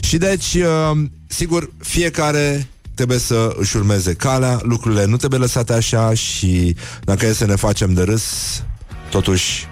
Și 0.00 0.16
deci, 0.16 0.54
uh, 0.54 0.90
sigur, 1.26 1.70
fiecare 1.78 2.66
trebuie 2.94 3.18
să 3.18 3.54
își 3.58 3.76
urmeze 3.76 4.14
calea, 4.14 4.58
lucrurile 4.62 5.04
nu 5.04 5.16
trebuie 5.16 5.40
lăsate 5.40 5.72
așa 5.72 6.14
și 6.14 6.76
dacă 7.04 7.26
e 7.26 7.32
să 7.32 7.46
ne 7.46 7.56
facem 7.56 7.94
de 7.94 8.02
râs, 8.02 8.24
totuși 9.10 9.66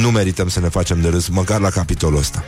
nu 0.00 0.10
merităm 0.10 0.48
să 0.48 0.60
ne 0.60 0.68
facem 0.68 1.00
de 1.00 1.08
râs, 1.08 1.28
măcar 1.28 1.60
la 1.60 1.70
capitolul 1.70 2.18
ăsta. 2.18 2.44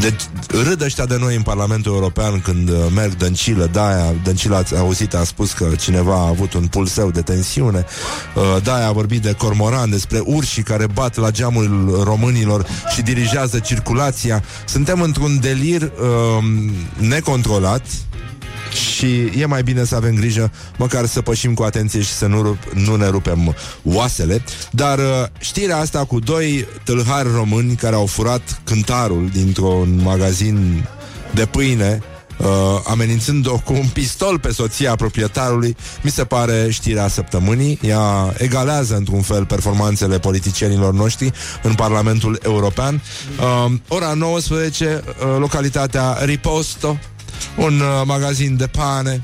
Deci 0.00 0.20
râd 0.64 0.82
ăștia 0.82 1.06
de 1.06 1.16
noi 1.20 1.36
în 1.36 1.42
Parlamentul 1.42 1.92
European 1.92 2.40
când 2.40 2.68
uh, 2.68 2.76
merg 2.94 3.14
Dăncilă, 3.14 3.68
da, 3.72 4.12
Dăncilă 4.24 4.56
ați 4.56 4.76
auzit, 4.76 5.14
a 5.14 5.24
spus 5.24 5.52
că 5.52 5.68
cineva 5.78 6.14
a 6.14 6.28
avut 6.28 6.52
un 6.52 6.66
pulseu 6.66 7.10
de 7.10 7.20
tensiune, 7.20 7.84
uh, 8.34 8.62
da, 8.62 8.86
a 8.86 8.92
vorbit 8.92 9.22
de 9.22 9.32
cormoran, 9.32 9.90
despre 9.90 10.18
urși 10.24 10.62
care 10.62 10.86
bat 10.86 11.16
la 11.16 11.30
geamul 11.30 12.00
românilor 12.04 12.66
și 12.94 13.02
dirigează 13.02 13.58
circulația. 13.58 14.42
Suntem 14.66 15.00
într-un 15.00 15.40
delir 15.40 15.82
uh, 15.82 16.44
necontrolat, 16.98 17.86
și 18.72 19.30
e 19.36 19.46
mai 19.46 19.62
bine 19.62 19.84
să 19.84 19.94
avem 19.94 20.14
grijă 20.14 20.52
măcar 20.76 21.06
să 21.06 21.20
pășim 21.20 21.54
cu 21.54 21.62
atenție 21.62 22.00
și 22.00 22.12
să 22.12 22.26
nu, 22.26 22.42
rup, 22.42 22.58
nu 22.74 22.96
ne 22.96 23.08
rupem 23.08 23.54
oasele. 23.84 24.44
Dar 24.70 24.98
uh, 24.98 25.04
știrea 25.38 25.78
asta 25.78 26.04
cu 26.04 26.18
doi 26.18 26.66
tâlhari 26.84 27.32
români 27.32 27.74
care 27.74 27.94
au 27.94 28.06
furat 28.06 28.60
cântarul 28.64 29.28
dintr-un 29.32 30.00
magazin 30.02 30.88
de 31.34 31.46
pâine 31.46 32.02
uh, 32.36 32.46
amenințând-o 32.84 33.58
cu 33.58 33.72
un 33.72 33.88
pistol 33.92 34.38
pe 34.38 34.52
soția 34.52 34.94
proprietarului, 34.94 35.76
mi 36.02 36.10
se 36.10 36.24
pare 36.24 36.70
știrea 36.70 37.08
săptămânii. 37.08 37.78
Ea 37.82 38.34
egalează 38.38 38.96
într-un 38.96 39.20
fel 39.20 39.46
performanțele 39.46 40.18
politicienilor 40.18 40.92
noștri 40.92 41.32
în 41.62 41.74
Parlamentul 41.74 42.38
European. 42.44 43.02
Uh, 43.40 43.72
ora 43.88 44.12
19, 44.12 45.02
uh, 45.06 45.36
localitatea 45.38 46.18
Riposto, 46.24 46.98
un 47.56 47.80
uh, 47.80 48.02
magazin 48.04 48.56
de 48.56 48.66
pane, 48.66 49.22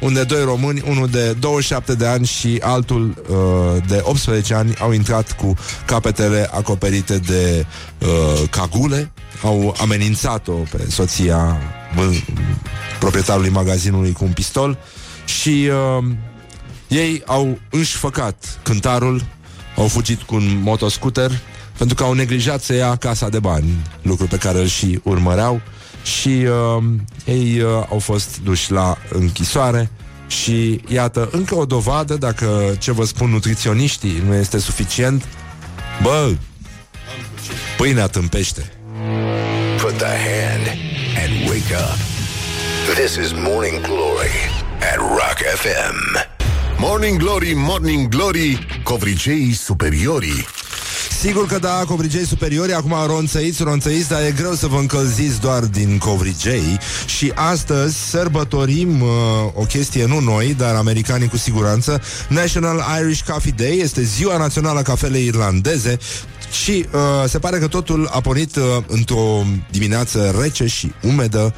unde 0.00 0.24
doi 0.24 0.44
români, 0.44 0.82
unul 0.88 1.06
de 1.06 1.32
27 1.32 1.94
de 1.94 2.06
ani 2.06 2.26
și 2.26 2.58
altul 2.62 3.24
uh, 3.28 3.82
de 3.88 4.00
18 4.02 4.54
ani, 4.54 4.74
au 4.78 4.92
intrat 4.92 5.32
cu 5.32 5.54
capetele 5.86 6.48
acoperite 6.52 7.18
de 7.18 7.66
uh, 7.98 8.48
cagule, 8.50 9.12
au 9.42 9.76
amenințat-o 9.80 10.52
pe 10.52 10.86
soția 10.90 11.58
bă, 11.94 12.10
proprietarului 12.98 13.50
magazinului 13.50 14.12
cu 14.12 14.24
un 14.24 14.32
pistol 14.32 14.78
și 15.24 15.68
uh, 15.98 16.04
ei 16.88 17.22
au 17.26 17.58
înșfăcat 17.70 18.60
cântarul, 18.62 19.22
au 19.76 19.88
fugit 19.88 20.22
cu 20.22 20.34
un 20.34 20.60
motoscooter 20.62 21.30
pentru 21.76 21.96
că 21.96 22.02
au 22.04 22.12
neglijat 22.12 22.62
să 22.62 22.74
ia 22.74 22.96
casa 22.96 23.28
de 23.28 23.38
bani, 23.38 23.86
lucru 24.02 24.26
pe 24.26 24.36
care 24.36 24.58
îl 24.58 24.66
și 24.66 25.00
urmăreau 25.02 25.60
și 26.02 26.28
uh, 26.28 26.84
ei 27.24 27.60
uh, 27.60 27.86
au 27.90 27.98
fost 27.98 28.38
duși 28.44 28.72
la 28.72 28.96
închisoare 29.12 29.90
și 30.26 30.80
iată, 30.88 31.28
încă 31.32 31.54
o 31.54 31.64
dovadă, 31.64 32.14
dacă 32.14 32.76
ce 32.78 32.92
vă 32.92 33.04
spun 33.04 33.30
nutriționiștii 33.30 34.22
nu 34.26 34.34
este 34.34 34.58
suficient, 34.58 35.24
bă, 36.02 36.32
pâinea 37.76 38.06
tâmpește. 38.06 38.72
Put 39.80 39.96
the 39.96 40.06
hand 40.06 40.66
and 41.16 41.48
wake 41.48 41.74
up. 41.74 41.98
This 42.94 43.14
is 43.14 43.32
Morning 43.32 43.80
Glory 43.80 44.36
at 44.92 44.96
Rock 44.96 45.38
FM. 45.54 46.28
Morning 46.78 47.18
Glory, 47.18 47.52
Morning 47.56 48.08
Glory, 48.08 48.66
covriceii 48.82 49.52
superiorii. 49.52 50.46
Sigur 51.20 51.46
că 51.46 51.58
da, 51.58 51.84
covrigei 51.86 52.26
superiori 52.26 52.72
Acum 52.72 52.94
ronțăiți, 53.06 53.62
ronțăiți 53.62 54.08
Dar 54.08 54.22
e 54.22 54.34
greu 54.36 54.52
să 54.52 54.66
vă 54.66 54.76
încălziți 54.76 55.40
doar 55.40 55.64
din 55.64 55.98
covrigei. 55.98 56.78
Și 57.06 57.32
astăzi 57.34 57.96
sărbătorim 58.10 59.00
uh, 59.00 59.08
O 59.54 59.62
chestie, 59.62 60.06
nu 60.06 60.20
noi 60.20 60.54
Dar 60.58 60.74
americanii 60.74 61.28
cu 61.28 61.36
siguranță 61.36 62.02
National 62.28 62.84
Irish 63.00 63.22
Coffee 63.30 63.54
Day 63.56 63.78
Este 63.78 64.02
ziua 64.02 64.36
națională 64.36 64.78
a 64.78 64.82
cafelei 64.82 65.24
irlandeze 65.24 65.98
și 66.50 66.86
uh, 66.92 67.28
se 67.28 67.38
pare 67.38 67.58
că 67.58 67.66
totul 67.68 68.08
a 68.12 68.20
pornit 68.20 68.56
uh, 68.56 68.62
într-o 68.86 69.42
dimineață 69.70 70.34
rece 70.40 70.66
și 70.66 70.92
umedă 71.02 71.54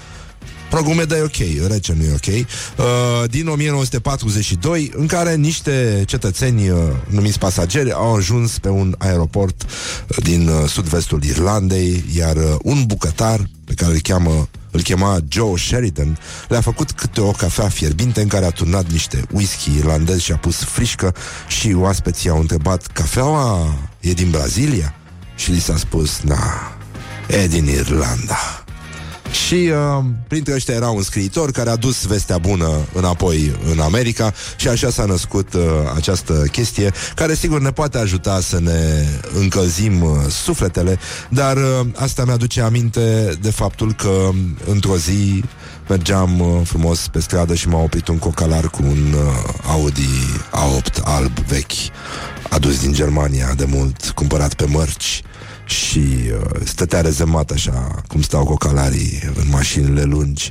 Mă 0.73 0.79
rog, 0.79 0.87
umedă 0.87 1.17
e 1.17 1.21
ok, 1.23 1.69
rece 1.69 1.93
nu 1.93 2.05
e 2.05 2.13
ok 2.13 2.35
uh, 2.35 3.31
Din 3.31 3.49
1942 3.49 4.91
În 4.95 5.07
care 5.07 5.35
niște 5.35 6.03
cetățeni 6.07 6.69
uh, 6.69 6.79
Numiți 7.09 7.39
pasageri 7.39 7.93
au 7.93 8.15
ajuns 8.15 8.59
pe 8.59 8.69
un 8.69 8.95
aeroport 8.99 9.63
uh, 9.63 10.17
Din 10.23 10.49
uh, 10.49 10.69
sud-vestul 10.69 11.23
Irlandei 11.23 12.05
Iar 12.17 12.37
uh, 12.37 12.55
un 12.63 12.85
bucătar 12.87 13.49
Pe 13.65 13.75
care 13.75 13.93
îl 13.93 14.01
cheamă 14.01 14.49
îl 14.71 14.83
chema 14.83 15.19
Joe 15.29 15.57
Sheridan, 15.57 16.19
le-a 16.49 16.61
făcut 16.61 16.93
câte 16.93 17.21
o 17.21 17.31
cafea 17.31 17.69
fierbinte 17.69 18.21
în 18.21 18.29
care 18.29 18.45
a 18.45 18.51
turnat 18.51 18.91
niște 18.91 19.25
whisky 19.33 19.71
irlandez 19.77 20.21
și 20.21 20.33
a 20.33 20.37
pus 20.37 20.57
frișcă 20.57 21.15
și 21.49 21.75
oaspeții 21.77 22.31
au 22.31 22.39
întrebat, 22.39 22.87
cafeaua 22.87 23.75
e 24.01 24.13
din 24.13 24.31
Brazilia? 24.31 24.95
Și 25.35 25.51
li 25.51 25.61
s-a 25.61 25.77
spus, 25.77 26.21
na, 26.21 26.73
e 27.29 27.47
din 27.47 27.67
Irlanda. 27.67 28.62
Și 29.33 29.55
uh, 29.55 30.05
printre 30.29 30.55
ăștia 30.55 30.75
era 30.75 30.89
un 30.89 31.03
scriitor 31.03 31.51
care 31.51 31.71
a 31.71 31.77
dus 31.77 32.07
vestea 32.07 32.39
bună 32.39 32.71
înapoi 32.93 33.57
în 33.71 33.81
America 33.81 34.33
și 34.57 34.69
așa 34.69 34.91
s-a 34.91 35.05
născut 35.05 35.55
uh, 35.55 35.63
această 35.95 36.33
chestie, 36.33 36.93
care 37.15 37.35
sigur 37.35 37.61
ne 37.61 37.71
poate 37.71 37.99
ajuta 37.99 38.41
să 38.41 38.61
ne 38.61 39.07
încălzim 39.35 40.03
uh, 40.03 40.11
sufletele, 40.29 40.99
dar 41.29 41.57
uh, 41.57 41.87
asta 41.97 42.25
mi-aduce 42.25 42.61
aminte 42.61 43.39
de 43.41 43.51
faptul 43.51 43.93
că 43.93 44.29
într-o 44.67 44.97
zi 44.97 45.45
mergeam 45.89 46.41
uh, 46.41 46.61
frumos 46.65 47.09
pe 47.09 47.21
stradă 47.21 47.55
și 47.55 47.69
m-a 47.69 47.83
oprit 47.83 48.09
un 48.09 48.19
cocalar 48.19 48.69
cu 48.69 48.83
un 48.83 49.13
uh, 49.13 49.55
Audi 49.67 50.09
A8 50.51 51.03
alb 51.05 51.39
vechi 51.39 51.73
adus 52.49 52.81
din 52.81 52.93
Germania 52.93 53.53
de 53.57 53.65
mult, 53.69 54.11
cumpărat 54.11 54.55
pe 54.55 54.65
mărci 54.65 55.23
și 55.65 55.99
uh, 55.99 56.61
stătea 56.65 57.01
rezemat 57.01 57.51
așa 57.51 58.03
cum 58.09 58.23
stau 58.23 58.45
cocalarii 58.45 59.23
în 59.35 59.49
mașinile 59.49 60.03
lungi 60.03 60.51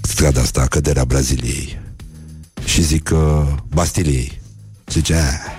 strada 0.00 0.40
asta, 0.40 0.66
căderea 0.66 1.04
Braziliei? 1.04 1.80
Și 2.64 2.82
zic 2.82 3.10
uh, 3.12 3.46
Bastiliei. 3.68 4.40
Zice 4.86 5.14
"Ah, 5.14 5.52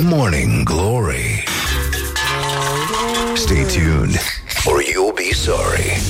Morning 0.00 0.62
Glory. 0.62 1.44
Stay 3.36 3.64
tuned 3.64 4.18
or 4.64 4.82
you'll 4.82 5.14
be 5.14 5.34
sorry 5.34 6.00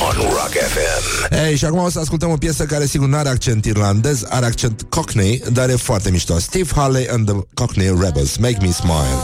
on 0.00 0.16
Rock 0.16 0.52
FM. 0.52 1.34
Ei, 1.34 1.56
și 1.56 1.64
acum 1.64 1.78
o 1.78 1.90
să 1.90 1.98
ascultăm 1.98 2.30
o 2.30 2.36
piesă 2.36 2.64
care 2.64 2.86
sigur 2.86 3.08
nu 3.08 3.16
are 3.16 3.28
accent 3.28 3.64
irlandez, 3.64 4.24
are 4.28 4.46
accent 4.46 4.82
cockney, 4.88 5.42
dar 5.52 5.68
e 5.68 5.76
foarte 5.76 6.10
mișto. 6.10 6.38
Steve 6.38 6.70
Harley 6.74 7.08
and 7.08 7.26
the 7.26 7.36
Cockney 7.54 7.86
Rebels, 7.86 8.36
Make 8.36 8.56
Me 8.60 8.70
Smile. 8.70 9.18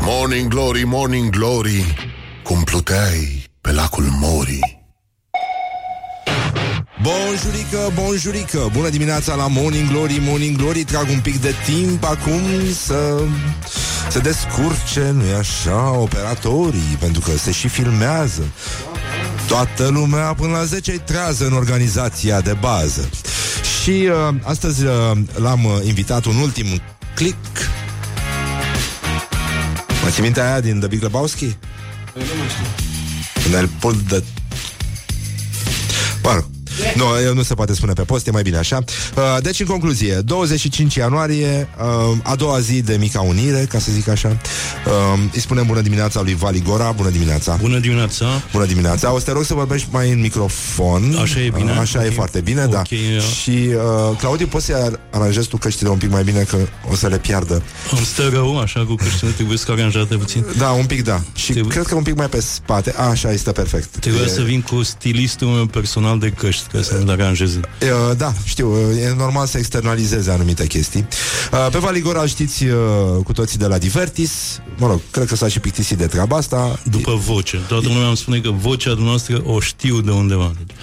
Morning 0.00 0.48
Glory, 0.48 0.82
Morning 0.84 1.30
Glory, 1.30 1.94
cum 2.42 2.62
pluteai 2.62 3.50
pe 3.60 3.72
lacul 3.72 4.04
Mori. 4.20 4.82
Bonjurică, 7.02 7.92
bonjurică 7.94 8.70
Bună 8.72 8.88
dimineața 8.88 9.34
la 9.34 9.46
Morning 9.46 9.88
Glory 9.88 10.22
Morning 10.26 10.56
Glory 10.56 10.84
Trag 10.84 11.08
un 11.10 11.20
pic 11.20 11.40
de 11.40 11.54
timp 11.66 12.04
acum 12.04 12.40
Să 12.84 13.22
se 14.10 14.18
descurce 14.18 15.10
Nu-i 15.12 15.32
așa, 15.32 15.90
operatorii? 15.90 16.96
Pentru 16.98 17.20
că 17.20 17.30
se 17.36 17.52
și 17.52 17.68
filmează. 17.68 18.42
Toată 19.46 19.88
lumea 19.88 20.34
până 20.34 20.52
la 20.52 20.64
10 20.64 20.92
trează 20.92 21.46
în 21.46 21.52
organizația 21.52 22.40
de 22.40 22.56
bază. 22.60 23.08
Și 23.82 23.90
uh, 23.90 24.34
astăzi 24.42 24.84
uh, 24.84 24.92
l-am 25.34 25.64
uh, 25.64 25.72
invitat 25.86 26.24
un 26.24 26.36
ultim 26.36 26.66
click. 27.14 27.70
Mă 30.02 30.10
ții 30.10 30.22
minte 30.22 30.40
aia 30.40 30.60
din 30.60 30.78
The 30.78 30.88
Big 30.88 31.02
Lebowski? 31.02 31.44
Nu 32.14 32.20
mă 32.20 32.48
știu. 32.48 32.84
Când 33.42 33.54
el 33.54 33.68
pult 33.80 34.08
de 34.08 34.22
Mă 36.22 36.32
rog, 36.34 36.44
nu, 36.96 37.32
nu 37.34 37.42
se 37.42 37.54
poate 37.54 37.74
spune 37.74 37.92
pe 37.92 38.02
post, 38.02 38.26
e 38.26 38.30
mai 38.30 38.42
bine 38.42 38.56
așa. 38.56 38.78
Uh, 39.16 39.22
Deci, 39.42 39.60
în 39.60 39.66
concluzie, 39.66 40.14
25 40.14 40.94
ianuarie, 40.94 41.68
uh, 42.10 42.16
a 42.22 42.34
doua 42.34 42.60
zi 42.60 42.82
de 42.82 42.96
mica 43.00 43.20
unire, 43.20 43.66
ca 43.68 43.78
să 43.78 43.92
zic 43.92 44.08
așa, 44.08 44.28
uh, 44.86 45.20
îi 45.32 45.40
spunem 45.40 45.66
bună 45.66 45.80
dimineața 45.80 46.20
lui 46.22 46.34
Vali 46.34 46.62
Gora, 46.62 46.90
bună 46.92 47.08
dimineața. 47.10 47.56
Bună 47.60 47.78
dimineața! 47.78 48.26
Bună 48.52 48.64
dimineața. 48.66 49.12
O 49.14 49.18
să 49.18 49.24
te 49.24 49.32
rog 49.32 49.44
să 49.44 49.54
vorbești 49.54 49.88
mai 49.90 50.10
în 50.10 50.20
microfon. 50.20 51.16
Așa 51.22 51.40
e 51.40 51.50
bine? 51.56 51.70
Uh, 51.70 51.78
Așa 51.78 51.98
Ok. 51.98 52.06
e 52.06 52.10
foarte 52.10 52.40
bine, 52.40 52.66
da. 52.66 52.78
Ok, 52.78 52.90
ia. 52.90 53.20
Și, 53.42 53.50
uh, 53.50 54.16
Claudiu, 54.18 54.46
poți 54.46 54.64
să 54.64 54.98
aranjezi 55.10 55.48
tu 55.48 55.56
căștile 55.56 55.88
un 55.88 55.98
pic 55.98 56.10
mai 56.10 56.22
bine, 56.24 56.40
că 56.42 56.56
o 56.90 56.94
să 56.94 57.06
le 57.08 57.18
piardă. 57.18 57.62
Îmi 57.90 58.04
stă 58.06 58.28
rău, 58.32 58.60
așa, 58.60 58.84
cu 58.84 58.94
căștile 58.94 59.30
trebuie 59.30 59.58
să 59.58 59.66
aranjate 59.72 60.16
puțin. 60.16 60.44
Da, 60.58 60.70
un 60.70 60.84
pic, 60.84 61.02
da. 61.04 61.20
Și 61.34 61.50
Trebuie- 61.52 61.72
cred 61.72 61.86
că 61.86 61.94
un 61.94 62.02
pic 62.02 62.14
mai 62.16 62.26
pe 62.28 62.40
spate. 62.40 62.92
A, 62.96 63.02
așa, 63.08 63.32
este 63.32 63.52
perfect. 63.52 63.96
Trebuia 64.00 64.22
E- 64.24 64.28
să 64.28 64.42
vin 64.42 64.60
cu 64.60 64.82
stilistul 64.82 65.48
meu 65.48 65.66
personal 65.66 66.18
de 66.18 66.28
căști, 66.30 66.63
ca 66.72 66.82
să-mi 66.82 67.10
aranjeze. 67.10 67.60
Uh, 67.82 68.16
Da, 68.16 68.32
știu, 68.44 68.72
uh, 68.72 69.02
e 69.02 69.14
normal 69.16 69.46
să 69.46 69.58
externalizeze 69.58 70.30
anumite 70.30 70.66
chestii. 70.66 71.06
Uh, 71.52 71.68
Pe 71.72 71.78
Valigora 71.78 72.20
îl 72.20 72.26
știți 72.26 72.64
uh, 72.64 72.76
cu 73.24 73.32
toții 73.32 73.58
de 73.58 73.66
la 73.66 73.78
Divertis. 73.78 74.60
Mă 74.78 74.86
rog, 74.86 75.00
cred 75.10 75.26
că 75.26 75.36
s-a 75.36 75.48
și 75.48 75.60
plictisit 75.60 75.98
de 75.98 76.06
treaba 76.06 76.36
asta. 76.36 76.78
După 76.90 77.14
voce. 77.26 77.60
Toată 77.68 77.88
lumea 77.88 78.06
îmi 78.06 78.16
spune 78.16 78.38
că 78.38 78.50
vocea 78.50 78.90
dumneavoastră 78.90 79.42
o 79.44 79.60
știu 79.60 80.00
de 80.00 80.10
undeva. 80.10 80.52
Deci, 80.58 80.76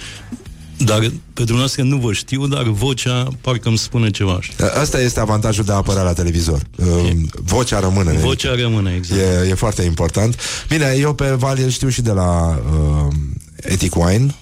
Dar 0.88 0.98
pe 1.34 1.42
dumneavoastră 1.42 1.82
nu 1.82 1.96
vă 1.96 2.12
știu, 2.12 2.46
dar 2.46 2.62
vocea 2.62 3.28
parcă 3.40 3.68
îmi 3.68 3.78
spune 3.78 4.10
ceva. 4.10 4.38
știi? 4.40 4.64
Uh, 4.64 4.80
Asta 4.80 5.00
este 5.00 5.20
avantajul 5.20 5.64
de 5.64 5.72
a 5.72 5.74
apărea 5.74 6.02
la 6.02 6.12
televizor. 6.12 6.60
Uh, 6.76 7.10
Vocea 7.42 7.80
rămâne. 7.80 8.12
Vocea 8.12 8.54
rămâne, 8.54 8.94
exact. 8.96 9.20
E, 9.20 9.48
e 9.48 9.54
foarte 9.54 9.82
important. 9.82 10.36
Bine, 10.68 10.94
eu 10.98 11.14
pe 11.14 11.24
Vali 11.30 11.62
îl 11.62 11.68
știu 11.70 11.88
și 11.88 12.02
de 12.02 12.10
la 12.10 12.60
uh, 12.72 13.14
Ethic 13.56 13.94
Wine. 13.96 14.34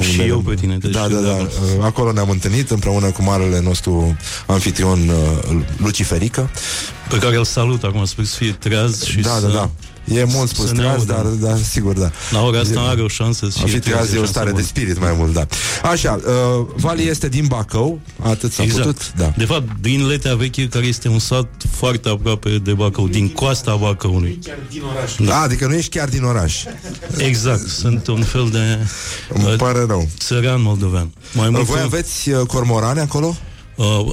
Și 0.00 0.10
unde- 0.10 0.24
eu 0.24 0.38
pe 0.38 0.54
tine 0.54 0.78
te 0.78 0.88
Da, 0.88 1.02
știu, 1.02 1.14
da, 1.16 1.20
da. 1.20 1.28
da. 1.36 1.42
Uh, 1.42 1.48
Acolo 1.84 2.12
ne-am 2.12 2.30
întâlnit 2.30 2.70
împreună 2.70 3.10
cu 3.10 3.22
marele 3.22 3.60
nostru 3.60 4.16
anfitrion 4.46 5.08
uh, 5.08 5.56
Luciferică. 5.76 6.50
Pe 7.08 7.18
care 7.18 7.36
îl 7.36 7.44
salut 7.44 7.82
acum, 7.82 8.04
sper 8.04 8.24
să 8.24 8.36
fie 8.36 8.52
treaz 8.52 9.02
și 9.04 9.20
Da, 9.20 9.30
să... 9.30 9.46
da, 9.46 9.52
da. 9.52 9.70
E 10.14 10.24
mult 10.24 10.48
spus 10.48 10.66
Să 10.66 10.72
ne 10.72 10.78
treaz, 10.78 10.98
audă. 10.98 11.12
dar, 11.12 11.22
dar 11.50 11.58
sigur, 11.58 11.98
da. 11.98 12.10
La 12.30 12.42
ora 12.42 12.58
asta 12.60 12.80
E- 12.80 12.88
are 12.88 13.00
o 13.02 13.08
șansă 13.08 13.48
să 13.50 13.58
A 13.60 13.64
fi 13.64 13.70
fie 13.70 13.78
treaz 13.78 14.12
e 14.12 14.18
o 14.18 14.24
stare 14.24 14.50
de 14.52 14.62
spirit 14.62 15.00
mai 15.00 15.14
mult, 15.18 15.32
da. 15.32 15.46
Așa, 15.82 16.20
uh, 16.26 16.66
Vali 16.76 17.08
este 17.08 17.28
din 17.28 17.44
Bacău, 17.48 18.00
atât 18.22 18.52
s-a 18.52 18.62
Exact. 18.62 18.86
putut, 18.86 19.12
da. 19.16 19.32
De 19.36 19.44
fapt, 19.44 19.68
din 19.80 20.06
Letea 20.06 20.34
Veche, 20.34 20.68
care 20.68 20.86
este 20.86 21.08
un 21.08 21.18
sat 21.18 21.48
foarte 21.70 22.08
aproape 22.08 22.58
de 22.58 22.72
Bacău, 22.72 23.08
din 23.08 23.28
coasta 23.28 23.74
Bacăului. 23.76 24.38
Da. 25.18 25.40
Adică 25.40 25.66
nu 25.66 25.74
ești 25.74 25.98
chiar 25.98 26.08
din 26.08 26.22
oraș. 26.22 26.64
Exact, 27.16 27.66
sunt 27.68 28.06
un 28.06 28.22
fel 28.22 28.48
de 28.52 28.78
Îmi 29.34 29.44
uh, 29.44 29.54
pare 29.56 29.84
rău. 29.86 30.08
țăran 30.18 30.62
moldovean. 30.62 31.10
Mai 31.32 31.50
mult 31.50 31.64
Voi 31.64 31.78
un- 31.78 31.84
aveți 31.84 32.30
uh, 32.30 32.46
cormorane 32.46 33.00
acolo? 33.00 33.36
Uh, 33.76 34.10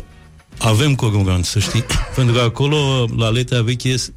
avem 0.57 0.95
cormoran, 0.95 1.43
să 1.43 1.59
știi. 1.59 1.85
Pentru 2.15 2.33
că 2.35 2.41
acolo, 2.41 3.05
la 3.17 3.29
Letea 3.29 3.61
Veche, 3.61 3.95
s- 3.97 4.11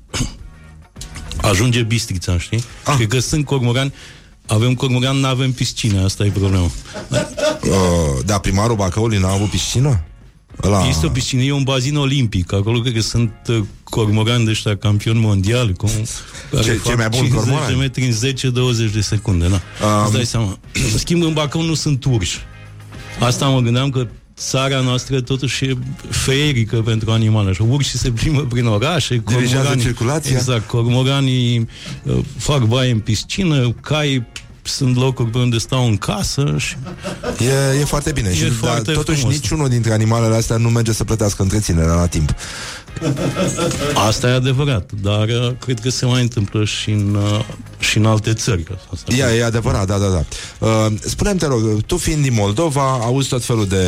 ajunge 1.43 1.83
Bistrița, 1.83 2.39
știi? 2.39 2.65
Ah. 2.85 2.97
Și 2.99 3.07
că 3.07 3.19
sunt 3.19 3.45
cormorani, 3.45 3.93
avem 4.47 4.75
cormoran, 4.75 5.17
nu 5.17 5.27
avem 5.27 5.53
piscină, 5.53 6.05
asta 6.05 6.25
e 6.25 6.29
problema. 6.31 6.65
Uh, 6.65 7.71
da, 8.25 8.39
primarul 8.39 8.77
Bacăului 8.77 9.19
n-a 9.19 9.33
avut 9.33 9.51
piscină? 9.51 10.05
Ăla... 10.63 10.87
Este 10.89 11.07
o 11.07 11.09
piscină, 11.09 11.43
e 11.43 11.53
un 11.53 11.63
bazin 11.63 11.97
olimpic. 11.97 12.53
Acolo 12.53 12.81
cred 12.81 12.95
că 12.95 13.01
sunt 13.01 13.33
uh, 13.49 13.61
cormorani 13.85 14.45
de 14.45 14.51
ăștia 14.51 14.77
campioni 14.77 15.19
mondiali. 15.19 15.73
Cum, 15.75 15.91
care 16.51 16.63
Ce- 16.65 16.73
fac 16.73 16.83
cei 16.83 16.95
mai 16.95 17.09
buni 17.09 17.23
50 17.23 17.39
cormorani? 17.39 17.75
de 17.75 17.81
metri 17.81 18.05
în 18.05 18.89
10-20 18.89 18.93
de 18.93 19.01
secunde, 19.01 19.47
da. 19.49 19.61
Um. 19.87 20.05
Îți 20.05 20.13
dai 20.13 20.27
seama. 20.27 20.59
În 20.93 20.99
schimb, 20.99 21.23
în 21.23 21.33
Bacău 21.33 21.63
nu 21.63 21.75
sunt 21.75 22.05
urși. 22.05 22.39
Asta 23.21 23.47
mă 23.49 23.61
gândeam 23.61 23.91
că 23.91 24.07
țara 24.49 24.81
noastră 24.81 25.21
totuși 25.21 25.65
e 25.65 25.77
feerică 26.09 26.77
pentru 26.77 27.11
animale. 27.11 27.53
Și 27.53 27.63
urșii 27.63 27.99
se 27.99 28.11
plimbă 28.11 28.41
prin 28.41 28.67
orașe. 28.67 29.23
Dirigează 29.27 29.55
cormoranii- 29.57 29.83
circulația. 29.83 30.37
Exact. 30.37 30.67
Cormoranii 30.67 31.69
uh, 32.03 32.19
fac 32.37 32.63
baie 32.63 32.91
în 32.91 32.99
piscină, 32.99 33.75
cai 33.81 34.27
sunt 34.63 34.97
locuri 34.97 35.31
pe 35.31 35.39
unde 35.39 35.59
stau 35.59 35.87
în 35.87 35.97
casă 35.97 36.55
și 36.59 36.77
E, 37.75 37.81
e 37.81 37.85
foarte 37.85 38.13
bine. 38.13 38.29
E 38.29 38.35
și, 38.35 38.49
foarte 38.49 38.83
dar 38.83 38.95
totuși 38.95 39.19
frumos. 39.19 39.37
niciunul 39.37 39.69
dintre 39.69 39.93
animalele 39.93 40.35
astea 40.35 40.57
nu 40.57 40.69
merge 40.69 40.93
să 40.93 41.05
plătească 41.05 41.43
întreținerea 41.43 41.95
la 41.95 42.07
timp. 42.07 42.35
Asta 44.09 44.29
e 44.29 44.33
adevărat, 44.33 44.91
dar 45.03 45.29
uh, 45.29 45.53
cred 45.59 45.81
că 45.81 45.91
se 45.91 46.07
mai 46.07 46.21
întâmplă 46.21 46.65
și 46.65 46.91
în, 46.91 47.15
uh, 47.15 47.45
și 47.79 47.99
în 47.99 48.07
alte 48.07 48.33
țări. 48.33 48.63
Că 48.63 48.75
Asta 48.93 49.15
Ia, 49.15 49.35
e 49.35 49.45
adevărat, 49.45 49.87
da, 49.87 49.99
da, 49.99 50.09
da. 50.09 50.25
Uh, 50.67 50.93
spune-mi, 51.01 51.39
te 51.39 51.47
rog, 51.47 51.83
tu 51.87 51.97
fiind 51.97 52.23
din 52.23 52.35
Moldova, 52.35 52.99
auzi 53.03 53.29
tot 53.29 53.45
felul 53.45 53.67
de 53.67 53.85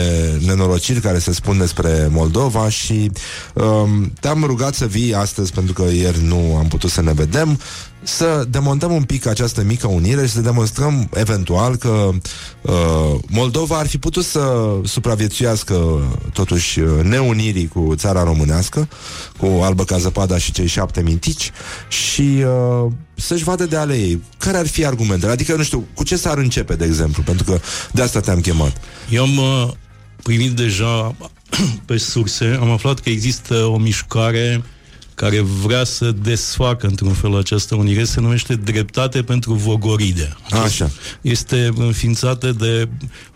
nenorociri 0.47 1.01
care 1.01 1.19
se 1.19 1.33
spun 1.33 1.59
despre 1.59 2.09
Moldova 2.11 2.69
și 2.69 3.11
um, 3.55 4.13
te-am 4.21 4.45
rugat 4.45 4.75
să 4.75 4.87
vii 4.87 5.15
astăzi, 5.15 5.53
pentru 5.53 5.73
că 5.73 5.83
ieri 5.93 6.23
nu 6.23 6.57
am 6.57 6.69
putut 6.69 6.91
să 6.91 7.03
ne 7.03 7.13
vedem, 7.13 7.59
să 8.03 8.45
demontăm 8.49 8.93
un 8.93 9.03
pic 9.03 9.27
această 9.27 9.63
mică 9.63 9.87
unire 9.87 10.27
și 10.27 10.33
să 10.33 10.41
demonstrăm 10.41 11.09
eventual 11.15 11.77
că 11.77 12.11
uh, 12.61 13.19
Moldova 13.29 13.79
ar 13.79 13.87
fi 13.87 13.99
putut 13.99 14.25
să 14.25 14.75
supraviețuiască 14.85 16.01
totuși 16.33 16.81
uh, 16.81 17.03
neunirii 17.03 17.69
cu 17.69 17.93
țara 17.97 18.23
românească, 18.23 18.89
cu 19.39 19.47
Albă 19.47 19.85
ca 19.85 19.99
zăpada 19.99 20.39
și 20.39 20.53
cei 20.53 20.67
șapte 20.67 21.03
mintici 21.03 21.51
și 21.89 22.45
uh, 22.45 22.93
să-și 23.15 23.45
vadă 23.45 23.67
de 23.67 23.77
ale 23.77 23.95
ei. 23.95 24.23
Care 24.39 24.57
ar 24.57 24.67
fi 24.67 24.85
argumentele? 24.85 25.33
Adică, 25.33 25.55
nu 25.57 25.63
știu, 25.63 25.87
cu 25.95 26.05
ce 26.05 26.17
s-ar 26.17 26.39
începe, 26.39 26.75
de 26.75 26.85
exemplu? 26.85 27.23
Pentru 27.23 27.45
că 27.45 27.61
de 27.93 28.03
asta 28.03 28.21
te-am 28.21 28.41
chemat. 28.41 28.77
Eu 29.11 29.23
am 29.23 29.37
uh, 29.37 29.69
primit 30.23 30.51
deja 30.51 31.17
pe 31.87 31.97
surse, 31.97 32.59
am 32.61 32.71
aflat 32.71 33.01
că 33.01 33.09
există 33.09 33.55
o 33.55 33.77
mișcare 33.77 34.63
care 35.15 35.41
vrea 35.41 35.85
să 35.85 36.13
desfacă 36.13 36.87
într-un 36.87 37.13
fel 37.13 37.37
această 37.37 37.75
unire, 37.75 38.05
se 38.05 38.21
numește 38.21 38.55
Dreptate 38.55 39.23
pentru 39.23 39.53
Vogoride. 39.55 40.37
Așa. 40.51 40.91
Este 41.21 41.73
înființată 41.77 42.53
de 42.53 42.89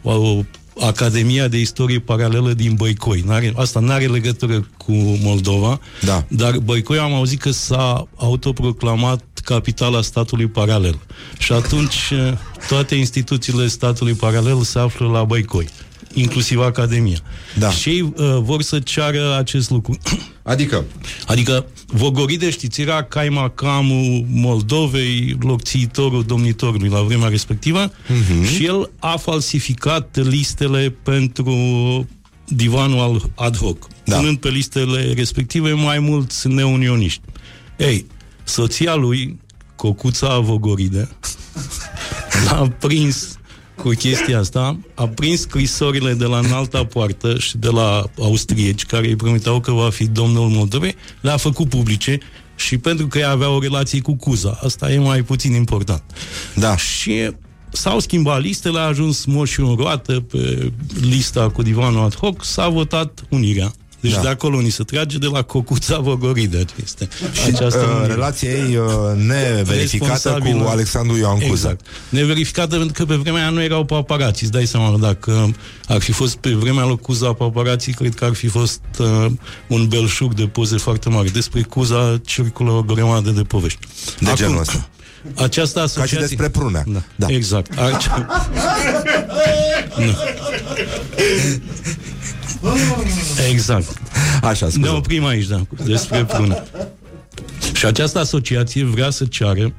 o 0.02 0.42
Academia 0.80 1.48
de 1.48 1.58
Istorie 1.58 1.98
Paralelă 1.98 2.52
din 2.52 2.74
Băicoi. 2.74 3.22
N-are, 3.26 3.52
asta 3.56 3.80
nu 3.80 3.92
are 3.92 4.06
legătură 4.06 4.68
cu 4.76 4.92
Moldova, 5.22 5.80
Da. 6.02 6.24
dar 6.28 6.58
Băicoi 6.58 6.98
am 6.98 7.14
auzit 7.14 7.40
că 7.40 7.50
s-a 7.50 8.08
autoproclamat 8.16 9.22
capitala 9.44 10.02
statului 10.02 10.46
paralel. 10.46 10.98
Și 11.38 11.52
atunci 11.52 12.10
eh, 12.10 12.32
toate 12.68 12.94
instituțiile 12.94 13.66
statului 13.66 14.12
paralel 14.12 14.62
se 14.62 14.78
află 14.78 15.06
la 15.06 15.24
Băicoi, 15.24 15.68
inclusiv 16.16 16.60
Academia. 16.60 17.18
Da. 17.58 17.70
Și 17.70 17.88
ei 17.88 18.00
uh, 18.00 18.12
vor 18.40 18.62
să 18.62 18.78
ceară 18.78 19.36
acest 19.36 19.70
lucru. 19.70 19.98
Adică, 20.42 20.84
Adică 21.26 21.66
Vogoride, 21.86 22.50
știți, 22.50 22.80
era 22.80 23.02
caimacamul 23.02 24.24
Moldovei, 24.28 25.36
locțiitorul 25.40 26.22
domnitorului 26.24 26.88
la 26.88 27.00
vremea 27.00 27.28
respectivă 27.28 27.90
uh-huh. 27.90 28.54
și 28.54 28.64
el 28.64 28.90
a 28.98 29.16
falsificat 29.16 30.16
listele 30.22 30.94
pentru 31.02 31.54
divanul 32.48 32.98
al 32.98 33.30
ad 33.34 33.56
hoc, 33.56 33.86
Da. 33.88 34.12
da. 34.12 34.16
punând 34.16 34.38
pe 34.38 34.48
listele 34.48 35.12
respective 35.12 35.72
mai 35.72 35.98
mulți 35.98 36.48
neunioniști. 36.48 37.20
Ei, 37.76 38.06
soția 38.44 38.94
lui, 38.94 39.38
Cocuța 39.76 40.38
Vogoride, 40.38 41.08
l-a 42.44 42.68
prins 42.80 43.38
cu 43.76 43.88
chestia 43.88 44.38
asta, 44.38 44.78
a 44.94 45.08
prins 45.08 45.40
scrisorile 45.40 46.14
de 46.14 46.24
la 46.24 46.38
înalta 46.38 46.84
poartă 46.84 47.38
și 47.38 47.56
de 47.56 47.68
la 47.68 48.04
austrieci, 48.18 48.84
care 48.84 49.06
îi 49.06 49.16
promiteau 49.16 49.60
că 49.60 49.72
va 49.72 49.90
fi 49.90 50.06
domnul 50.06 50.48
Moldovei, 50.48 50.94
le-a 51.20 51.36
făcut 51.36 51.68
publice 51.68 52.18
și 52.56 52.78
pentru 52.78 53.06
că 53.06 53.18
ea 53.18 53.30
avea 53.30 53.48
o 53.48 53.60
relație 53.60 54.00
cu 54.00 54.16
Cuza. 54.16 54.58
Asta 54.62 54.92
e 54.92 54.98
mai 54.98 55.22
puțin 55.22 55.52
important. 55.52 56.02
Da. 56.54 56.76
Și 56.76 57.30
s-au 57.72 57.98
schimbat 57.98 58.40
listele, 58.40 58.78
a 58.78 58.82
ajuns 58.82 59.24
moșul 59.24 59.68
în 59.68 59.74
roată 59.74 60.20
pe 60.20 60.72
lista 61.00 61.48
cu 61.48 61.62
divanul 61.62 62.04
ad 62.04 62.14
hoc, 62.14 62.44
s-a 62.44 62.68
votat 62.68 63.24
unirea. 63.28 63.72
Deci 64.06 64.14
Da. 64.14 64.22
da. 64.22 64.22
de 64.22 64.28
acolo 64.32 64.60
ni 64.60 64.70
se 64.70 64.82
trage 64.82 65.18
de 65.18 65.26
la 65.32 65.42
Cocuța 65.42 65.98
Vogoride. 65.98 66.64
Este 66.84 67.08
această 67.54 67.78
uh, 67.78 67.94
unire. 67.98 68.12
relația 68.12 68.50
ei 68.50 68.76
uh, 68.76 68.86
neverificată 69.26 70.12
Responsabilă. 70.12 70.62
cu 70.62 70.68
Alexandru 70.68 71.16
Ioan 71.16 71.34
Cuza. 71.38 71.50
Exact. 71.50 71.86
Neverificată 72.08 72.76
pentru 72.76 72.92
că 72.92 73.04
pe 73.04 73.14
vremea 73.14 73.40
aia 73.40 73.50
nu 73.50 73.62
erau 73.62 73.84
paparații. 73.84 74.42
Îți 74.42 74.52
dai 74.52 74.66
seama, 74.66 74.98
dacă 74.98 75.54
ar 75.88 76.00
fi 76.00 76.12
fost 76.12 76.36
pe 76.36 76.50
vremea 76.50 76.84
lui 76.84 76.98
Cuza 76.98 77.32
paparații, 77.32 77.92
cred 77.92 78.14
că 78.14 78.24
ar 78.24 78.32
fi 78.34 78.46
fost 78.46 78.80
uh, 78.98 79.26
un 79.68 79.88
belșug 79.88 80.34
de 80.34 80.46
poze 80.46 80.76
foarte 80.76 81.08
mare. 81.08 81.28
Despre 81.28 81.62
Cuza 81.62 82.20
circulă 82.24 82.70
o 82.70 82.82
grămadă 82.82 83.30
de 83.30 83.42
povești. 83.42 83.78
De 84.20 84.30
genul 84.34 84.58
ăsta. 84.60 84.88
Această 85.34 85.78
Ca 85.78 85.84
asociație... 85.84 86.16
și 86.16 86.22
despre 86.22 86.48
Prunea. 86.48 86.82
Da, 86.86 86.92
Da. 87.16 87.26
da. 87.26 87.32
exact. 87.34 87.78
Ace... 87.78 88.08
nu. 90.06 90.14
Exact. 93.50 93.86
Așa, 94.42 94.66
Ne 94.66 94.72
scuze. 94.72 94.88
oprim 94.88 95.24
aici, 95.24 95.46
da, 95.46 95.62
despre 95.84 96.24
prună. 96.24 96.62
Și 97.72 97.86
această 97.86 98.18
asociație 98.18 98.84
vrea 98.84 99.10
să 99.10 99.24
ceară 99.24 99.72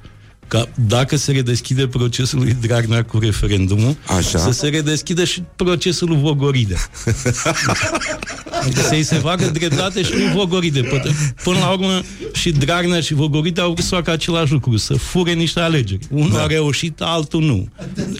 ca 0.48 0.68
dacă 0.88 1.16
se 1.16 1.32
redeschide 1.32 1.88
procesul 1.88 2.40
lui 2.40 2.58
Dragnea 2.62 3.04
cu 3.04 3.20
referendumul, 3.20 3.96
Așa. 4.18 4.38
să 4.40 4.52
se 4.52 4.68
redeschidă 4.68 5.24
și 5.24 5.44
procesul 5.56 6.08
lui 6.08 6.20
Vogoride. 6.20 6.76
adică 8.68 8.82
să-i 8.88 9.04
se 9.04 9.16
facă 9.16 9.46
dreptate 9.46 10.04
și 10.04 10.12
lui 10.12 10.32
Vogoride. 10.36 10.82
Până, 10.82 11.12
până 11.44 11.58
la 11.60 11.70
urmă 11.70 12.02
și 12.34 12.52
Dragnea 12.52 13.00
și 13.02 13.14
Vogoride 13.14 13.62
au 13.62 13.72
vrut 13.72 13.86
să 13.86 13.96
facă 13.96 14.12
același 14.12 14.52
lucru, 14.52 14.78
să 14.78 14.94
fure 14.94 15.34
niște 15.34 15.60
alegeri. 15.60 16.08
Unul 16.12 16.32
Da. 16.32 16.42
a 16.42 16.48
reușit, 16.48 17.02
altul 17.02 17.42
nu. 17.44 17.68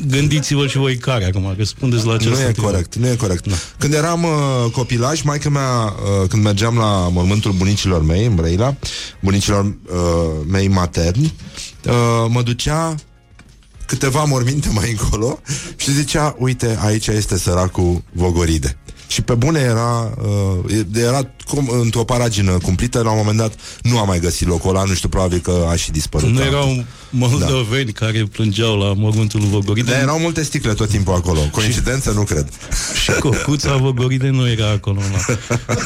Gândiți-vă 0.08 0.68
și 0.68 0.78
voi 0.78 0.98
care 0.98 1.26
acum, 1.26 1.54
răspundeți 1.58 2.06
la 2.06 2.14
această 2.14 2.36
Nu 2.38 2.42
e 2.44 2.46
întrebare. 2.48 2.74
corect, 2.74 2.96
nu 2.96 3.08
e 3.08 3.16
corect. 3.16 3.46
Când 3.78 3.94
eram 3.94 4.24
uh, 4.24 4.72
copilaj, 4.72 5.22
maica 5.22 5.50
mea, 5.50 5.84
uh, 6.22 6.28
când 6.30 6.44
mergeam 6.44 6.78
la 6.78 7.10
mormântul 7.10 7.52
bunicilor 7.52 8.04
mei, 8.04 8.26
în 8.26 8.36
Brăila, 8.36 8.76
bunicilor 9.20 9.66
uh, 9.66 9.74
mei 10.48 10.68
materni, 10.68 11.34
uh, 11.86 11.94
mă 12.30 12.42
ducea 12.42 12.96
câteva 13.86 14.24
morminte 14.24 14.70
mai 14.74 14.92
încolo 14.92 15.40
și 15.76 15.92
zicea, 15.94 16.36
uite, 16.40 16.78
aici 16.82 17.08
este 17.08 17.38
săracul 17.38 18.04
Vogoride. 18.12 18.78
Și 19.08 19.22
pe 19.22 19.34
bune 19.34 19.60
era, 19.60 20.14
uh, 20.68 20.86
era 20.94 21.32
cum, 21.46 21.70
într-o 21.82 22.04
paragină 22.04 22.52
cumplită, 22.52 23.02
la 23.02 23.12
un 23.12 23.18
moment 23.18 23.38
dat 23.38 23.54
nu 23.82 24.00
am 24.00 24.08
mai 24.08 24.20
găsit 24.20 24.48
locul 24.48 24.70
ăla, 24.70 24.84
nu 24.84 24.94
știu, 24.94 25.10
probabil 25.10 25.40
că 25.40 25.68
a 25.70 25.76
și 25.76 25.92
dispărut. 25.92 26.30
Nu 26.30 26.42
erau 26.42 26.86
moldoveni 27.10 27.92
da. 27.92 28.06
care 28.06 28.24
plângeau 28.24 28.78
la 28.78 28.94
mormântul 28.94 29.40
lui 29.40 29.50
Vogoride. 29.50 29.92
Dar 29.92 30.02
erau 30.02 30.20
multe 30.20 30.44
sticle 30.44 30.74
tot 30.74 30.90
timpul 30.90 31.14
acolo. 31.14 31.40
Coincidență, 31.52 32.12
nu 32.12 32.24
cred. 32.24 32.50
Și 33.04 33.12
cocuța 33.12 33.76
Vogoride 33.76 34.30
nu 34.30 34.50
era 34.50 34.70
acolo 34.70 35.00
la, 35.12 35.36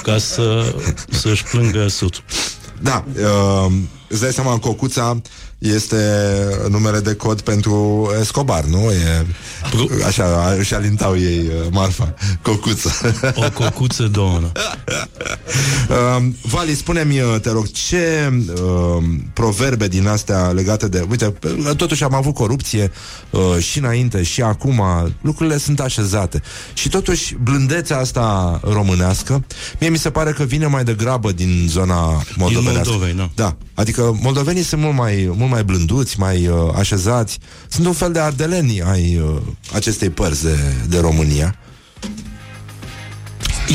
ca 0.04 0.18
să, 0.18 0.76
să-și 1.10 1.44
plângă 1.44 1.88
soțul. 1.88 2.24
Da, 2.82 3.06
uh, 3.16 3.72
îți 4.12 4.22
dai 4.22 4.32
seama, 4.32 4.58
Cocuța 4.58 5.22
este 5.58 5.98
numele 6.70 7.00
de 7.00 7.14
cod 7.14 7.42
pentru 7.42 8.10
Escobar, 8.20 8.64
nu? 8.64 8.78
E, 8.78 9.26
așa, 10.06 10.56
își 10.58 10.74
alintau 10.74 11.18
ei 11.18 11.40
uh, 11.40 11.68
marfa. 11.72 12.14
Cocuță. 12.42 12.92
O 13.36 13.52
cocuță 13.54 14.04
două. 14.04 14.42
Uh, 15.90 16.24
Vali, 16.42 16.76
spune-mi, 16.76 17.22
uh, 17.22 17.36
te 17.42 17.50
rog, 17.50 17.72
ce 17.72 18.34
uh, 18.54 19.04
proverbe 19.34 19.88
din 19.88 20.08
astea 20.08 20.48
legate 20.48 20.88
de... 20.88 21.06
Uite, 21.10 21.34
uh, 21.44 21.76
totuși 21.76 22.04
am 22.04 22.14
avut 22.14 22.34
corupție 22.34 22.92
uh, 23.30 23.42
și 23.60 23.78
înainte 23.78 24.24
și 24.24 24.42
acum, 24.42 24.82
lucrurile 25.22 25.58
sunt 25.58 25.80
așezate. 25.80 26.42
Și 26.74 26.90
totuși, 26.90 27.36
blândețea 27.44 27.98
asta 27.98 28.60
românească, 28.64 29.46
mie 29.80 29.90
mi 29.90 29.98
se 29.98 30.10
pare 30.10 30.32
că 30.32 30.44
vine 30.44 30.66
mai 30.66 30.84
degrabă 30.84 31.32
din 31.32 31.66
zona 31.70 32.24
moldovenească. 32.38 32.90
Moldovei, 32.90 33.14
da. 33.14 33.30
Da, 33.36 33.56
adică 33.74 34.01
moldovenii 34.22 34.64
sunt 34.64 34.82
mult 34.82 34.96
mai, 34.96 35.32
mult 35.36 35.52
mai 35.52 35.64
blânduți, 35.64 36.20
mai 36.20 36.48
uh, 36.48 36.56
așezați. 36.76 37.40
Sunt 37.68 37.86
un 37.86 37.94
fel 37.94 38.12
de 38.12 38.20
ardeleni 38.20 38.82
ai 38.82 39.18
uh, 39.18 39.42
acestei 39.74 40.10
părți 40.10 40.44
de, 40.44 40.58
de 40.90 41.00
România. 41.00 41.56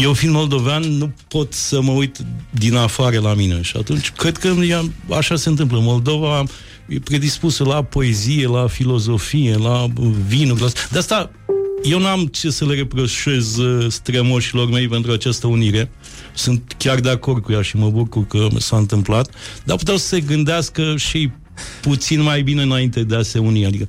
Eu 0.03 0.13
fiind 0.13 0.35
moldovean 0.35 0.83
nu 0.83 1.13
pot 1.29 1.53
să 1.53 1.81
mă 1.81 1.93
uit 1.93 2.17
din 2.51 2.75
afară 2.75 3.21
la 3.21 3.35
mine 3.35 3.63
și 3.63 3.77
atunci 3.77 4.11
cred 4.11 4.37
că 4.37 4.49
ea, 4.49 4.83
așa 5.11 5.37
se 5.37 5.49
întâmplă. 5.49 5.79
Moldova 5.81 6.45
e 6.89 6.99
predispusă 6.99 7.65
la 7.65 7.83
poezie, 7.83 8.47
la 8.47 8.67
filozofie, 8.67 9.57
la 9.57 9.87
vinuri. 10.27 10.61
La... 10.61 10.69
De 10.91 10.99
asta 10.99 11.31
eu 11.83 11.99
n-am 11.99 12.27
ce 12.27 12.51
să 12.51 12.65
le 12.65 12.75
reproșez 12.75 13.57
uh, 13.57 13.91
strămoșilor 13.91 14.69
mei 14.69 14.89
pentru 14.89 15.13
această 15.13 15.47
unire. 15.47 15.91
Sunt 16.35 16.75
chiar 16.79 17.01
de 17.01 17.11
acord 17.11 17.43
cu 17.43 17.53
ea 17.53 17.63
și 17.63 17.77
mă 17.77 17.91
bucur 17.91 18.27
că 18.27 18.49
s-a 18.59 18.77
întâmplat, 18.77 19.31
dar 19.65 19.77
puteau 19.77 19.97
să 19.97 20.07
se 20.07 20.21
gândească 20.21 20.97
și 20.97 21.31
puțin 21.81 22.23
mai 22.23 22.43
bine 22.43 22.63
înainte 22.63 23.03
de 23.03 23.15
a 23.15 23.23
se 23.23 23.39
uni. 23.39 23.67
Adică 23.67 23.87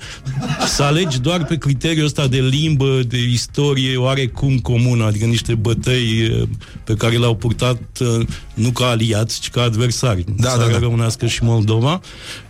să 0.68 0.84
alegi 0.84 1.20
doar 1.20 1.46
pe 1.46 1.58
criteriul 1.58 2.06
ăsta 2.06 2.28
de 2.28 2.40
limbă, 2.40 3.02
de 3.08 3.18
istorie 3.24 3.98
oarecum 3.98 4.58
comună, 4.58 5.04
adică 5.04 5.26
niște 5.26 5.56
bătăi 5.56 6.20
eh, 6.22 6.44
pe 6.84 6.94
care 6.94 7.18
le-au 7.18 7.36
purtat 7.36 7.82
eh, 8.00 8.28
nu 8.54 8.70
ca 8.70 8.86
aliați, 8.86 9.40
ci 9.40 9.50
ca 9.50 9.62
adversari. 9.62 10.24
Da, 10.36 10.50
Țara 10.50 10.66
da, 10.66 10.72
da. 10.72 10.80
românească 10.80 11.26
și 11.26 11.44
Moldova 11.44 12.02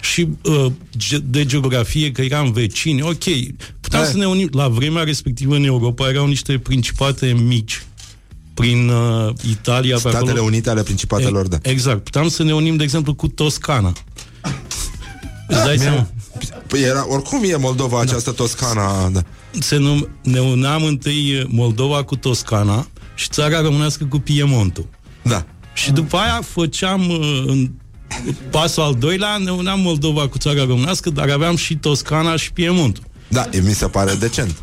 și 0.02 0.28
uh, 0.44 0.66
ge- 0.98 1.24
de 1.30 1.46
geografie, 1.46 2.12
că 2.12 2.22
eram 2.22 2.52
vecini, 2.52 3.02
ok, 3.02 3.24
puteam 3.82 4.04
Hai. 4.04 4.12
să 4.12 4.18
ne 4.18 4.28
unim. 4.28 4.50
La 4.52 4.68
vremea 4.68 5.04
respectivă 5.04 5.56
în 5.56 5.64
Europa 5.64 6.10
erau 6.10 6.28
niște 6.28 6.58
principate 6.58 7.36
mici 7.48 7.82
prin 8.54 8.90
uh, 8.90 9.34
Italia, 9.50 9.94
pe 9.94 10.00
Statele 10.00 10.30
acolo. 10.30 10.42
Unite 10.42 10.70
ale 10.70 10.84
Principatelor, 10.84 11.48
da. 11.48 11.58
Exact. 11.62 12.04
Puteam 12.04 12.28
să 12.28 12.44
ne 12.44 12.54
unim, 12.54 12.76
de 12.76 12.84
exemplu, 12.84 13.14
cu 13.14 13.28
Toscana. 13.28 13.94
Îți 15.48 15.64
dai 15.64 15.78
seama? 15.78 16.08
Păi 16.68 16.82
era, 16.82 17.06
oricum 17.10 17.42
e 17.44 17.56
Moldova 17.56 18.00
această 18.00 18.32
Toscana, 18.32 19.10
da. 19.10 19.22
Se 19.60 19.78
num- 19.78 20.10
ne 20.24 20.40
uneam 20.40 20.84
întâi 20.84 21.46
Moldova 21.50 22.04
cu 22.04 22.16
Toscana 22.16 22.88
și 23.16 23.28
țara 23.30 23.62
românească 23.62 24.06
cu 24.06 24.20
Piemontul. 24.20 24.86
Da. 25.22 25.46
Și 25.74 25.92
după 25.92 26.18
aia 26.18 26.42
făceam 26.54 27.10
uh, 27.10 27.44
în 27.46 27.70
pasul 28.52 28.84
al 28.84 28.96
doilea, 28.96 29.38
ne 29.38 29.52
uneam 29.52 29.80
Moldova 29.80 30.28
cu 30.28 30.38
țara 30.38 30.66
românească, 30.66 31.10
dar 31.10 31.30
aveam 31.30 31.56
și 31.56 31.76
Toscana 31.76 32.36
și 32.36 32.52
Piemontul. 32.54 33.04
Da, 33.30 33.48
e- 33.52 33.60
mi 33.60 33.74
se 33.74 33.86
pare 33.88 34.14
decent. 34.14 34.56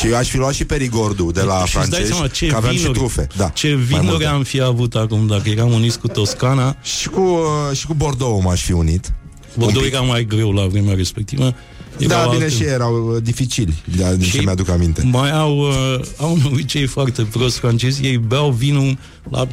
Și 0.00 0.06
aș 0.14 0.28
fi 0.28 0.36
luat 0.36 0.54
și 0.54 0.64
perigordul 0.64 1.32
de 1.32 1.40
la 1.42 1.54
și 1.54 1.62
îți 1.62 1.72
dai 1.72 1.82
francezi, 1.82 2.10
seama 2.12 2.26
ce 2.28 2.46
că 2.46 2.56
aveam 2.56 2.72
și 2.72 2.78
vinuri, 2.78 2.98
trufe. 2.98 3.26
Da, 3.36 3.48
ce 3.48 3.74
mai 3.74 3.84
vinuri 3.84 4.06
multe. 4.06 4.24
am 4.24 4.42
fi 4.42 4.60
avut 4.60 4.94
acum 4.94 5.26
dacă 5.26 5.48
eram 5.48 5.72
uniți 5.72 5.98
cu 5.98 6.08
Toscana. 6.08 6.76
Și 6.82 7.08
cu, 7.08 7.20
uh, 7.20 7.76
și 7.76 7.86
cu 7.86 7.94
Bordeaux 7.94 8.44
m-aș 8.44 8.62
fi 8.62 8.72
unit. 8.72 9.12
Bordeaux 9.54 9.76
Un 9.76 9.82
pic. 9.82 9.92
era 9.92 10.00
mai 10.02 10.24
greu 10.24 10.52
la 10.52 10.66
vremea 10.66 10.94
respectivă. 10.94 11.54
Da, 11.98 12.04
Erau 12.16 12.30
bine, 12.30 12.42
alte- 12.44 12.56
și 12.56 12.62
ei 12.62 12.68
erau 12.68 13.12
uh, 13.14 13.22
dificili, 13.22 13.74
da, 13.98 14.12
din 14.12 14.24
Și 14.26 14.30
ce 14.32 14.40
mi-aduc 14.42 14.68
aminte. 14.68 15.02
Mai 15.10 15.30
au, 15.32 15.58
uh, 15.58 16.00
au 16.16 16.32
un 16.32 16.40
obicei 16.46 16.86
foarte 16.86 17.22
prost 17.22 17.56
francezi, 17.58 18.04
ei 18.06 18.18
beau 18.18 18.50
vinul 18.50 18.98
la, 19.30 19.46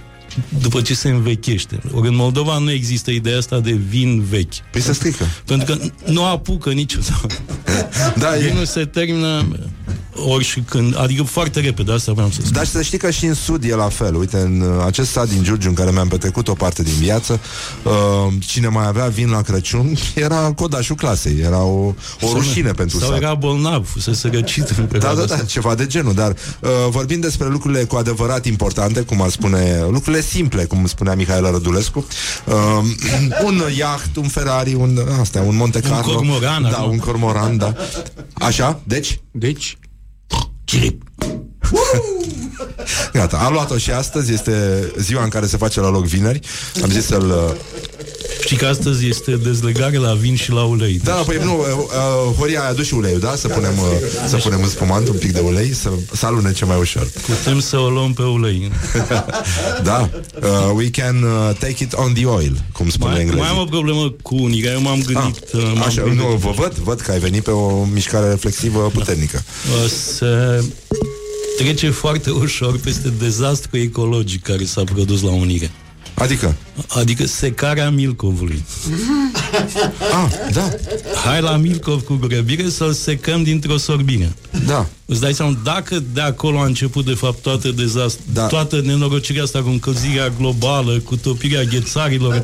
după 0.62 0.82
ce 0.82 0.93
se 0.95 1.10
învechește. 1.10 1.80
Ori 1.93 2.08
în 2.08 2.16
Moldova 2.16 2.58
nu 2.58 2.72
există 2.72 3.12
ideea 3.12 3.38
asta 3.38 3.60
de 3.60 3.72
vin 3.72 4.22
vechi. 4.30 4.54
Păi 4.72 4.82
se 4.82 4.93
strică. 4.93 5.26
Pentru 5.45 5.76
că 5.76 5.82
nu 6.12 6.26
apucă 6.26 6.72
niciodată. 6.72 7.28
Da, 8.20 8.38
e, 8.38 8.47
Vinul 8.47 8.66
se 8.66 8.86
termină 8.86 9.47
ori 10.28 10.43
și 10.43 10.59
când, 10.59 10.97
adică 11.01 11.24
foarte 11.24 11.59
repede, 11.59 11.91
asta 11.93 12.11
vreau 12.11 12.30
să 12.30 12.38
spun. 12.41 12.51
Dar 12.53 12.65
să 12.65 12.82
știi 12.82 12.97
că 12.97 13.09
și 13.11 13.26
în 13.26 13.34
Sud 13.34 13.63
e 13.63 13.76
la 13.76 13.89
fel. 13.89 14.15
Uite, 14.15 14.38
în 14.38 14.61
uh, 14.61 14.84
acest 14.86 15.11
sat 15.11 15.30
din 15.30 15.43
Giurgiu 15.43 15.67
în 15.70 15.74
care 15.76 15.91
mi-am 15.91 16.07
petrecut 16.07 16.47
o 16.47 16.53
parte 16.53 16.84
din 16.84 16.93
viață, 16.99 17.39
uh, 17.84 18.34
cine 18.39 18.67
mai 18.67 18.88
avea 18.88 19.05
vin 19.05 19.30
la 19.30 19.41
Crăciun 19.41 19.93
era 20.15 20.51
codașul 20.55 20.95
clasei. 20.95 21.39
Era 21.39 21.61
o, 21.63 21.93
o 22.22 22.34
rușine 22.34 22.72
pentru 22.72 22.99
Sau 22.99 23.07
sat. 23.09 23.17
era 23.17 23.34
bolnav, 23.34 23.88
fusese 23.88 24.30
răcit 24.34 24.70
în 24.70 24.76
Da, 24.78 24.84
perioada 24.91 25.20
da, 25.20 25.26
da, 25.26 25.34
asta. 25.34 25.45
ceva 25.45 25.76
de 25.76 25.86
genul, 25.88 26.13
dar 26.13 26.32
uh, 26.59 26.70
vorbim 26.89 27.20
despre 27.20 27.47
lucrurile 27.47 27.84
cu 27.84 27.95
adevărat 27.95 28.45
importante, 28.45 29.01
cum 29.01 29.22
ar 29.22 29.30
spune, 29.30 29.86
lucrurile 29.91 30.22
simple, 30.22 30.63
cum 30.65 30.88
spunea 30.88 31.15
Mihaela 31.15 31.49
Rădulescu, 31.51 32.05
uh, 32.45 32.55
un 33.45 33.61
iaht, 33.78 34.15
un 34.15 34.28
Ferrari, 34.28 34.74
un, 34.74 34.99
astea, 35.20 35.41
un 35.41 35.55
Monte 35.55 35.82
Un 35.84 35.89
Carlo. 35.89 36.13
cormoran, 36.13 36.61
Da, 36.61 36.70
acum. 36.70 36.91
un 36.91 36.97
cormoran, 36.97 37.57
da. 37.57 37.74
Așa, 38.34 38.80
deci, 38.84 39.20
Deci, 39.32 39.78
Chirip. 40.70 41.01
gata, 43.14 43.38
a 43.38 43.49
luat-o 43.49 43.78
și 43.78 43.91
astăzi, 43.91 44.34
este 44.34 44.53
ziua 44.97 45.24
în 45.24 45.30
care 45.30 45.45
se 45.47 45.57
face 45.57 45.80
la 45.80 45.89
loc 45.89 46.05
vineri. 46.05 46.39
Am 46.84 46.89
zis 46.89 47.05
să-l... 47.05 47.30
uh, 47.49 47.55
Știi 48.43 48.57
că 48.57 48.66
astăzi 48.66 49.07
este 49.07 49.32
dezlegare 49.36 49.97
la 49.97 50.14
vin 50.14 50.36
și 50.36 50.51
la 50.51 50.64
ulei. 50.64 50.99
Da, 51.03 51.12
păi 51.14 51.38
nu, 51.43 51.57
uh, 51.60 51.66
uh, 52.30 52.36
Horia 52.38 52.62
a 52.62 52.68
adus 52.68 52.86
și 52.86 52.93
uleiul, 52.93 53.20
da? 53.20 53.36
Să 53.36 53.47
punem, 53.47 53.78
uh, 53.78 53.86
să 54.28 54.36
punem 54.36 54.62
în 54.64 54.70
spumant 54.70 55.07
un 55.07 55.16
pic 55.18 55.32
de 55.32 55.39
ulei, 55.39 55.74
să, 55.74 55.89
să 56.14 56.26
alunece 56.26 56.66
mai 56.66 56.78
ușor. 56.80 57.07
Putem 57.28 57.60
să 57.60 57.78
o 57.78 57.89
luăm 57.89 58.14
pe 58.14 58.22
ulei. 58.22 58.72
Da, 59.84 60.10
uh, 60.41 60.72
we 60.76 60.89
can 60.89 61.24
uh, 61.24 61.55
take 61.60 61.84
it 61.84 61.93
on 61.93 62.14
the 62.14 62.26
oil, 62.26 62.62
cum 62.72 62.89
spune 62.89 63.12
Mai, 63.12 63.20
englezii. 63.20 63.41
mai 63.43 63.51
am 63.51 63.60
o 63.62 63.66
problemă 63.66 64.14
cu 64.22 64.36
unirea. 64.36 64.72
Eu 64.72 64.82
m-am 64.82 65.01
gândit... 65.05 65.43
uh, 65.53 65.64
m-am 65.76 65.84
Așa, 65.84 66.01
gândit 66.01 66.20
nu, 66.20 66.28
vă 66.36 66.51
văd, 66.55 66.74
văd 66.74 66.99
că 67.01 67.12
ai 67.12 67.20
venit 67.20 67.43
pe 67.43 67.51
o 67.51 67.84
mișcare 67.84 68.30
reflexivă 68.30 68.89
puternică. 68.93 69.43
uh, 69.84 69.89
se 70.16 70.26
trece 71.64 71.89
foarte 71.89 72.30
ușor 72.30 72.78
peste 72.80 73.14
dezastru 73.20 73.78
ecologic 73.78 74.43
care 74.43 74.66
s-a 74.66 74.84
produs 74.84 75.22
la 75.22 75.32
unire. 75.32 75.72
Adică, 76.14 76.55
Adică 76.88 77.26
secarea 77.26 77.89
Milcovului. 77.89 78.64
ah, 80.24 80.32
da, 80.53 80.70
Hai 81.26 81.41
la 81.41 81.57
Milcov 81.57 82.01
cu 82.01 82.14
grăbire 82.28 82.70
să-l 82.70 82.93
secăm 82.93 83.43
dintr-o 83.43 83.78
sorbire. 83.78 84.34
da, 84.66 84.88
Îți 85.05 85.20
dai 85.22 85.34
seama, 85.34 85.57
dacă 85.64 86.03
de 86.14 86.22
acolo 86.22 86.60
a 86.60 86.66
început 86.66 87.05
de 87.05 87.14
fapt 87.14 87.41
toată 87.41 87.72
dezastru, 87.72 88.24
Da. 88.34 88.45
toată 88.45 88.82
nenorocirea 88.86 89.43
asta 89.43 89.62
cu 89.62 89.70
încălzirea 89.70 90.34
globală, 90.38 90.99
cu 90.99 91.16
topirea 91.16 91.64
ghețarilor, 91.64 92.43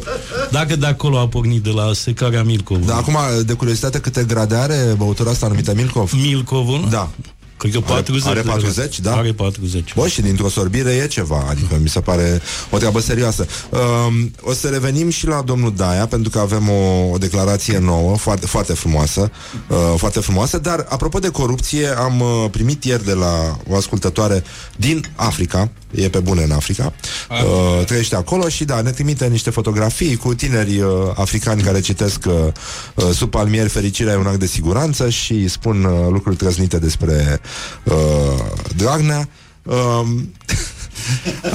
dacă 0.52 0.76
de 0.76 0.86
acolo 0.86 1.20
a 1.20 1.28
pornit 1.28 1.64
de 1.64 1.70
la 1.70 1.94
secarea 1.94 2.44
Milcovului. 2.44 2.88
da, 2.88 2.96
acum, 2.96 3.18
de 3.46 3.54
curiozitate, 3.54 4.00
câte 4.00 4.24
grade 4.24 4.56
are 4.56 4.94
băutura 4.98 5.30
asta 5.30 5.48
numită 5.48 5.74
Milkov? 5.76 6.12
Milcovul? 6.16 6.88
Da. 6.90 7.10
Cred 7.58 7.74
că 7.74 7.80
40. 7.80 8.26
are 8.28 8.42
de 8.42 8.48
40, 8.48 9.00
da? 9.00 9.16
Are 9.16 9.34
40. 9.34 9.94
Bă, 9.94 10.08
și 10.08 10.22
dintr-o 10.22 10.50
sorbire 10.50 10.92
e 10.92 11.08
ceva, 11.08 11.46
adică 11.50 11.80
mi 11.82 11.90
se 11.90 12.00
pare 12.00 12.42
o 12.70 12.78
treabă 12.78 13.00
serioasă. 13.00 13.46
Um, 13.70 14.32
o 14.42 14.54
să 14.54 14.68
revenim 14.68 15.10
și 15.10 15.28
la 15.28 15.42
domnul 15.42 15.74
Daia, 15.76 16.06
pentru 16.06 16.30
că 16.30 16.40
avem 16.40 16.70
o, 16.70 17.10
o 17.12 17.18
declarație 17.18 17.78
nouă, 17.78 18.18
foarte, 18.18 18.46
foarte 18.46 18.74
frumoasă, 18.74 19.32
uh, 19.68 19.78
foarte 19.98 20.20
frumoasă, 20.20 20.58
dar 20.58 20.86
apropo 20.90 21.20
de 21.20 21.30
corupție, 21.30 21.88
am 21.88 22.20
uh, 22.20 22.50
primit 22.52 22.84
ieri 22.84 23.06
de 23.06 23.14
la 23.14 23.58
o 23.70 23.76
ascultătoare 23.76 24.44
din 24.78 25.06
Africa, 25.16 25.70
e 25.92 26.10
pe 26.10 26.20
bune 26.20 26.44
în 26.44 26.52
Africa, 26.52 26.94
uh, 27.30 27.86
trăiește 27.86 28.16
acolo 28.16 28.50
și 28.50 28.66
da, 28.66 28.82
ne 28.82 28.92
trimite 28.92 29.28
niște 29.28 29.50
fotografii 29.50 30.16
cu 30.16 30.34
tineri 30.34 30.80
uh, 30.80 30.90
africani 31.16 31.62
care 31.62 31.80
citesc 31.80 32.26
uh, 32.26 32.34
uh, 32.96 33.10
sub 33.14 33.30
palmieri 33.30 33.70
fericirea 33.70 34.14
e 34.14 34.18
un 34.18 34.28
act 34.28 34.40
de 34.40 34.46
siguranță 34.46 35.10
și 35.10 35.48
spun 35.48 35.84
uh, 35.84 35.92
lucruri 36.10 36.36
trăznite 36.36 36.78
despre 36.78 37.40
uh, 37.84 37.94
Dragnea. 38.76 39.30
Um, 39.64 40.32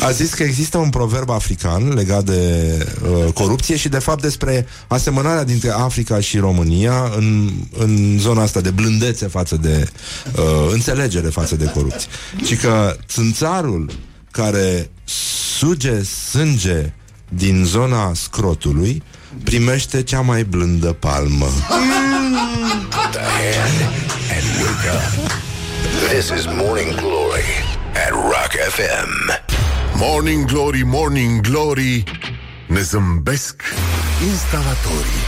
a 0.00 0.10
zis 0.10 0.34
că 0.34 0.42
există 0.42 0.78
un 0.78 0.90
proverb 0.90 1.30
african 1.30 1.88
legat 1.88 2.24
de 2.24 2.64
uh, 3.02 3.32
corupție 3.32 3.76
și 3.76 3.88
de 3.88 3.98
fapt 3.98 4.22
despre 4.22 4.66
asemănarea 4.86 5.44
dintre 5.44 5.70
Africa 5.70 6.20
și 6.20 6.38
România 6.38 7.12
în, 7.16 7.50
în 7.78 8.18
zona 8.18 8.42
asta 8.42 8.60
de 8.60 8.70
blândețe 8.70 9.26
față 9.26 9.56
de 9.56 9.88
uh, 10.36 10.72
înțelegere 10.72 11.28
față 11.28 11.56
de 11.56 11.70
corupție. 11.74 12.08
Și 12.44 12.56
că 12.56 12.96
țânțarul 13.08 13.90
care 14.30 14.90
suge 15.58 16.02
sânge 16.02 16.92
din 17.28 17.64
zona 17.64 18.12
scrotului 18.14 19.02
primește 19.44 20.02
cea 20.02 20.20
mai 20.20 20.44
blândă 20.44 20.92
palmă. 20.92 21.48
the 25.20 25.49
hand 25.82 25.94
and 25.94 26.02
wake 26.02 26.04
up. 26.04 26.10
This 26.10 26.30
is 26.30 26.46
Morning 26.46 26.96
Glory 26.96 27.44
at 27.94 28.12
Rock 28.12 28.52
FM. 28.76 29.08
Morning 29.96 30.46
Glory, 30.46 30.82
Morning 30.84 31.40
Glory 31.40 32.04
Ne 32.68 32.80
zâmbesc 32.82 33.62
instalatorii. 34.30 35.20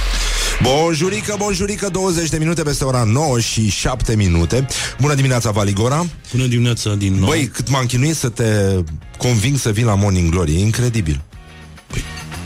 Bonjurică, 0.62 1.34
bonjurică, 1.38 1.88
20 1.92 2.28
de 2.28 2.38
minute 2.38 2.62
peste 2.62 2.84
ora 2.84 3.02
9 3.02 3.40
și 3.40 3.68
7 3.68 4.16
minute. 4.16 4.66
Bună 5.00 5.14
dimineața, 5.14 5.50
Valigora. 5.50 6.06
Bună 6.32 6.46
dimineața 6.46 6.94
din 6.94 7.14
nou. 7.14 7.28
Băi, 7.28 7.46
cât 7.46 7.68
m-am 7.68 7.86
chinuit 7.86 8.16
să 8.16 8.28
te 8.28 8.44
conving 9.16 9.58
să 9.58 9.70
vii 9.70 9.84
la 9.84 9.94
Morning 9.94 10.30
Glory, 10.30 10.54
e 10.54 10.58
incredibil. 10.58 11.20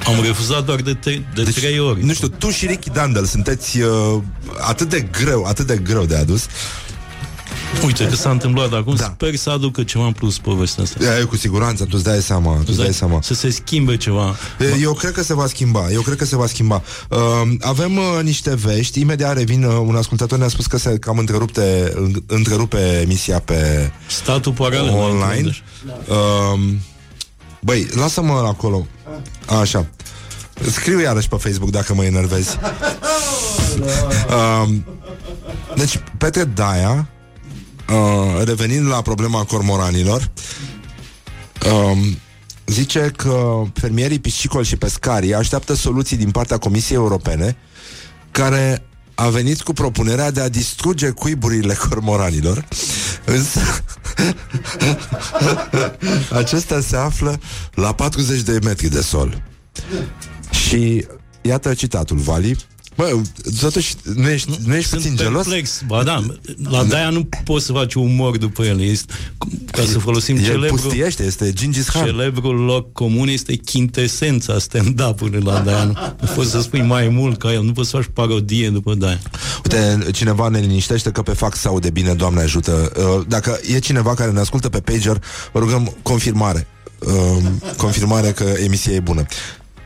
Am 0.06 0.22
refuzat 0.22 0.64
doar 0.64 0.80
de, 0.80 0.94
te- 0.94 1.20
de 1.34 1.42
deci, 1.42 1.54
trei 1.54 1.78
ori. 1.78 2.04
Nu 2.04 2.12
știu, 2.12 2.28
tu 2.28 2.50
și 2.50 2.66
Ricky 2.66 2.90
Dandel 2.90 3.24
sunteți 3.24 3.80
uh, 3.80 4.22
atât 4.60 4.88
de 4.88 5.00
greu, 5.00 5.44
atât 5.44 5.66
de 5.66 5.76
greu 5.76 6.04
de 6.04 6.16
adus. 6.16 6.46
Uite 7.84 8.06
că 8.08 8.14
s-a 8.14 8.30
întâmplat 8.30 8.72
acum, 8.72 8.94
Da. 8.94 9.02
da. 9.04 9.12
sper 9.14 9.34
să 9.36 9.50
aducă 9.50 9.82
ceva 9.82 10.06
în 10.06 10.12
plus 10.12 10.38
povestea 10.38 10.82
asta. 10.82 11.18
E, 11.20 11.22
cu 11.24 11.36
siguranță, 11.36 11.84
tu 11.84 11.90
îți 11.94 12.04
dai 12.04 12.20
seama, 12.22 12.54
tu 12.56 12.64
îți 12.66 12.76
dai 12.76 12.92
seama. 12.94 13.22
Să 13.22 13.34
se 13.34 13.50
schimbe 13.50 13.96
ceva. 13.96 14.34
E, 14.60 14.80
Eu 14.80 14.92
cred 14.92 15.12
că 15.12 15.22
se 15.22 15.34
va 15.34 15.46
schimba, 15.46 15.90
eu 15.90 16.00
cred 16.00 16.16
că 16.16 16.24
se 16.24 16.36
va 16.36 16.46
schimba. 16.46 16.82
Uh, 17.10 17.18
avem 17.60 17.96
uh, 17.96 18.18
niște 18.22 18.54
vești, 18.54 19.00
imediat 19.00 19.36
revin, 19.36 19.64
uh, 19.64 19.76
un 19.86 19.96
ascultător 19.96 20.38
ne-a 20.38 20.48
spus 20.48 20.66
că 20.66 20.78
se 20.78 20.98
cam 20.98 21.18
întrerupte, 21.18 21.92
în- 21.94 22.22
întrerupe 22.26 23.00
emisia 23.02 23.38
pe 23.38 23.90
Statul 24.08 24.52
paralel. 24.52 24.92
online. 24.94 25.56
Uh, 26.08 26.60
băi, 27.60 27.86
lasă-mă 27.94 28.32
acolo. 28.46 28.86
Așa. 29.60 29.86
Scriu 30.70 31.00
iarăși 31.00 31.28
pe 31.28 31.36
Facebook 31.36 31.70
dacă 31.70 31.94
mă 31.94 32.04
enervezi. 32.04 32.58
Uh, 34.28 34.68
deci, 35.80 36.00
Petre 36.18 36.44
Daia, 36.44 37.08
uh, 37.88 38.44
revenind 38.44 38.88
la 38.88 39.02
problema 39.02 39.44
cormoranilor, 39.44 40.30
um, 41.72 42.18
zice 42.66 43.12
că 43.16 43.62
fermierii 43.74 44.18
piscicoli 44.18 44.66
și 44.66 44.76
pescarii 44.76 45.34
așteaptă 45.34 45.74
soluții 45.74 46.16
din 46.16 46.30
partea 46.30 46.58
Comisiei 46.58 46.98
Europene 46.98 47.56
care 48.30 48.86
a 49.14 49.28
venit 49.28 49.62
cu 49.62 49.72
propunerea 49.72 50.30
de 50.30 50.40
a 50.40 50.48
distruge 50.48 51.10
cuiburile 51.10 51.74
cormoranilor, 51.74 52.68
însă 53.24 53.60
acesta 56.40 56.80
se 56.80 56.96
află 56.96 57.40
la 57.74 57.92
40 57.92 58.40
de 58.40 58.58
metri 58.62 58.88
de 58.88 59.00
sol. 59.00 59.42
Și 60.50 61.06
iată 61.42 61.74
citatul, 61.74 62.16
Vali. 62.16 62.56
Bă, 62.96 63.20
totuși, 63.60 63.94
nu 64.14 64.28
ești, 64.28 64.50
nu 64.64 64.74
ești 64.74 64.88
Sunt 64.88 65.00
puțin 65.00 65.16
gelos? 65.16 65.42
perplex. 65.42 65.82
Ba 65.86 66.02
da, 66.02 66.22
la 66.68 66.84
Daia 66.84 67.08
nu 67.10 67.28
poți 67.44 67.64
să 67.64 67.72
faci 67.72 67.94
umor 67.94 68.36
după 68.36 68.64
el. 68.64 68.80
Este, 68.80 69.12
ca 69.70 69.82
să 69.82 69.98
folosim 69.98 70.36
El 70.36 70.42
celebrul, 70.44 70.78
pustiește, 70.78 71.22
este 71.24 71.52
Gingis 71.52 71.88
Khan. 71.88 72.04
celebrul 72.04 72.56
loc 72.56 72.92
comun, 72.92 73.28
este 73.28 73.54
chintesența 73.54 74.58
stand-up-ului 74.58 75.40
la 75.42 75.58
Daia. 75.60 75.84
Nu, 75.84 75.92
nu 76.20 76.28
poți 76.34 76.50
să 76.50 76.60
spui 76.60 76.82
mai 76.82 77.08
mult 77.08 77.38
ca 77.38 77.52
el, 77.52 77.62
nu 77.62 77.72
poți 77.72 77.90
să 77.90 77.96
faci 77.96 78.10
parodie 78.12 78.70
după 78.70 78.94
Daia. 78.94 79.20
Uite, 79.64 80.10
cineva 80.12 80.48
ne 80.48 80.58
liniștește 80.58 81.10
că 81.10 81.22
pe 81.22 81.32
fax 81.32 81.58
se 81.58 81.68
aude 81.68 81.90
bine, 81.90 82.14
Doamne 82.14 82.40
ajută. 82.40 82.92
Uh, 82.96 83.24
Dacă 83.28 83.58
e 83.74 83.78
cineva 83.78 84.14
care 84.14 84.30
ne 84.30 84.40
ascultă 84.40 84.68
pe 84.68 84.80
pager, 84.80 85.22
vă 85.52 85.58
rugăm 85.58 85.96
confirmare. 86.02 86.66
Uh, 86.98 87.42
Confirmare 87.76 88.30
că 88.30 88.44
emisia 88.64 88.92
e 88.92 89.00
bună. 89.00 89.26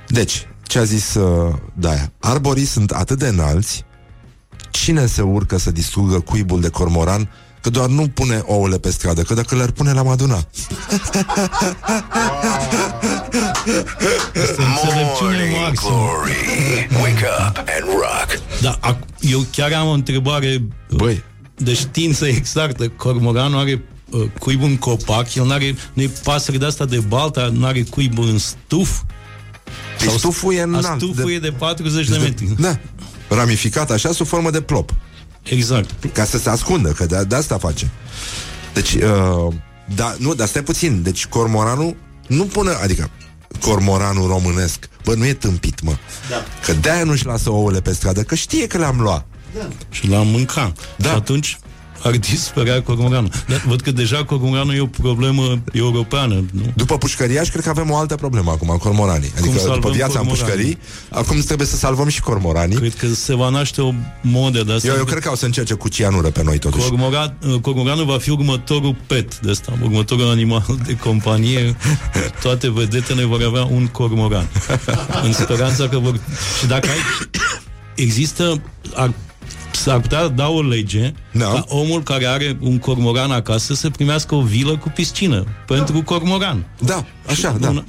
Deci, 0.08 0.48
ce 0.70 0.78
a 0.78 0.84
zis 0.84 1.14
uh, 1.14 1.54
Daia? 1.74 2.12
Arborii 2.20 2.64
sunt 2.64 2.90
atât 2.90 3.18
de 3.18 3.26
înalți, 3.26 3.84
cine 4.70 5.06
se 5.06 5.22
urcă 5.22 5.58
să 5.58 5.70
distrugă 5.70 6.20
cuibul 6.20 6.60
de 6.60 6.68
cormoran 6.68 7.28
Că 7.60 7.70
doar 7.70 7.88
nu 7.88 8.08
pune 8.08 8.42
ouăle 8.46 8.78
pe 8.78 8.90
stradă 8.90 9.22
Că 9.22 9.34
dacă 9.34 9.54
le-ar 9.56 9.70
pune, 9.70 9.92
l-am 9.92 10.08
adunat 10.08 10.48
Este 14.34 14.62
înțelepciune 14.62 15.36
Morning 15.36 15.56
maximă. 15.60 15.90
Glory. 15.90 16.88
Wake 17.02 17.26
up 17.48 17.56
and 17.56 17.86
rock. 17.86 18.60
Da, 18.60 18.78
ac- 18.92 19.06
eu 19.20 19.44
chiar 19.50 19.72
am 19.72 19.86
o 19.88 19.90
întrebare 19.92 20.62
Băi, 20.90 21.22
de 21.56 21.74
știință 21.74 22.26
exactă. 22.26 22.88
Cormoranul 22.88 23.58
are 23.58 23.84
uh, 24.10 24.26
cuibul 24.38 24.68
în 24.68 24.76
copac, 24.76 25.34
el 25.34 25.46
n-are, 25.46 25.74
nu 25.92 26.02
e 26.02 26.10
pasăre 26.24 26.58
de 26.58 26.64
asta 26.64 26.84
de 26.84 26.98
balta, 26.98 27.50
nu 27.52 27.66
are 27.66 27.82
cuibul 27.82 28.28
în 28.28 28.38
stuf. 28.38 29.00
Sau 30.06 30.16
stuful 30.18 30.54
e 30.54 30.60
A 30.60 30.62
înalt 30.62 31.00
stuful 31.00 31.24
de- 31.28 31.32
e 31.32 31.38
de 31.38 31.50
40 31.50 32.08
de 32.08 32.16
metri. 32.16 32.54
Da, 32.58 32.78
ramificat 33.28 33.90
așa 33.90 34.12
sub 34.12 34.26
formă 34.26 34.50
de 34.50 34.60
plop 34.60 34.94
Exact. 35.42 35.90
Ca 36.12 36.24
să 36.24 36.38
se 36.38 36.48
ascundă, 36.48 36.90
că 36.90 37.06
de, 37.06 37.24
de 37.28 37.34
asta 37.34 37.58
face 37.58 37.90
Deci, 38.74 38.92
uh, 38.94 39.54
da, 39.94 40.14
nu, 40.18 40.34
dar 40.34 40.46
stai 40.48 40.62
puțin 40.62 41.02
Deci 41.02 41.26
cormoranul 41.26 41.96
nu 42.26 42.44
pune 42.44 42.70
Adică 42.82 43.10
cormoranul 43.60 44.28
românesc 44.28 44.88
Bă, 45.04 45.14
nu 45.14 45.26
e 45.26 45.32
tâmpit, 45.34 45.80
mă 45.82 45.96
da. 46.30 46.44
Că 46.64 46.72
de-aia 46.72 47.04
nu-și 47.04 47.26
lasă 47.26 47.50
ouăle 47.50 47.80
pe 47.80 47.92
stradă 47.92 48.22
Că 48.22 48.34
știe 48.34 48.66
că 48.66 48.78
le-am 48.78 49.00
luat 49.00 49.26
Și 49.90 50.08
l-am 50.08 50.26
mâncat. 50.26 50.78
Da. 50.96 51.08
Și 51.08 51.14
atunci 51.14 51.58
ar 52.02 52.16
dispărea 52.16 52.82
cormoranul. 52.82 53.30
Dar 53.46 53.62
văd 53.66 53.80
că 53.80 53.90
deja 53.90 54.24
cormoranul 54.24 54.74
e 54.74 54.80
o 54.80 54.86
problemă 54.86 55.62
europeană, 55.72 56.44
nu? 56.52 56.72
După 56.74 56.98
pușcăriaș, 56.98 57.48
cred 57.48 57.62
că 57.62 57.68
avem 57.68 57.90
o 57.90 57.96
altă 57.96 58.14
problemă 58.14 58.50
acum, 58.50 58.76
cormoranii 58.76 59.32
Adică 59.36 59.54
după 59.54 59.58
salvăm 59.58 59.92
viața 59.92 60.18
în 60.18 60.26
cormoranii? 60.26 60.54
pușcării 60.54 60.78
Acum 61.10 61.40
trebuie 61.40 61.66
să 61.66 61.76
salvăm 61.76 62.08
și 62.08 62.20
cormoranii 62.20 62.76
Cred 62.76 62.94
că 62.94 63.06
se 63.06 63.34
va 63.34 63.48
naște 63.48 63.80
o 63.80 63.92
modă 64.20 64.62
de 64.62 64.72
asta. 64.72 64.88
eu, 64.88 64.94
eu 64.96 65.04
cred 65.04 65.22
că 65.22 65.30
o 65.30 65.34
să 65.34 65.44
încerce 65.44 65.74
cu 65.74 65.88
cianură 65.88 66.30
pe 66.30 66.42
noi 66.42 66.58
totuși 66.58 66.88
Cormoran, 66.88 67.36
cormoranul 67.60 68.04
va 68.04 68.18
fi 68.18 68.30
următorul 68.30 68.96
pet 69.06 69.38
de 69.38 69.50
asta, 69.50 69.72
următorul 69.82 70.30
animal 70.30 70.64
de 70.86 70.96
companie. 70.96 71.76
Toate 72.42 72.70
vedetele 72.70 73.24
vor 73.24 73.42
avea 73.42 73.64
un 73.64 73.86
cormoran. 73.86 74.48
În 75.22 75.32
speranța 75.32 75.88
că 75.88 75.98
vor... 75.98 76.20
Și 76.58 76.66
dacă 76.66 76.88
ai... 76.88 76.96
Există... 77.94 78.62
Ar, 78.94 79.12
s-ar 79.80 80.00
putea 80.00 80.28
da 80.28 80.48
o 80.48 80.62
lege 80.62 81.12
Da. 81.32 81.44
ca 81.44 81.64
omul 81.68 82.02
care 82.02 82.26
are 82.26 82.56
un 82.60 82.78
cormoran 82.78 83.30
acasă 83.30 83.74
să 83.74 83.90
primească 83.90 84.34
o 84.34 84.40
vilă 84.42 84.76
cu 84.76 84.88
piscină 84.94 85.44
pentru 85.66 86.02
cormoran. 86.02 86.66
Da, 86.78 87.04
așa, 87.26 87.56
da 87.60 87.68
Un- 87.68 87.84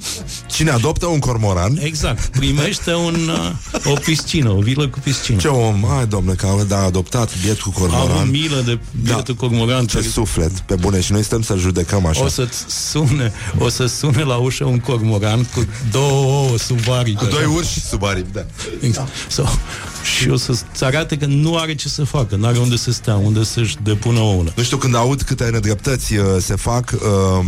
Cine 0.46 0.70
adoptă 0.70 1.06
un 1.06 1.18
cormoran 1.18 1.78
Exact. 1.82 2.26
Primește 2.38 2.94
un, 2.94 3.14
uh, 3.84 3.92
o 3.92 3.94
piscină, 4.04 4.50
o 4.50 4.60
vilă 4.60 4.88
cu 4.88 4.98
piscină. 4.98 5.38
Ce 5.38 5.48
om, 5.48 5.84
hai 5.88 6.06
domne, 6.06 6.32
că 6.32 6.46
a 6.46 6.64
da, 6.64 6.78
adoptat 6.82 7.40
biet 7.42 7.60
cu 7.60 7.72
Am 7.76 7.80
cormoran 7.80 8.30
milă 8.30 8.60
de 8.64 8.78
bietul 9.02 9.34
cormoran. 9.34 9.86
Ce 9.86 9.96
care- 9.96 10.08
suflet, 10.08 10.58
pe 10.60 10.74
bune 10.74 11.00
Și 11.00 11.12
noi 11.12 11.22
stăm 11.22 11.42
să 11.42 11.56
judecăm 11.56 12.06
așa 12.06 12.24
O 12.24 12.28
să 12.28 12.48
sune, 12.90 13.32
o 13.58 13.68
să 13.68 13.86
sune 13.86 14.22
la 14.22 14.36
ușă 14.36 14.64
un 14.64 14.78
cormoran 14.78 15.44
cu 15.54 15.66
două 15.90 16.10
ouă 16.46 16.58
sub 16.58 16.78
aripi. 16.90 17.18
Cu 17.18 17.24
doi 17.24 17.44
urși 17.44 17.80
sub 17.80 18.04
aripi, 18.04 18.32
da 18.32 18.44
Exact. 18.80 19.08
Sau, 19.28 19.58
și 20.02 20.28
o 20.28 20.36
să-ți 20.36 20.84
arate 20.84 21.16
că 21.16 21.26
nu 21.26 21.56
are 21.56 21.74
ce 21.74 21.88
să 21.88 22.04
facă, 22.04 22.36
nu 22.36 22.46
are 22.46 22.58
unde 22.58 22.76
să 22.76 22.92
stea, 22.92 23.16
unde 23.16 23.44
să-și 23.44 23.76
depună 23.82 24.18
ouăle. 24.18 24.52
Nu 24.56 24.62
știu, 24.62 24.76
când 24.76 24.94
aud 24.94 25.22
câte 25.22 25.44
nedreptăți 25.44 26.16
uh, 26.16 26.24
se 26.40 26.56
fac 26.56 26.90
uh, 26.94 27.44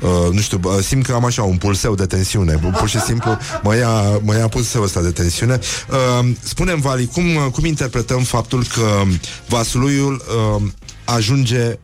Uh, 0.00 0.32
nu 0.32 0.40
știu, 0.40 0.60
uh, 0.64 0.78
simt 0.82 1.06
că 1.06 1.12
am 1.12 1.24
așa 1.24 1.42
un 1.42 1.56
pulseu 1.56 1.94
de 1.94 2.06
tensiune. 2.06 2.60
Pur 2.78 2.88
și 2.88 3.00
simplu 3.00 3.38
mă 3.62 3.76
ia, 3.76 4.18
mă 4.22 4.36
ia 4.36 4.48
pulseul 4.48 4.84
ăsta 4.84 5.00
de 5.00 5.10
tensiune. 5.10 5.58
Uh, 5.90 6.28
Spune-mi, 6.40 6.80
Vali, 6.80 7.06
cum, 7.06 7.34
uh, 7.34 7.46
cum 7.52 7.64
interpretăm 7.64 8.22
faptul 8.22 8.64
că 8.74 9.02
Vasluiul 9.48 10.24
uh, 10.56 10.62
ajunge 11.04 11.78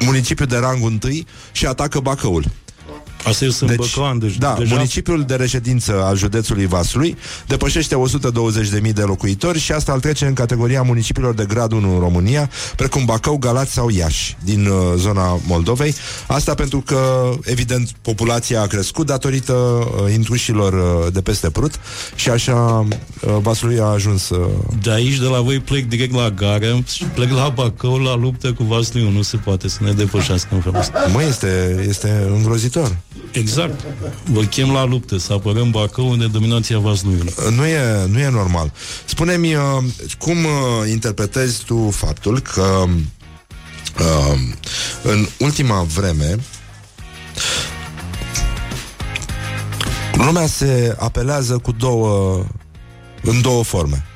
municipiul 0.00 0.48
de 0.48 0.56
rang 0.56 0.84
întâi 0.84 1.26
și 1.52 1.66
atacă 1.66 2.00
Bacăul 2.00 2.44
Asta 3.24 3.44
eu 3.44 3.50
sunt 3.50 3.70
deci, 3.70 3.94
băcoan, 3.94 4.18
deci 4.18 4.36
da, 4.36 4.54
deja 4.58 4.74
municipiul 4.74 5.22
de 5.22 5.34
reședință 5.34 6.02
al 6.04 6.16
județului 6.16 6.66
Vaslui 6.66 7.16
depășește 7.46 7.94
120.000 8.84 8.92
de 8.92 9.02
locuitori 9.02 9.58
și 9.58 9.72
asta 9.72 9.92
îl 9.92 10.00
trece 10.00 10.26
în 10.26 10.32
categoria 10.32 10.82
municipiilor 10.82 11.34
de 11.34 11.44
grad 11.44 11.72
1 11.72 11.94
în 11.94 12.00
România, 12.00 12.50
precum 12.76 13.04
Bacău, 13.04 13.36
Galați 13.36 13.72
sau 13.72 13.88
Iași, 13.88 14.36
din 14.44 14.66
uh, 14.66 14.76
zona 14.96 15.40
Moldovei. 15.46 15.94
Asta 16.26 16.54
pentru 16.54 16.80
că, 16.80 17.30
evident, 17.42 17.90
populația 18.02 18.60
a 18.60 18.66
crescut 18.66 19.06
datorită 19.06 19.52
uh, 19.52 20.12
intrușilor 20.12 20.72
uh, 20.72 21.12
de 21.12 21.20
peste 21.20 21.50
Prut 21.50 21.80
și 22.14 22.30
așa 22.30 22.86
uh, 22.88 23.36
Vaslui 23.42 23.80
a 23.80 23.84
ajuns... 23.84 24.28
Uh, 24.28 24.46
de 24.82 24.90
aici, 24.90 25.18
de 25.18 25.26
la 25.26 25.40
voi, 25.40 25.58
plec 25.58 25.88
direct 25.88 26.14
la 26.14 26.30
gară 26.30 26.82
și 26.92 27.04
plec 27.04 27.30
la 27.30 27.48
Bacău 27.48 27.98
la 27.98 28.16
luptă 28.16 28.52
cu 28.52 28.62
Vasliu. 28.62 29.10
Nu 29.10 29.22
se 29.22 29.36
poate 29.36 29.68
să 29.68 29.78
ne 29.80 29.92
depășească 29.92 30.48
în 30.54 30.60
felul 30.60 30.78
ăsta. 30.78 31.06
mă, 31.12 31.22
este, 31.22 31.84
este 31.88 32.26
îngrozitor. 32.34 32.96
Exact. 33.32 33.84
Vă 34.24 34.40
chem 34.40 34.72
la 34.72 34.84
luptă, 34.84 35.16
să 35.16 35.32
apărăm 35.32 35.70
Bacău 35.70 36.16
de 36.16 36.26
dominația 36.26 36.78
Vasluiului. 36.78 37.34
Nu 37.56 37.66
e, 37.66 38.06
nu 38.06 38.18
e 38.18 38.28
normal. 38.28 38.72
Spune-mi, 39.04 39.54
uh, 39.54 39.62
cum 40.18 40.36
uh, 40.44 40.90
interpretezi 40.90 41.64
tu 41.64 41.90
faptul 41.90 42.40
că 42.40 42.84
uh, 43.98 44.38
în 45.02 45.26
ultima 45.38 45.82
vreme 45.82 46.36
lumea 50.12 50.46
se 50.46 50.96
apelează 50.98 51.58
cu 51.58 51.72
două 51.72 52.44
în 53.22 53.40
două 53.40 53.62
forme. 53.62 54.07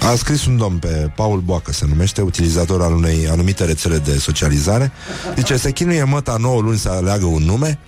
A 0.00 0.14
scris 0.16 0.46
un 0.46 0.56
domn 0.56 0.78
pe 0.78 1.10
Paul 1.16 1.40
Boacă, 1.40 1.72
se 1.72 1.84
numește, 1.88 2.20
utilizator 2.20 2.82
al 2.82 2.92
unei 2.92 3.28
anumite 3.28 3.64
rețele 3.64 3.98
de 3.98 4.18
socializare. 4.18 4.92
Zice, 5.36 5.56
se 5.56 5.70
chinuie 5.72 6.02
măta 6.04 6.36
9 6.40 6.60
luni 6.60 6.78
să 6.78 6.88
aleagă 6.88 7.24
un 7.24 7.42
nume, 7.42 7.78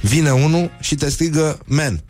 vine 0.00 0.30
unul 0.30 0.70
și 0.80 0.94
te 0.94 1.10
strigă 1.10 1.58
men. 1.66 2.00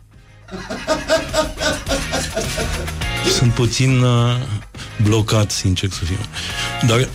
sunt 3.37 3.51
puțin 3.53 4.01
uh, 4.01 4.35
blocat, 5.03 5.51
sincer 5.51 5.89
să 5.89 6.03
fiu. 6.03 6.17
Dar, 6.87 7.09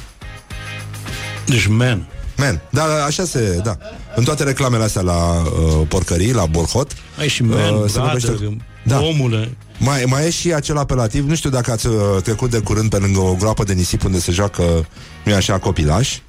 deci, 1.46 1.66
man, 1.66 2.06
Man, 2.36 2.60
da, 2.70 2.86
da, 2.86 3.04
așa 3.04 3.24
se, 3.24 3.60
da. 3.64 3.76
În 4.14 4.24
toate 4.24 4.42
reclamele 4.44 4.82
astea 4.84 5.02
la 5.02 5.42
uh, 5.42 5.86
porcării, 5.88 6.32
la 6.32 6.46
Borhot, 6.46 6.92
ai 7.18 7.28
și 7.28 7.42
man, 7.42 7.74
Uh, 7.74 7.84
se 7.90 7.98
brother, 7.98 8.20
vorbește- 8.20 8.56
Da. 8.84 8.94
da. 8.94 9.00
omule, 9.02 9.56
mai, 9.82 10.04
mai 10.06 10.26
e 10.26 10.30
și 10.30 10.52
acel 10.52 10.76
apelativ, 10.76 11.28
nu 11.28 11.34
știu 11.34 11.50
dacă 11.50 11.70
ați 11.70 11.86
uh, 11.86 11.94
trecut 12.22 12.50
de 12.50 12.58
curând 12.58 12.90
pe 12.90 12.96
lângă 12.96 13.20
o 13.20 13.34
groapă 13.34 13.64
de 13.64 13.72
nisip 13.72 14.04
unde 14.04 14.18
se 14.18 14.32
joacă, 14.32 14.86
nu 15.24 15.34
așa, 15.34 15.58
copilași. 15.58 16.22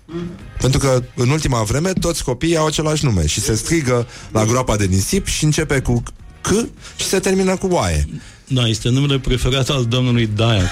Pentru 0.59 0.79
că 0.79 1.03
în 1.15 1.29
ultima 1.29 1.61
vreme 1.63 1.93
toți 1.93 2.23
copiii 2.23 2.57
au 2.57 2.65
același 2.65 3.05
nume 3.05 3.27
și 3.27 3.39
se 3.39 3.55
strigă 3.55 4.07
la 4.31 4.45
groapa 4.45 4.75
de 4.75 4.85
nisip 4.85 5.27
și 5.27 5.43
începe 5.43 5.79
cu 5.79 6.03
C 6.41 6.49
și 6.95 7.05
se 7.05 7.19
termină 7.19 7.55
cu 7.55 7.67
oaie. 7.71 8.07
da, 8.47 8.67
este 8.67 8.89
numele 8.89 9.19
preferat 9.19 9.69
al 9.69 9.85
domnului 9.85 10.29
Daia. 10.35 10.71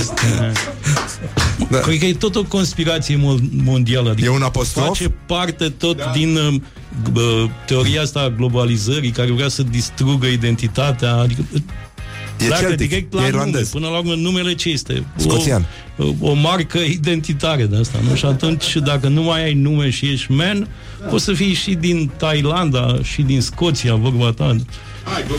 Este... 0.00 0.14
Da. 0.38 0.52
Da. 1.70 1.78
Cred 1.78 1.98
că 1.98 2.04
e 2.04 2.14
tot 2.14 2.36
o 2.36 2.44
conspirație 2.44 3.16
mo- 3.16 3.62
mondială. 3.64 4.10
Adică 4.10 4.28
E 4.28 4.34
un 4.34 4.42
apostrof? 4.42 4.86
Face 4.86 5.08
parte 5.26 5.68
tot 5.68 5.96
da. 5.96 6.10
din 6.14 6.36
uh, 6.36 6.46
uh, 6.46 6.60
teoria 7.66 8.02
asta 8.02 8.20
a 8.20 8.28
globalizării 8.28 9.10
care 9.10 9.32
vrea 9.32 9.48
să 9.48 9.62
distrugă 9.62 10.26
identitatea. 10.26 11.14
Adică, 11.14 11.42
E 12.38 12.44
pleacă 12.44 12.62
celtic, 12.64 12.88
direct 12.88 13.12
e 13.12 13.16
la 13.16 13.20
nume. 13.22 13.32
irlandez. 13.32 13.68
Până 13.68 13.88
la 13.88 13.98
urmă, 13.98 14.14
numele 14.14 14.54
ce 14.54 14.68
este? 14.68 15.04
Scoțian. 15.16 15.66
O, 15.98 16.28
o 16.28 16.32
marcă 16.34 16.78
identitară 16.78 17.62
de 17.62 17.76
asta, 17.76 17.98
nu? 18.08 18.14
Și 18.14 18.24
atunci, 18.24 18.76
dacă 18.76 19.08
nu 19.08 19.22
mai 19.22 19.44
ai 19.44 19.54
nume 19.54 19.90
și 19.90 20.06
ești 20.06 20.32
man, 20.32 20.68
poți 21.10 21.24
să 21.24 21.32
fii 21.32 21.54
și 21.54 21.74
din 21.74 22.10
Thailanda, 22.16 22.98
și 23.02 23.22
din 23.22 23.40
Scoția, 23.40 23.94
vorba 23.94 24.32
ta. 24.32 24.56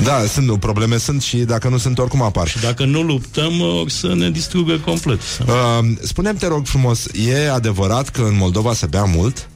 Da, 0.04 0.20
sunt 0.28 0.60
probleme, 0.60 0.98
sunt 0.98 1.22
și 1.22 1.38
dacă 1.38 1.70
nu 1.70 1.78
sunt, 1.78 1.98
oricum 1.98 2.22
apar. 2.22 2.54
Dacă 2.62 2.86
nu 2.86 3.02
luptăm, 3.02 3.62
o 3.62 3.88
să 3.88 4.14
ne 4.16 4.30
distrugă 4.32 4.78
complet. 4.86 5.20
Uh, 5.48 5.86
spune-mi, 6.02 6.38
te 6.38 6.48
rog 6.48 6.66
frumos, 6.66 7.08
e 7.30 7.52
adevărat 7.52 8.10
că 8.10 8.22
în 8.22 8.38
Moldova 8.38 8.74
se 8.74 8.86
bea 8.86 9.04
mult? 9.04 9.48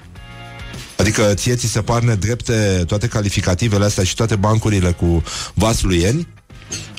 Adică 1.08 1.34
ție 1.34 1.56
ți 1.56 1.68
se 1.68 1.82
par 1.82 2.02
nedrepte 2.02 2.84
toate 2.88 3.08
calificativele 3.08 3.86
astea 3.86 4.04
și 4.04 4.16
toate 4.16 4.36
bancurile 4.36 4.92
cu 4.92 5.24
vasluieni? 5.54 6.28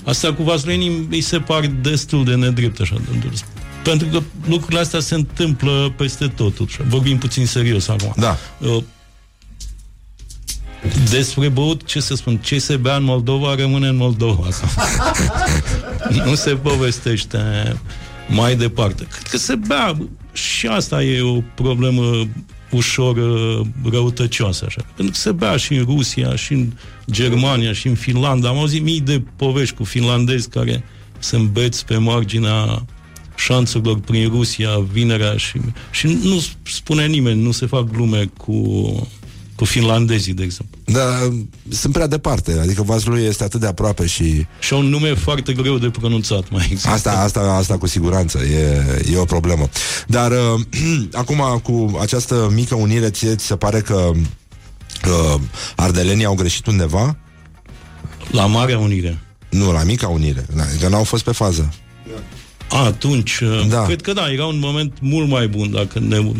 Asta 0.05 0.35
cu 0.35 0.43
vasluenii 0.43 1.07
îi 1.11 1.21
se 1.21 1.39
par 1.39 1.67
destul 1.67 2.25
de 2.25 2.35
nedrept 2.35 2.81
așa 2.81 2.97
de 3.11 3.29
dus. 3.29 3.45
Pentru 3.83 4.07
că 4.09 4.23
lucrurile 4.47 4.81
astea 4.81 5.01
se 5.01 5.15
întâmplă 5.15 5.95
peste 5.97 6.27
tot. 6.27 6.55
totuși. 6.55 6.79
Vorbim 6.87 7.19
puțin 7.19 7.47
serios 7.47 7.89
acum. 7.89 8.15
Da. 8.17 8.39
Uh, 8.59 8.83
Despre 11.11 11.49
băut, 11.49 11.87
ce 11.87 12.01
să 12.01 12.15
spun, 12.15 12.37
ce 12.37 12.59
se 12.59 12.77
bea 12.77 12.97
în 12.97 13.05
Moldova 13.05 13.55
rămâne 13.55 13.89
în 13.89 13.97
Moldova. 13.97 14.49
nu 16.25 16.35
se 16.35 16.51
povestește 16.51 17.41
mai 18.29 18.57
departe. 18.57 19.07
Cred 19.11 19.27
că 19.27 19.37
se 19.37 19.55
bea 19.55 19.97
și 20.33 20.67
asta 20.67 21.03
e 21.03 21.21
o 21.21 21.41
problemă 21.55 22.27
ușor 22.71 23.17
uh, 23.17 23.67
răutăcioasă 23.91 24.65
așa. 24.67 24.85
Pentru 24.97 25.15
că 25.15 25.21
se 25.21 25.33
bea 25.33 25.57
și 25.57 25.75
în 25.75 25.85
Rusia, 25.85 26.37
și 26.37 26.53
în 26.53 26.73
Germania, 27.11 27.73
și 27.73 27.87
în 27.87 27.95
Finlanda. 27.95 28.49
Am 28.49 28.59
auzit 28.59 28.83
mii 28.83 29.01
de 29.01 29.23
povești 29.37 29.75
cu 29.75 29.85
finlandezi 29.85 30.49
care 30.49 30.85
se 31.19 31.37
îmbeți 31.37 31.87
pe 31.87 31.97
marginea 31.97 32.85
șanțurilor 33.37 34.01
prin 34.01 34.29
Rusia 34.29 34.79
vinerea 34.93 35.37
și, 35.37 35.61
și 35.91 36.07
nu 36.07 36.43
spune 36.63 37.07
nimeni, 37.07 37.43
nu 37.43 37.51
se 37.51 37.67
fac 37.67 37.91
glume 37.91 38.31
cu, 38.37 39.09
cu 39.59 39.65
finlandezii, 39.65 40.35
de 40.35 40.43
exemplu. 40.43 40.79
Dar 40.85 41.33
sunt 41.69 41.93
prea 41.93 42.07
departe, 42.07 42.59
adică 42.61 42.83
vaslui 42.83 43.23
este 43.23 43.45
atât 43.45 43.61
de 43.61 43.67
aproape 43.67 44.07
și 44.07 44.47
Și 44.61 44.73
au 44.73 44.79
un 44.79 44.87
nume 44.87 45.15
foarte 45.15 45.53
greu 45.53 45.79
de 45.79 45.91
pronunțat, 45.91 46.51
mai 46.51 46.69
exact. 46.71 46.95
asta, 46.95 47.11
asta, 47.11 47.41
asta 47.41 47.79
cu 47.79 47.87
siguranță 47.87 48.39
e, 48.39 48.85
e 49.13 49.17
o 49.17 49.25
problemă. 49.25 49.69
Dar 50.07 50.31
uh, 50.31 50.61
acum 51.13 51.61
cu 51.63 51.99
această 52.01 52.51
mică 52.55 52.75
unire, 52.75 53.11
ție 53.11 53.35
ți 53.35 53.47
se 53.47 53.57
pare 53.57 53.81
că 53.81 54.11
uh, 54.15 55.41
ardelenii 55.77 56.25
au 56.25 56.35
greșit 56.35 56.67
undeva? 56.67 57.17
La 58.31 58.47
Marea 58.47 58.79
Unire. 58.79 59.19
Nu, 59.51 59.73
la 59.73 59.83
mica 59.83 60.09
unire, 60.09 60.47
că 60.81 60.89
n-au 60.89 61.05
fost 61.05 61.25
pe 61.25 61.33
fază. 61.33 61.75
A, 62.71 62.85
atunci, 62.85 63.43
Da. 63.43 63.77
da. 63.77 63.85
cred 63.85 64.01
că 64.01 64.13
da, 64.13 64.33
era 64.33 64.47
un 64.47 64.59
moment 64.59 64.93
mult 65.01 65.29
mai 65.29 65.49
bun 65.49 65.71
dacă 65.71 65.99
ne 65.99 66.33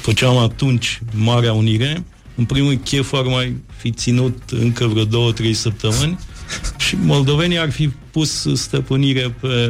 făceam 0.00 0.36
atunci 0.36 1.00
Marea 1.14 1.52
Unire. 1.52 2.04
În 2.38 2.44
primul 2.44 2.68
rând, 2.68 2.82
chef 2.84 3.12
ar 3.12 3.24
mai 3.24 3.56
fi 3.76 3.90
ținut 3.90 4.38
încă 4.50 4.86
vreo 4.86 5.04
două, 5.04 5.32
trei 5.32 5.54
săptămâni 5.54 6.18
și 6.76 6.96
moldovenii 7.04 7.58
ar 7.58 7.70
fi 7.70 7.88
pus 8.10 8.46
stăpânire 8.54 9.34
pe 9.40 9.68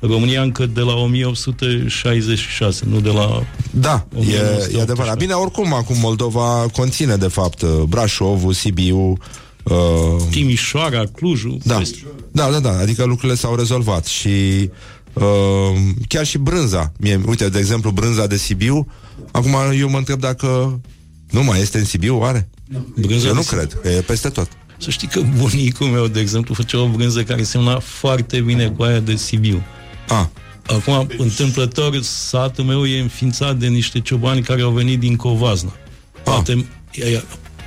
România 0.00 0.42
încă 0.42 0.66
de 0.66 0.80
la 0.80 0.94
1866, 0.94 2.84
nu 2.88 3.00
de 3.00 3.08
la... 3.08 3.42
Da, 3.70 4.06
e, 4.14 4.18
1918. 4.18 4.76
e 4.76 4.80
adevărat. 4.80 5.16
Bine, 5.16 5.32
oricum, 5.32 5.74
acum 5.74 5.96
Moldova 5.98 6.66
conține, 6.72 7.16
de 7.16 7.28
fapt, 7.28 7.62
uh, 7.62 7.70
Brașovul, 7.88 8.52
Sibiu, 8.52 9.16
uh, 9.62 9.76
Timișoara, 10.30 11.04
Clujul. 11.14 11.58
Da. 11.64 11.76
peste- 11.76 12.06
da, 12.32 12.50
da, 12.50 12.60
da, 12.60 12.78
adică 12.78 13.04
lucrurile 13.04 13.34
s-au 13.38 13.56
rezolvat 13.56 14.06
și 14.06 14.28
uh, 15.12 15.22
chiar 16.08 16.26
și 16.26 16.38
brânza. 16.38 16.92
Mie, 16.98 17.20
uite, 17.26 17.48
de 17.48 17.58
exemplu, 17.58 17.90
brânza 17.90 18.26
de 18.26 18.36
Sibiu, 18.36 18.86
acum 19.30 19.54
eu 19.78 19.88
mă 19.90 19.98
întreb 19.98 20.20
dacă 20.20 20.80
nu 21.32 21.42
mai 21.42 21.60
este 21.60 21.78
în 21.78 21.84
Sibiu, 21.84 22.18
oare? 22.18 22.48
Brânza 22.94 23.26
eu 23.26 23.32
de 23.32 23.38
nu 23.38 23.42
Sibiu. 23.42 23.56
cred, 23.58 23.78
că 23.82 23.88
e 23.88 24.00
peste 24.00 24.28
tot. 24.28 24.48
Să 24.78 24.90
știi 24.90 25.08
că 25.08 25.20
bunicul 25.36 25.86
meu, 25.86 26.06
de 26.06 26.20
exemplu, 26.20 26.54
făcea 26.54 26.80
o 26.80 26.88
brânză 26.88 27.22
care 27.22 27.42
semna 27.42 27.78
foarte 27.78 28.40
bine 28.40 28.68
cu 28.68 28.82
aia 28.82 29.00
de 29.00 29.16
Sibiu. 29.16 29.62
Ah, 30.08 30.26
Acum, 30.66 31.08
întâmplător, 31.18 32.02
satul 32.02 32.64
meu 32.64 32.86
e 32.86 33.00
înființat 33.00 33.56
de 33.56 33.66
niște 33.66 34.00
ciobani 34.00 34.42
care 34.42 34.62
au 34.62 34.70
venit 34.70 34.98
din 34.98 35.16
Covazna. 35.16 35.72
Poate, 36.22 36.52
ah. 36.52 37.20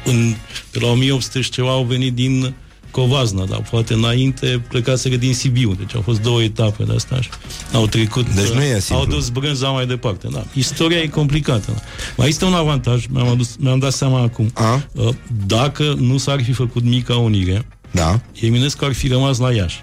în, 0.05 0.35
pe 0.71 0.79
la 0.79 0.87
1800 0.87 1.41
și 1.41 1.49
ceva 1.49 1.69
au 1.69 1.83
venit 1.83 2.13
din 2.13 2.55
Covazna, 2.95 3.45
dar 3.45 3.61
poate 3.71 3.93
înainte 3.93 4.61
plecaseră 4.69 5.15
din 5.15 5.33
Sibiu. 5.33 5.73
Deci 5.73 5.95
au 5.95 6.01
fost 6.01 6.21
două 6.21 6.41
etape 6.41 6.83
de 6.83 6.93
asta 6.95 7.21
și 7.21 7.29
au 7.73 7.87
trecut. 7.87 8.29
Deci 8.33 8.47
nu 8.49 8.61
e 8.63 8.75
uh, 8.75 8.81
simplu. 8.81 8.95
Au 9.03 9.05
dus 9.05 9.29
brânza 9.29 9.67
mai 9.67 9.85
departe. 9.85 10.27
Da. 10.31 10.43
Istoria 10.53 10.97
e 10.97 11.07
complicată. 11.07 11.71
Da. 11.71 11.81
Mai 12.17 12.27
este 12.27 12.45
un 12.45 12.53
avantaj, 12.53 13.05
mi-am, 13.09 13.27
adus, 13.27 13.55
mi-am 13.59 13.79
dat 13.79 13.93
seama 13.93 14.21
acum. 14.21 14.51
A? 14.53 14.83
Uh, 14.91 15.09
Dacă 15.45 15.95
nu 15.99 16.17
s-ar 16.17 16.43
fi 16.43 16.51
făcut 16.51 16.83
mica 16.83 17.15
unire, 17.15 17.65
da, 17.91 18.19
Eminescu 18.41 18.85
ar 18.85 18.93
fi 18.93 19.07
rămas 19.07 19.37
la 19.37 19.53
Iași. 19.53 19.79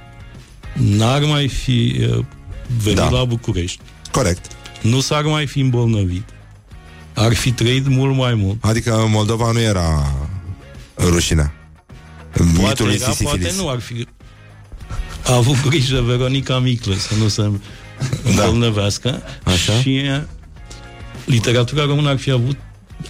N-ar 0.75 1.23
mai 1.25 1.49
fi 1.49 1.97
uh, 2.01 2.25
venit 2.83 2.99
Da. 2.99 3.09
da. 3.09 3.19
la 3.19 3.25
București. 3.25 3.81
corect. 4.13 4.47
Nu 4.81 5.01
s-ar 5.01 5.23
mai 5.23 5.47
fi 5.47 5.61
îmbolnăvit. 5.61 6.25
Ar 7.15 7.35
fi 7.35 7.53
trăit 7.53 7.89
mult 7.89 8.17
mai 8.17 8.35
mult. 8.35 8.57
Adică 8.61 9.07
Moldova 9.09 9.51
nu 9.53 9.61
era 9.61 10.13
rușinea. 10.99 11.53
Poate 12.37 12.69
Mitul 12.69 12.87
lui 12.87 12.95
era, 12.95 13.05
poate 13.05 13.17
Sisifilis. 13.25 13.57
nu 13.57 13.69
ar 13.69 13.81
fi 13.81 14.07
a 15.25 15.35
avut 15.35 15.63
grijă 15.69 16.01
Veronica 16.01 16.59
Miclă 16.59 16.95
să 16.95 17.15
nu 17.19 17.29
se 17.29 17.51
îmbolnăvească. 18.25 19.23
Așa. 19.45 19.73
Și 19.73 20.03
uh, 20.05 20.21
literatura 21.25 21.85
română 21.85 22.09
ar 22.09 22.19
fi 22.19 22.31
avut 22.31 22.57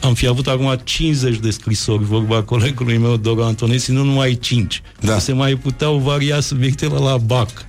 am 0.00 0.14
fi 0.14 0.26
avut 0.26 0.46
acum 0.46 0.80
50 0.84 1.36
de 1.36 1.50
scrisori, 1.50 2.04
vorba 2.04 2.42
colegului 2.42 2.96
meu, 2.98 3.16
Doru 3.16 3.42
Antonesi, 3.42 3.92
nu 3.92 4.02
numai 4.04 4.38
5. 4.40 4.82
Da. 5.00 5.18
Se 5.18 5.32
mai 5.32 5.54
puteau 5.54 5.98
varia 5.98 6.40
subiectele 6.40 6.98
la 6.98 7.16
BAC. 7.16 7.48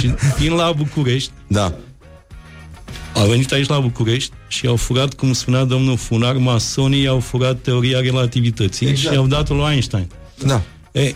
și 0.00 0.14
vin 0.38 0.52
la 0.52 0.72
București, 0.72 1.30
Da. 1.46 1.74
Au 3.14 3.28
venit 3.28 3.52
aici 3.52 3.68
la 3.68 3.78
București 3.78 4.32
și 4.48 4.66
au 4.66 4.76
furat, 4.76 5.14
cum 5.14 5.32
spunea 5.32 5.64
domnul 5.64 5.96
Funar, 5.96 6.36
masonii 6.36 7.06
au 7.06 7.20
furat 7.20 7.58
teoria 7.60 8.00
relativității 8.00 8.86
exact. 8.86 9.12
și 9.12 9.18
au 9.18 9.26
dat-o 9.26 9.54
lui 9.54 9.70
Einstein. 9.70 10.08
Da. 10.44 10.62
E, 10.92 11.14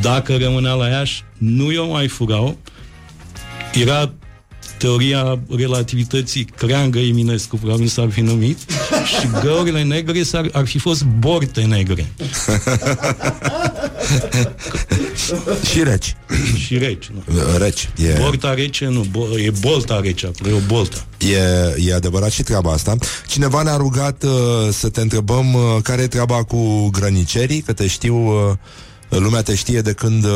dacă 0.00 0.36
rămânea 0.36 0.72
la 0.72 0.88
Iași, 0.88 1.22
nu 1.38 1.70
i-o 1.70 1.86
mai 1.90 2.08
furau. 2.08 2.58
Era 3.72 4.12
teoria 4.78 5.38
relativității 5.56 6.44
creangă 6.44 6.98
Eminescu, 6.98 7.56
probabil 7.56 7.86
s-ar 7.86 8.10
fi 8.10 8.20
numit, 8.20 8.58
și 9.20 9.28
găurile 9.42 9.82
negre 9.82 10.22
s-ar, 10.22 10.48
ar 10.52 10.66
fi 10.66 10.78
fost 10.78 11.04
borte 11.04 11.62
negre 11.62 12.06
Și 15.70 15.82
reci. 15.82 16.16
și 16.64 16.78
reci. 16.78 17.10
Nu? 17.10 17.42
Reci. 17.58 17.90
E... 17.96 18.16
Borta 18.18 18.54
rece, 18.54 18.86
nu, 18.86 19.04
bo- 19.04 19.44
e 19.44 19.52
bolta 19.60 20.00
rece 20.00 20.26
acolo, 20.26 20.54
e 20.54 20.56
o 20.56 20.66
boltă. 20.66 21.04
E, 21.18 21.88
e 21.88 21.94
adevărat 21.94 22.30
și 22.30 22.42
treaba 22.42 22.72
asta. 22.72 22.96
Cineva 23.26 23.62
ne-a 23.62 23.76
rugat 23.76 24.22
uh, 24.22 24.30
să 24.70 24.88
te 24.88 25.00
întrebăm 25.00 25.54
uh, 25.54 25.62
care 25.82 26.02
e 26.02 26.06
treaba 26.06 26.44
cu 26.44 26.88
grănicerii, 26.88 27.60
că 27.60 27.72
te 27.72 27.86
știu, 27.86 28.16
uh, 28.16 28.52
lumea 29.08 29.42
te 29.42 29.54
știe 29.54 29.80
de 29.80 29.92
când 29.92 30.24
uh, 30.24 30.30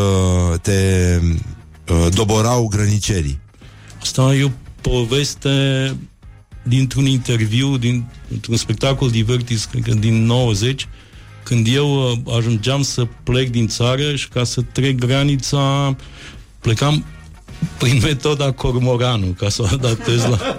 te 0.62 1.20
uh, 1.89 2.06
doborau 2.15 2.69
grănicerii. 2.69 3.40
Asta 4.01 4.35
e 4.35 4.44
o 4.44 4.51
poveste 4.81 5.97
dintr-un 6.62 7.06
interviu, 7.06 7.77
din, 7.77 8.05
dintr-un 8.28 8.56
spectacol 8.56 9.10
Divertis, 9.10 9.65
cred 9.65 9.82
că 9.82 9.94
din 9.94 10.24
90, 10.24 10.89
când 11.48 11.66
eu 11.70 12.10
uh, 12.10 12.34
ajungeam 12.36 12.82
să 12.82 13.06
plec 13.22 13.50
din 13.50 13.66
țară 13.66 14.14
și 14.14 14.28
ca 14.28 14.44
să 14.44 14.60
trec 14.72 14.98
granița, 14.98 15.96
plecam 16.60 17.04
prin 17.78 18.00
metoda 18.06 18.52
cormoranul, 18.52 19.34
ca 19.38 19.48
să 19.48 19.62
o 19.62 19.66
adaptez 19.72 20.22
la... 20.22 20.58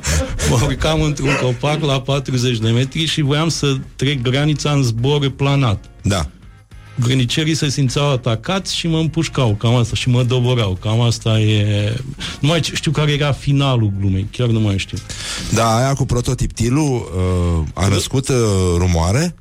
Mă 0.50 0.60
urcam 0.64 1.02
într-un 1.02 1.38
copac 1.42 1.82
la 1.82 2.02
40 2.02 2.58
de 2.58 2.70
metri 2.70 3.06
și 3.06 3.22
voiam 3.22 3.50
să 3.50 3.78
trec 3.96 4.22
granița 4.22 4.72
în 4.72 4.84
zbor 4.84 5.30
planat. 5.30 5.86
Da. 6.02 6.30
Grănicerii 7.00 7.56
se 7.56 7.70
simțeau 7.70 8.12
atacați 8.12 8.76
și 8.76 8.88
mă 8.88 8.98
împușcau, 8.98 9.56
cam 9.56 9.76
asta, 9.76 9.96
și 9.96 10.10
mă 10.10 10.24
doborau. 10.24 10.78
Cam 10.82 11.02
asta 11.02 11.40
e... 11.40 11.96
Nu 12.40 12.48
mai 12.48 12.62
știu 12.74 12.92
care 12.92 13.12
era 13.12 13.32
finalul 13.32 13.92
glumei, 14.00 14.28
chiar 14.32 14.48
nu 14.48 14.60
mai 14.60 14.78
știu. 14.78 14.98
Da, 15.54 15.78
aia 15.78 15.94
cu 15.94 16.06
prototiptilul 16.06 17.12
uh, 17.62 17.68
a 17.74 17.88
născut 17.88 18.28
uh, 18.28 18.36
rumoare? 18.78 19.36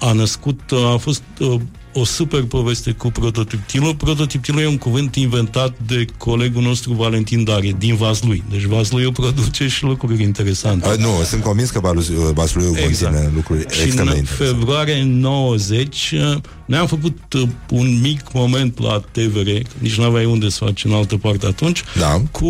A 0.00 0.12
născut, 0.12 0.60
a 0.94 0.96
fost 0.96 1.22
uh, 1.38 1.60
o 1.92 2.04
super 2.04 2.42
poveste 2.42 2.92
cu 2.92 3.10
prototiptilul. 3.10 3.94
Prototiptilul 3.94 4.60
e 4.60 4.66
un 4.66 4.78
cuvânt 4.78 5.14
inventat 5.14 5.74
de 5.86 6.04
colegul 6.16 6.62
nostru 6.62 6.92
Valentin 6.92 7.44
Dare, 7.44 7.74
din 7.78 7.94
Vaslui. 7.96 8.42
Deci 8.50 8.62
Vasluiul 8.64 9.12
produce 9.12 9.68
și 9.68 9.84
lucruri 9.84 10.22
interesante. 10.22 10.88
A, 10.88 10.94
nu, 10.94 11.08
sunt 11.24 11.42
convins 11.42 11.70
că 11.70 11.80
Vaslui- 11.80 12.32
Vasluiul 12.34 12.76
Exact. 12.76 13.12
conține 13.14 13.32
lucruri 13.34 13.60
Și 13.60 13.66
extrem 13.82 14.04
de 14.04 14.10
în 14.10 14.16
interesante. 14.16 14.44
februarie 14.44 15.02
90 15.04 16.10
uh, 16.14 16.36
ne-am 16.64 16.86
făcut 16.86 17.18
uh, 17.34 17.42
un 17.70 18.00
mic 18.00 18.32
moment 18.32 18.80
la 18.80 19.02
TVR, 19.10 19.44
că 19.50 19.74
nici 19.78 19.98
nu 19.98 20.04
aveai 20.04 20.24
unde 20.24 20.48
să 20.48 20.64
faci 20.64 20.84
în 20.84 20.92
altă 20.92 21.16
parte 21.16 21.46
atunci, 21.46 21.82
Da. 21.98 22.22
cu 22.30 22.46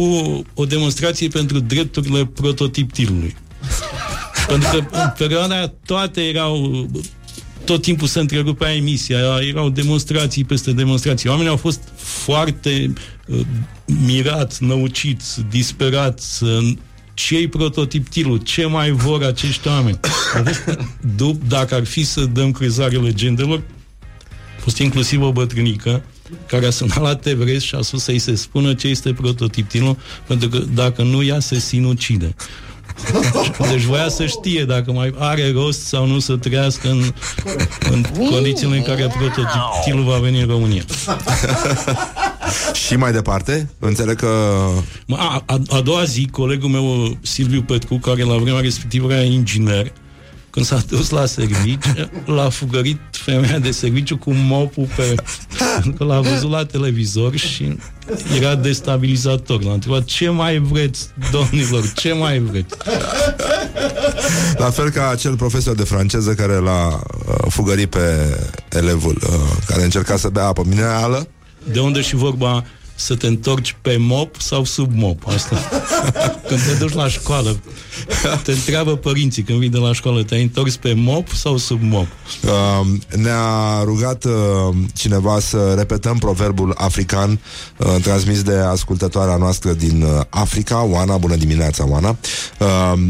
o 0.55 0.65
demonstrație 0.65 1.29
pentru 1.29 1.59
drepturile 1.59 2.25
prototiptilului. 2.25 3.37
pentru 4.49 4.69
că 4.71 4.85
în 4.91 5.13
perioada 5.19 5.55
aia 5.55 5.73
toate 5.87 6.21
erau 6.21 6.87
tot 7.65 7.83
timpul 7.83 8.07
se 8.07 8.21
întrerupea 8.21 8.75
emisia, 8.75 9.19
erau 9.49 9.69
demonstrații 9.69 10.45
peste 10.45 10.73
demonstrații. 10.73 11.29
Oamenii 11.29 11.51
au 11.51 11.57
fost 11.57 11.81
foarte 11.97 12.93
uh, 13.27 13.41
mirați, 14.07 14.65
năuciți, 14.65 15.41
disperați, 15.51 16.45
uh, 16.45 16.73
ce-i 17.15 17.49
prototiptilul? 17.49 18.37
Ce 18.37 18.67
mai 18.67 18.91
vor 18.91 19.23
acești 19.23 19.69
oameni? 19.69 19.99
Au 20.37 20.45
fost, 20.45 20.79
dup, 21.17 21.43
dacă 21.49 21.75
ar 21.75 21.85
fi 21.85 22.05
să 22.05 22.25
dăm 22.25 22.51
crezare 22.51 22.97
legendelor, 22.97 23.63
a 24.59 24.61
fost 24.61 24.79
inclusiv 24.79 25.23
o 25.23 25.33
bătrânică 25.33 26.03
care 26.47 26.67
a 26.67 26.71
sunat 26.71 27.01
la 27.01 27.17
TVR 27.17 27.59
și 27.59 27.75
a 27.75 27.81
spus 27.81 28.03
să-i 28.03 28.19
se 28.19 28.35
spună 28.35 28.75
ce 28.75 28.89
este 28.89 29.13
prototiptilul, 29.13 29.97
pentru 30.27 30.49
că 30.49 30.59
dacă 30.75 31.03
nu, 31.03 31.23
ea 31.23 31.41
se 31.41 31.59
sinucide. 31.59 32.35
Deci 33.71 33.83
voia 33.83 34.09
să 34.09 34.27
știe 34.27 34.65
dacă 34.65 34.93
mai 34.93 35.15
are 35.19 35.53
rost 35.53 35.81
sau 35.87 36.07
nu 36.07 36.19
să 36.19 36.37
trăiască 36.37 36.89
în, 36.89 37.03
în 37.91 38.03
condițiile 38.31 38.77
în 38.77 38.83
care 38.83 39.13
prototiptilul 39.19 40.05
va 40.05 40.19
veni 40.19 40.41
în 40.41 40.49
România. 40.49 40.83
Și 42.87 42.97
mai 42.97 43.13
departe, 43.13 43.71
înțeleg 43.79 44.17
că... 44.17 44.59
Mă, 45.07 45.17
A, 45.17 45.43
a, 45.47 45.61
a 45.69 45.81
doua 45.81 46.05
zi, 46.05 46.29
colegul 46.31 46.69
meu, 46.69 47.19
Silviu 47.23 47.63
Petcu, 47.63 47.97
care 47.97 48.23
la 48.23 48.37
vremea 48.37 48.61
respectivă 48.61 49.13
era 49.13 49.23
inginer, 49.23 49.93
când 50.61 50.81
s-a 50.81 50.97
dus 50.97 51.11
la 51.11 51.27
serviciu, 51.27 52.11
l-a 52.25 52.49
fugărit 52.49 53.01
femeia 53.11 53.59
de 53.59 53.71
serviciu 53.71 54.17
cu 54.17 54.33
mopul 54.33 54.89
pe... 54.97 55.15
că 55.97 56.05
l-a 56.05 56.21
văzut 56.21 56.51
la 56.51 56.65
televizor 56.65 57.37
și 57.37 57.77
era 58.37 58.55
destabilizator. 58.55 59.63
L-a 59.63 59.73
întrebat, 59.73 60.05
ce 60.05 60.29
mai 60.29 60.59
vreți, 60.59 61.09
domnilor, 61.31 61.93
ce 61.93 62.13
mai 62.13 62.39
vreți? 62.39 62.75
La 64.57 64.71
fel 64.71 64.91
ca 64.91 65.09
acel 65.09 65.37
profesor 65.37 65.75
de 65.75 65.85
franceză 65.85 66.35
care 66.35 66.55
l-a 66.55 67.03
uh, 67.27 67.35
fugărit 67.49 67.91
pe 67.91 68.39
elevul 68.69 69.19
uh, 69.23 69.57
care 69.67 69.83
încerca 69.83 70.17
să 70.17 70.29
bea 70.29 70.45
apă 70.47 70.63
minerală. 70.67 71.29
De 71.73 71.81
unde 71.81 72.01
și 72.01 72.15
vorba 72.15 72.65
să 73.01 73.15
te 73.15 73.27
întorci 73.27 73.77
pe 73.83 73.97
mop 73.97 74.41
sau 74.41 74.65
sub 74.65 74.91
mop. 74.95 75.27
Asta. 75.27 75.57
Când 76.49 76.61
te 76.61 76.75
duci 76.79 76.93
la 76.93 77.09
școală, 77.09 77.61
te 78.43 78.53
întreabă 78.53 78.97
părinții 78.97 79.43
când 79.43 79.59
vii 79.59 79.69
de 79.69 79.79
la 79.79 79.93
școală, 79.93 80.23
te-ai 80.23 80.43
întors 80.43 80.77
pe 80.77 80.93
mop 80.93 81.29
sau 81.29 81.57
sub 81.57 81.79
mop? 81.83 82.07
Uh, 82.43 82.87
ne-a 83.17 83.83
rugat 83.85 84.25
uh, 84.25 84.33
cineva 84.95 85.41
să 85.41 85.75
repetăm 85.77 86.19
proverbul 86.19 86.75
african 86.77 87.41
uh, 87.77 87.97
transmis 88.03 88.43
de 88.43 88.55
ascultătoarea 88.55 89.37
noastră 89.37 89.73
din 89.73 90.03
uh, 90.03 90.21
Africa, 90.29 90.83
Oana. 90.85 91.17
Bună 91.17 91.37
dimineața, 91.37 91.89
Oana. 91.89 92.17
Uh, 92.59 93.01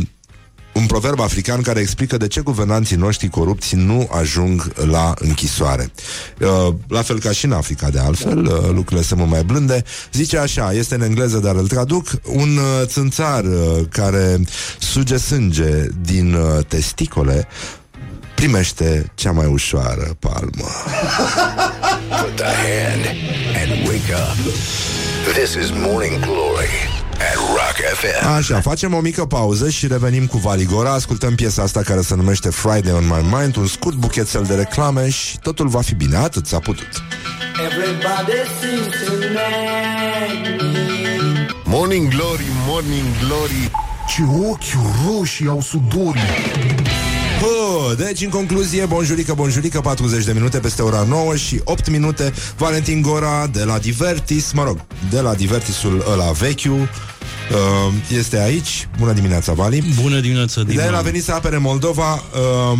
un 0.72 0.86
proverb 0.86 1.20
african 1.20 1.62
care 1.62 1.80
explică 1.80 2.16
de 2.16 2.26
ce 2.26 2.40
guvernanții 2.40 2.96
noștri 2.96 3.28
corupți 3.28 3.74
nu 3.74 4.08
ajung 4.10 4.72
la 4.74 5.14
închisoare. 5.18 5.92
Uh, 6.40 6.74
la 6.88 7.02
fel 7.02 7.20
ca 7.20 7.32
și 7.32 7.44
în 7.44 7.52
Africa, 7.52 7.90
de 7.90 7.98
altfel, 7.98 8.38
uh, 8.44 8.68
lucrurile 8.72 9.02
sunt 9.02 9.18
mult 9.18 9.30
mai 9.30 9.42
blânde. 9.42 9.84
Zice 10.12 10.38
așa, 10.38 10.72
este 10.72 10.94
în 10.94 11.02
engleză, 11.02 11.38
dar 11.38 11.54
îl 11.54 11.68
traduc, 11.68 12.08
un 12.24 12.56
uh, 12.56 12.86
țânțar 12.86 13.44
uh, 13.44 13.84
care 13.90 14.40
suge 14.78 15.16
sânge 15.16 15.86
din 16.00 16.34
uh, 16.34 16.64
testicole 16.68 17.48
primește 18.34 19.12
cea 19.14 19.32
mai 19.32 19.46
ușoară 19.46 20.16
palmă. 20.18 20.68
Put 22.20 22.36
the 22.36 22.44
hand 22.44 23.04
and 23.62 23.88
wake 23.88 24.12
up. 24.12 24.36
This 25.34 25.54
is 25.54 25.70
Morning 25.70 26.20
Glory 26.20 26.68
at 26.82 26.90
Rock 26.90 26.90
FM. 26.90 26.99
Așa, 28.36 28.60
facem 28.60 28.94
o 28.94 29.00
mică 29.00 29.24
pauză 29.24 29.70
și 29.70 29.86
revenim 29.86 30.26
cu 30.26 30.38
Valigora. 30.38 30.92
Ascultăm 30.92 31.34
piesa 31.34 31.62
asta 31.62 31.82
care 31.82 32.00
se 32.00 32.14
numește 32.14 32.50
Friday 32.50 32.92
on 32.92 33.04
My 33.06 33.38
Mind 33.38 33.56
Un 33.56 33.66
scurt 33.66 33.96
buchetel 33.96 34.44
de 34.44 34.54
reclame 34.54 35.08
și 35.08 35.38
totul 35.38 35.68
va 35.68 35.80
fi 35.80 35.94
bine, 35.94 36.16
atât 36.16 36.46
s-a 36.46 36.58
putut. 36.58 36.88
Everybody 37.64 38.38
seems 38.60 38.94
to 39.06 39.12
nag 39.12 40.62
me. 40.62 41.46
Morning 41.64 42.08
Glory, 42.08 42.46
Morning 42.66 43.06
Glory. 43.24 43.70
Ce 44.08 44.22
ochi 44.48 44.76
roșii 45.06 45.48
au 45.48 45.60
sudorii 45.60 46.20
Bă, 47.40 47.94
deci, 47.94 48.22
în 48.22 48.28
concluzie, 48.28 48.84
bonjurică, 48.86 49.34
bonjurică 49.34 49.80
40 49.80 50.24
de 50.24 50.32
minute 50.32 50.58
peste 50.58 50.82
ora 50.82 51.04
9 51.08 51.36
și 51.36 51.60
8 51.64 51.90
minute. 51.90 52.32
Valentin 52.56 53.02
Gora 53.02 53.46
de 53.46 53.64
la 53.64 53.78
Divertis 53.78 54.52
Mă 54.52 54.64
rog, 54.64 54.80
de 55.10 55.20
la 55.20 55.34
Divertisul 55.34 56.04
ăla 56.12 56.30
vechiu 56.30 56.74
uh, 56.74 56.86
Este 58.16 58.40
aici. 58.40 58.88
Bună 58.98 59.12
dimineața, 59.12 59.52
Vali. 59.52 59.84
Bună 60.02 60.20
dimineața, 60.20 60.62
De 60.62 60.74
el 60.86 60.94
a 60.94 61.00
venit 61.00 61.24
să 61.24 61.32
apere 61.32 61.56
Moldova. 61.56 62.12
Uh, 62.72 62.78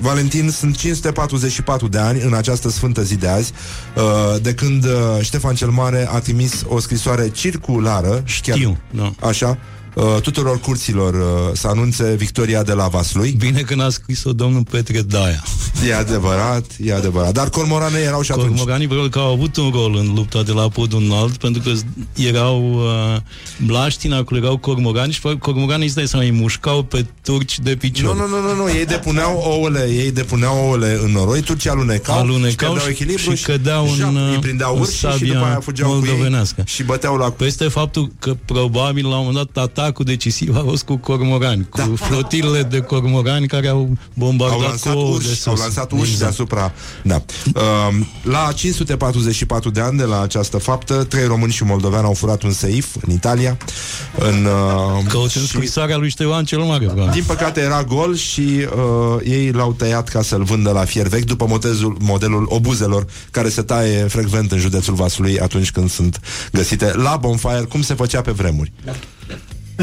Valentin, 0.00 0.50
sunt 0.50 0.76
544 0.76 1.88
de 1.88 1.98
ani 1.98 2.20
în 2.20 2.34
această 2.34 2.70
sfântă 2.70 3.02
zi 3.02 3.16
de 3.16 3.28
azi, 3.28 3.52
uh, 3.96 4.42
de 4.42 4.54
când 4.54 4.84
uh, 4.84 4.90
Ștefan 5.20 5.54
cel 5.54 5.68
Mare 5.68 6.08
a 6.10 6.18
trimis 6.18 6.62
o 6.68 6.78
scrisoare 6.78 7.28
circulară, 7.28 8.22
Știu, 8.24 8.78
da. 8.90 9.12
așa, 9.28 9.58
uh, 9.94 10.04
tuturor 10.22 10.60
curților 10.60 11.14
uh, 11.14 11.50
să 11.52 11.66
anunțe 11.68 12.14
victoria 12.14 12.62
de 12.62 12.72
la 12.72 12.86
Vaslui. 12.88 13.34
Bine 13.38 13.60
că 13.60 13.74
n-a 13.74 13.88
scris-o 13.88 14.32
domnul 14.32 14.62
Petre 14.70 15.00
Daia. 15.02 15.42
E 15.88 15.94
adevărat, 15.94 16.64
e 16.84 16.94
adevărat. 16.94 17.32
Dar 17.32 17.48
cormorane 17.48 17.98
erau 17.98 18.22
și 18.22 18.30
atunci. 18.32 18.46
Cormoranii 18.48 18.86
probabil 18.86 19.10
că 19.10 19.18
au 19.18 19.32
avut 19.32 19.56
un 19.56 19.70
rol 19.74 19.94
în 19.96 20.14
lupta 20.14 20.42
de 20.42 20.52
la 20.52 20.68
podul 20.68 21.02
înalt, 21.02 21.36
pentru 21.36 21.62
că 21.62 21.72
erau 22.22 22.72
uh, 22.74 23.20
mlaștini, 23.56 24.14
acolo 24.14 24.40
erau 24.40 24.56
cormorani 24.56 25.12
și 25.12 25.20
cormoranii 25.38 25.86
îți 25.86 25.94
dai 25.94 26.06
seama, 26.06 26.24
îi 26.24 26.30
mușcau 26.30 26.82
pe 26.82 27.06
turci 27.22 27.58
de 27.58 27.76
picior. 27.76 28.16
Nu, 28.16 28.26
nu, 28.26 28.28
nu, 28.28 28.54
nu, 28.54 28.62
nu, 28.62 28.68
ei 28.70 28.86
depuneau 28.86 29.38
ouăle, 29.44 29.88
ei 29.90 30.10
depuneau 30.12 30.56
ouăle 30.64 30.98
în 31.04 31.10
noroi, 31.10 31.40
turcii 31.40 31.70
alunecau, 31.70 32.18
Alunecau 32.18 32.74
și, 32.76 32.82
și- 32.84 32.90
echilibru 32.90 33.34
și 33.34 33.44
cădeau 33.44 33.84
în, 33.88 33.94
jap, 33.94 34.14
îi 34.14 34.32
uh, 34.34 34.38
prindeau 34.40 34.74
în 34.74 34.80
urși 34.80 34.92
și 34.92 34.98
sabia 34.98 35.32
după 35.32 35.44
aia 35.44 35.60
fugeau 35.60 35.88
cu 35.90 35.94
ei 35.94 36.00
moldovenească. 36.08 36.62
și 36.66 36.82
băteau 36.82 37.16
la 37.16 37.30
Peste 37.30 37.68
faptul 37.68 38.12
că 38.18 38.34
probabil 38.44 39.08
la 39.08 39.18
un 39.18 39.24
moment 39.26 39.52
dat 39.52 39.78
atacul 39.80 40.04
decisiv 40.04 40.56
a 40.56 40.62
fost 40.66 40.82
cu 40.84 40.96
cormorani, 40.96 41.66
cu 41.70 41.76
da. 41.76 42.04
flotilele 42.06 42.62
de 42.62 42.80
cormorani 42.80 43.46
care 43.46 43.68
au 43.68 43.88
bombardat 44.14 44.56
au 44.56 44.62
lansat 44.62 44.92
cu 44.92 44.98
ouă 44.98 45.08
de 45.08 45.14
urși, 45.14 45.28
sus. 45.28 45.46
au 45.46 45.54
lansat 45.54 45.92
urși 45.92 46.02
Exact. 46.02 46.20
deasupra. 46.20 46.72
Da. 47.02 47.22
Uh, 47.54 48.06
la 48.22 48.52
544 48.54 49.70
de 49.70 49.80
ani 49.80 49.98
de 49.98 50.04
la 50.04 50.20
această 50.22 50.58
faptă, 50.58 51.04
trei 51.04 51.24
români 51.26 51.52
și 51.52 51.64
moldoveni 51.64 52.04
au 52.04 52.12
furat 52.14 52.42
un 52.42 52.52
seif 52.52 52.86
în 53.06 53.12
Italia. 53.12 53.56
În, 54.18 54.44
uh, 54.44 55.04
Căutând 55.08 55.44
și- 55.44 55.50
scrisoarea 55.50 55.96
lui 55.96 56.08
Ștefan 56.10 56.44
cel 56.44 56.58
Mare, 56.58 56.84
probabil. 56.84 57.12
Din 57.12 57.24
păcate 57.26 57.60
era 57.60 57.82
gol 57.84 58.16
și 58.16 58.40
uh, 58.40 59.20
ei 59.24 59.50
l-au 59.50 59.72
tăiat 59.72 60.08
ca 60.08 60.22
să-l 60.22 60.42
vândă 60.42 60.70
la 60.70 60.84
fier 60.84 61.06
vechi 61.06 61.24
după 61.24 61.46
modelul, 61.48 61.96
modelul 62.00 62.46
obuzelor 62.48 63.06
care 63.30 63.48
se 63.48 63.62
taie 63.62 64.02
frecvent 64.02 64.52
în 64.52 64.58
județul 64.58 64.94
Vaslui 64.94 65.40
atunci 65.40 65.70
când 65.70 65.90
sunt 65.90 66.20
găsite 66.52 66.92
la 66.96 67.16
bonfire, 67.20 67.64
cum 67.68 67.82
se 67.82 67.94
făcea 67.94 68.20
pe 68.20 68.30
vremuri. 68.30 68.72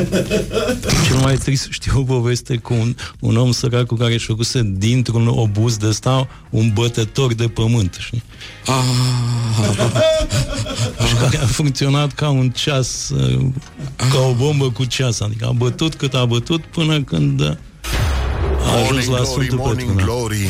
Cel 1.08 1.16
mai 1.22 1.36
trist 1.36 1.68
știu 1.70 2.00
o 2.00 2.04
poveste 2.04 2.58
cu 2.58 2.74
un, 2.74 2.96
un 3.20 3.38
om 3.38 3.52
sărac 3.52 3.86
cu 3.86 3.96
care 3.96 4.14
își 4.14 4.26
făcuse 4.26 4.62
dintr-un 4.64 5.28
obuz 5.28 5.78
de 5.78 5.88
ăsta 5.88 6.28
un 6.50 6.72
bătător 6.74 7.34
de 7.34 7.48
pământ. 7.48 7.98
Știi? 8.00 8.24
și 11.08 11.14
care 11.14 11.38
a 11.38 11.46
funcționat 11.46 12.14
ca 12.14 12.30
un 12.30 12.50
ceas, 12.50 13.10
uh, 13.10 13.46
ca 14.12 14.20
o 14.20 14.34
bombă 14.34 14.72
cu 14.72 14.86
ceas. 14.86 15.20
Adică 15.20 15.46
a 15.46 15.52
bătut 15.52 15.96
cât 15.96 16.14
a 16.14 16.26
bătut 16.26 16.62
până 16.62 17.02
când 17.02 17.40
uh, 17.40 17.52
A 18.66 18.72
ajuns 18.74 19.06
Morning 19.06 19.10
la 19.10 19.18
glory, 19.18 19.30
Sfântul 19.32 19.58
morning 19.58 19.90
Petru. 19.90 20.06
da. 20.06 20.12
glory 20.14 20.50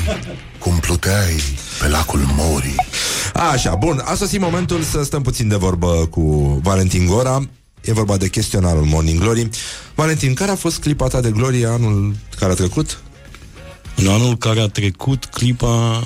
Cum 0.59 0.77
pluteai 0.79 1.41
pe 1.79 1.87
lacul 1.87 2.19
Mori 2.35 2.75
Așa, 3.51 3.75
bun, 3.75 4.01
a 4.05 4.15
sosit 4.15 4.39
momentul 4.39 4.81
să 4.81 5.03
stăm 5.03 5.21
puțin 5.21 5.47
de 5.47 5.55
vorbă 5.55 6.07
cu 6.09 6.21
Valentin 6.63 7.05
Gora 7.05 7.41
E 7.87 7.93
vorba 7.93 8.17
de 8.17 8.27
chestionarul 8.29 8.85
Morning 8.85 9.19
Glory 9.19 9.49
Valentin, 9.95 10.33
care 10.33 10.51
a 10.51 10.55
fost 10.55 10.79
clipa 10.79 11.07
ta 11.07 11.21
de 11.21 11.31
glorie 11.31 11.65
anul 11.65 12.15
care 12.39 12.51
a 12.51 12.55
trecut? 12.55 13.01
În 13.95 14.07
anul 14.07 14.37
care 14.37 14.59
a 14.59 14.67
trecut, 14.67 15.25
clipa 15.25 16.03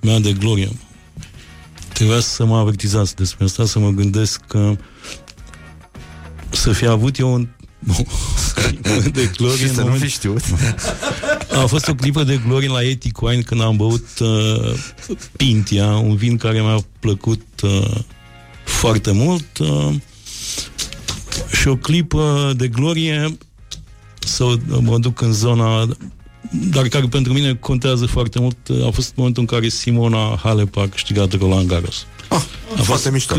mea 0.00 0.18
de 0.18 0.32
glorie. 0.32 0.68
Trebuia 1.92 2.20
să 2.20 2.44
mă 2.44 2.58
avertizați 2.58 3.14
despre 3.14 3.44
asta, 3.44 3.66
să 3.66 3.78
mă 3.78 3.90
gândesc 3.90 4.40
că 4.46 4.76
să 6.48 6.72
fi 6.72 6.86
avut 6.86 7.18
eu 7.18 7.32
un 7.32 7.48
clipă 8.54 9.08
de 9.18 9.30
glorie 9.36 9.68
în 9.68 9.74
moment... 9.78 10.10
știut 10.10 10.42
A 11.62 11.66
fost 11.66 11.88
o 11.88 11.94
clipă 11.94 12.22
de 12.22 12.40
glorie 12.46 12.68
la 12.68 12.82
Ethic 12.82 13.20
Wine 13.20 13.42
când 13.42 13.60
am 13.60 13.76
băut 13.76 14.08
uh, 14.18 14.74
Pintia, 15.36 15.96
un 15.96 16.16
vin 16.16 16.36
care 16.36 16.60
mi-a 16.60 16.84
plăcut 17.00 17.60
uh, 17.62 18.00
foarte 18.64 19.10
mult 19.10 19.58
uh, 19.58 19.94
și 21.60 21.68
o 21.68 21.76
clipă 21.76 22.52
de 22.56 22.68
glorie 22.68 23.36
să 24.18 24.56
mă 24.80 24.98
duc 24.98 25.20
în 25.20 25.32
zona 25.32 25.88
dar 26.70 26.88
care 26.88 27.06
pentru 27.06 27.32
mine 27.32 27.54
contează 27.54 28.06
foarte 28.06 28.38
mult 28.40 28.56
a 28.86 28.90
fost 28.90 29.12
momentul 29.16 29.42
în 29.42 29.48
care 29.56 29.68
Simona 29.68 30.40
Halep 30.42 30.76
a 30.76 30.88
câștigat 30.88 31.32
Roland 31.38 31.68
Garros. 31.68 32.06
ah, 32.28 32.42
A 32.78 32.82
fost 32.82 33.10
mișto 33.10 33.36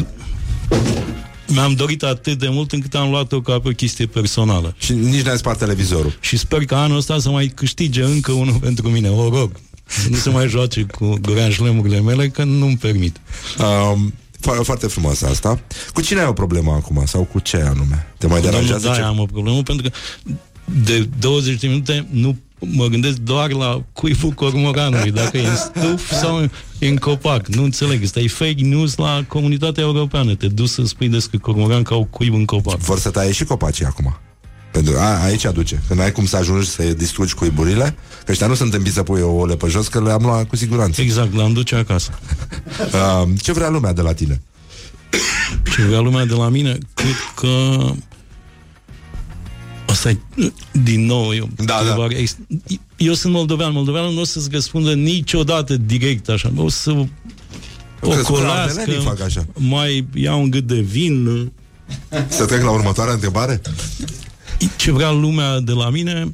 Mi-am 1.48 1.73
dorit 1.73 2.03
atât 2.03 2.40
de 2.40 2.48
mult 2.49 2.72
încât 2.72 2.95
am 2.95 3.10
luat-o 3.10 3.41
ca 3.41 3.60
pe 3.60 3.68
o 3.68 3.72
chestie 3.72 4.06
personală. 4.06 4.76
Și 4.78 4.94
nici 4.94 5.22
n-ai 5.22 5.38
spart 5.38 5.57
televizorul 5.60 6.18
Și 6.19 6.38
sper 6.38 6.65
că 6.65 6.76
anul 6.76 6.98
ăsta 6.98 7.19
să 7.19 7.30
mai 7.30 7.48
câștige 7.56 8.03
încă 8.03 8.32
unul 8.32 8.60
pentru 8.60 8.90
mine, 8.90 9.10
o 9.10 9.30
rog. 9.30 9.52
Să 9.86 10.10
nu 10.10 10.15
se 10.15 10.30
mai 10.30 10.48
joace 10.48 10.82
cu 10.84 11.18
Grand 11.22 11.53
Slam-urile 11.53 12.02
mele, 12.02 12.28
că 12.30 12.44
nu-mi 12.44 12.78
permit. 12.78 13.19
um, 13.60 14.14
fo- 14.14 14.31
Foarte 14.42 14.88
frumoasă 14.88 15.28
asta 15.28 15.60
Cu 15.94 16.02
cine 16.02 16.20
ai 16.20 16.28
o 16.28 16.34
problemă 16.34 16.72
acum? 16.72 17.04
Sau 17.06 17.24
cu 17.24 17.40
ce 17.40 17.58
anume? 17.58 18.08
Te 18.18 18.28
mai 18.28 18.42
deranjează? 18.42 18.88
da, 18.88 18.94
ce? 18.94 19.02
am 19.02 19.20
o 19.20 19.26
problemă, 19.26 19.62
pentru 19.62 19.90
că 19.90 19.98
de 20.86 21.10
20 21.20 21.60
de 21.60 21.68
minute 21.68 22.08
nu 22.12 22.38
mă 22.60 22.86
gândesc 22.86 23.18
doar 23.18 23.52
la 23.52 23.84
cuibul 23.94 24.30
cormoranului, 24.30 25.12
dacă 25.12 25.38
e 25.38 25.48
în 25.48 25.56
stuf 25.56 26.12
sau 26.12 26.50
e 26.80 26.88
în 26.88 26.96
copac. 26.96 27.48
Nu 27.48 27.64
înțeleg. 27.64 28.04
Asta 28.04 28.20
e 28.20 28.28
fake 28.28 28.62
news 28.62 28.96
la 28.96 29.24
comunitatea 29.28 29.84
europeană. 29.84 30.36
Te 30.36 30.48
duci 30.48 30.70
să 30.70 30.86
spui 30.86 31.08
despre 31.08 31.38
cormoran 31.38 31.84
ca 31.84 31.96
o 31.96 32.04
cuib 32.04 32.34
în 32.34 32.46
copac. 32.46 32.78
Vor 32.78 33.00
să 33.00 33.10
taie 33.10 33.32
și 33.32 33.44
copacii 33.44 33.86
acum 33.86 34.16
pentru, 34.72 34.93
a, 34.98 35.23
aici 35.23 35.45
aduce. 35.45 35.81
Că 35.88 35.93
n-ai 35.93 36.11
cum 36.11 36.26
să 36.26 36.38
ajungi 36.38 36.68
să 36.69 36.84
distrugi 36.84 37.34
cuiburile, 37.34 37.95
că 38.26 38.31
ăștia 38.31 38.48
nu 38.48 38.53
sunt 38.56 38.73
în 38.73 38.91
să 38.91 39.03
pui 39.03 39.22
ouăle 39.22 39.56
pe 39.56 39.68
jos, 39.68 39.88
că 39.88 40.02
le-am 40.02 40.22
luat 40.22 40.48
cu 40.48 40.56
siguranță. 40.56 41.02
Exact, 41.02 41.34
l-am 41.35 41.53
duce 41.53 41.76
acasă. 41.76 42.11
Uh, 42.93 43.30
ce 43.43 43.52
vrea 43.52 43.69
lumea 43.69 43.93
de 43.93 44.02
la 44.02 44.14
tine? 44.14 44.41
Ce 45.76 45.81
vrea 45.81 45.99
lumea 45.99 46.26
de 46.26 46.34
la 46.34 46.49
mine, 46.49 46.77
cred 46.93 47.15
că 47.35 47.80
Asta 49.91 50.10
e, 50.10 50.18
din 50.72 51.06
nou, 51.06 51.34
eu, 51.35 51.49
Da, 51.65 51.77
întrebare 51.77 52.15
ex- 52.18 52.38
eu 52.98 53.14
sunt 53.14 53.34
moldovean, 53.34 53.72
moldoveanul 53.73 54.14
nu 54.14 54.19
o 54.19 54.23
să-ți 54.23 54.48
răspundă 54.52 54.93
niciodată 54.93 55.77
direct 55.77 56.30
așa, 56.30 56.52
o 56.56 56.69
să 56.69 57.06
Crezi 57.99 58.26
că 58.26 58.31
ocolească, 58.31 58.80
ardelenii 58.80 59.06
fac 59.06 59.22
așa? 59.22 59.45
mai 59.53 60.07
iau 60.14 60.41
un 60.41 60.49
gât 60.49 60.68
de 60.68 60.80
vin, 60.80 61.52
Să 62.27 62.45
trec 62.45 62.61
la 62.61 62.72
următoarea 62.72 63.14
întrebare? 63.14 63.61
Ce 64.78 64.92
vrea 64.92 65.12
lumea 65.12 65.60
de 65.60 65.72
la 65.72 65.90
mine, 65.90 66.30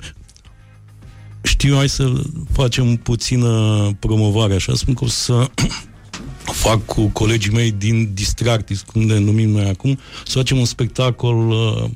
știu, 1.43 1.75
hai 1.75 1.89
să 1.89 2.11
facem 2.51 2.95
puțină 2.95 3.91
promovare, 3.99 4.53
așa, 4.53 4.73
spun 4.75 4.93
că 4.93 5.03
o 5.03 5.07
să 5.07 5.49
fac 6.63 6.85
cu 6.85 7.07
colegii 7.07 7.51
mei 7.51 7.71
din 7.71 8.13
Distractis, 8.13 8.81
cum 8.81 9.01
ne 9.01 9.17
numim 9.17 9.49
noi 9.49 9.69
acum, 9.69 9.99
să 10.25 10.37
facem 10.37 10.57
un 10.57 10.65
spectacol 10.65 11.49
uh, 11.49 11.89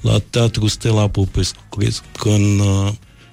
la 0.00 0.18
Teatru 0.30 0.66
Stella 0.66 1.08
Popescu, 1.08 1.62
cred 1.70 2.02
că 2.18 2.28
în 2.28 2.58
uh, 2.58 2.92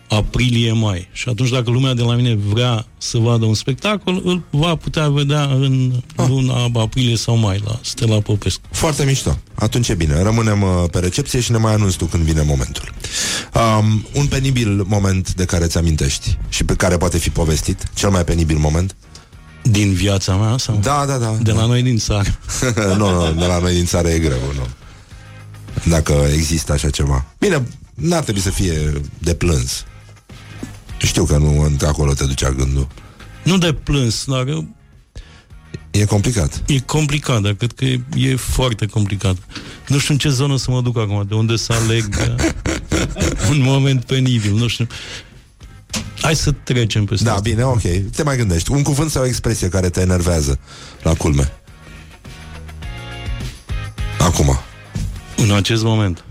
aprilie-mai. 0.09 1.09
Și 1.11 1.29
atunci 1.29 1.49
dacă 1.49 1.69
lumea 1.69 1.93
de 1.93 2.01
la 2.01 2.15
mine 2.15 2.35
vrea 2.35 2.85
să 2.97 3.17
vadă 3.17 3.45
un 3.45 3.53
spectacol, 3.53 4.21
îl 4.23 4.41
va 4.49 4.75
putea 4.75 5.09
vedea 5.09 5.43
în 5.43 5.91
luna 6.15 6.69
aprilie 6.73 7.15
sau 7.17 7.35
mai 7.35 7.61
la 7.65 7.79
Stella 7.83 8.19
Popescu. 8.19 8.61
Foarte 8.71 9.03
mișto. 9.03 9.37
Atunci 9.55 9.89
e 9.89 9.93
bine. 9.93 10.21
Rămânem 10.21 10.61
uh, 10.61 10.69
pe 10.91 10.99
recepție 10.99 11.39
și 11.39 11.51
ne 11.51 11.57
mai 11.57 11.73
anunți 11.73 11.97
tu 11.97 12.05
când 12.05 12.23
vine 12.23 12.41
momentul. 12.41 12.93
Um, 13.53 14.05
un 14.13 14.25
penibil 14.25 14.83
moment 14.87 15.33
de 15.33 15.45
care 15.45 15.65
ți 15.65 15.77
amintești 15.77 16.37
și 16.49 16.63
pe 16.63 16.73
care 16.73 16.97
poate 16.97 17.17
fi 17.17 17.29
povestit. 17.29 17.83
Cel 17.93 18.09
mai 18.09 18.23
penibil 18.23 18.57
moment. 18.57 18.95
Din 19.63 19.93
viața 19.93 20.35
mea 20.35 20.57
sau 20.57 20.79
Da, 20.81 21.05
da, 21.05 21.17
da. 21.17 21.37
de 21.41 21.51
la 21.51 21.65
noi 21.65 21.81
din 21.81 21.97
țară. 21.97 22.39
nu, 22.97 23.09
nu, 23.09 23.33
de 23.33 23.45
la 23.45 23.59
noi 23.59 23.73
din 23.73 23.85
țară 23.85 24.09
e 24.09 24.19
greu, 24.19 24.39
nu. 24.55 24.67
Dacă 25.89 26.13
există 26.33 26.71
așa 26.71 26.89
ceva. 26.89 27.25
Bine, 27.39 27.67
n-ar 27.93 28.23
trebui 28.23 28.41
să 28.41 28.49
fie 28.49 29.01
de 29.17 29.33
plâns. 29.33 29.83
Știu 31.01 31.23
că 31.25 31.37
nu 31.37 31.75
acolo 31.87 32.13
te 32.13 32.25
ducea 32.25 32.49
gândul. 32.51 32.87
Nu 33.43 33.57
de 33.57 33.73
plâns, 33.73 34.25
dar 34.27 34.45
E 35.91 36.05
complicat. 36.05 36.61
e 36.67 36.79
complicat, 36.79 37.41
dar 37.41 37.53
cred 37.53 37.71
că 37.71 37.85
e, 37.85 38.01
e 38.15 38.35
foarte 38.35 38.85
complicat. 38.85 39.35
Nu 39.87 39.97
știu 39.97 40.13
în 40.13 40.19
ce 40.19 40.29
zonă 40.29 40.57
să 40.57 40.71
mă 40.71 40.81
duc 40.81 40.97
acum, 40.97 41.25
de 41.27 41.33
unde 41.35 41.55
să 41.55 41.73
aleg 41.73 42.15
uh, 42.37 42.45
un 43.49 43.61
moment 43.61 44.03
penibil, 44.03 44.53
nu 44.53 44.67
știu. 44.67 44.87
Hai 46.21 46.35
să 46.35 46.51
trecem 46.51 47.05
peste 47.05 47.23
Da, 47.23 47.29
asta. 47.29 47.41
bine, 47.49 47.63
ok. 47.63 47.81
Te 48.15 48.23
mai 48.23 48.37
gândești. 48.37 48.71
Un 48.71 48.83
cuvânt 48.83 49.11
sau 49.11 49.21
o 49.21 49.25
expresie 49.25 49.69
care 49.69 49.89
te 49.89 50.01
enervează 50.01 50.59
la 51.03 51.13
culme. 51.13 51.51
Acum. 54.19 54.59
În 55.37 55.51
acest 55.51 55.83
moment. 55.83 56.23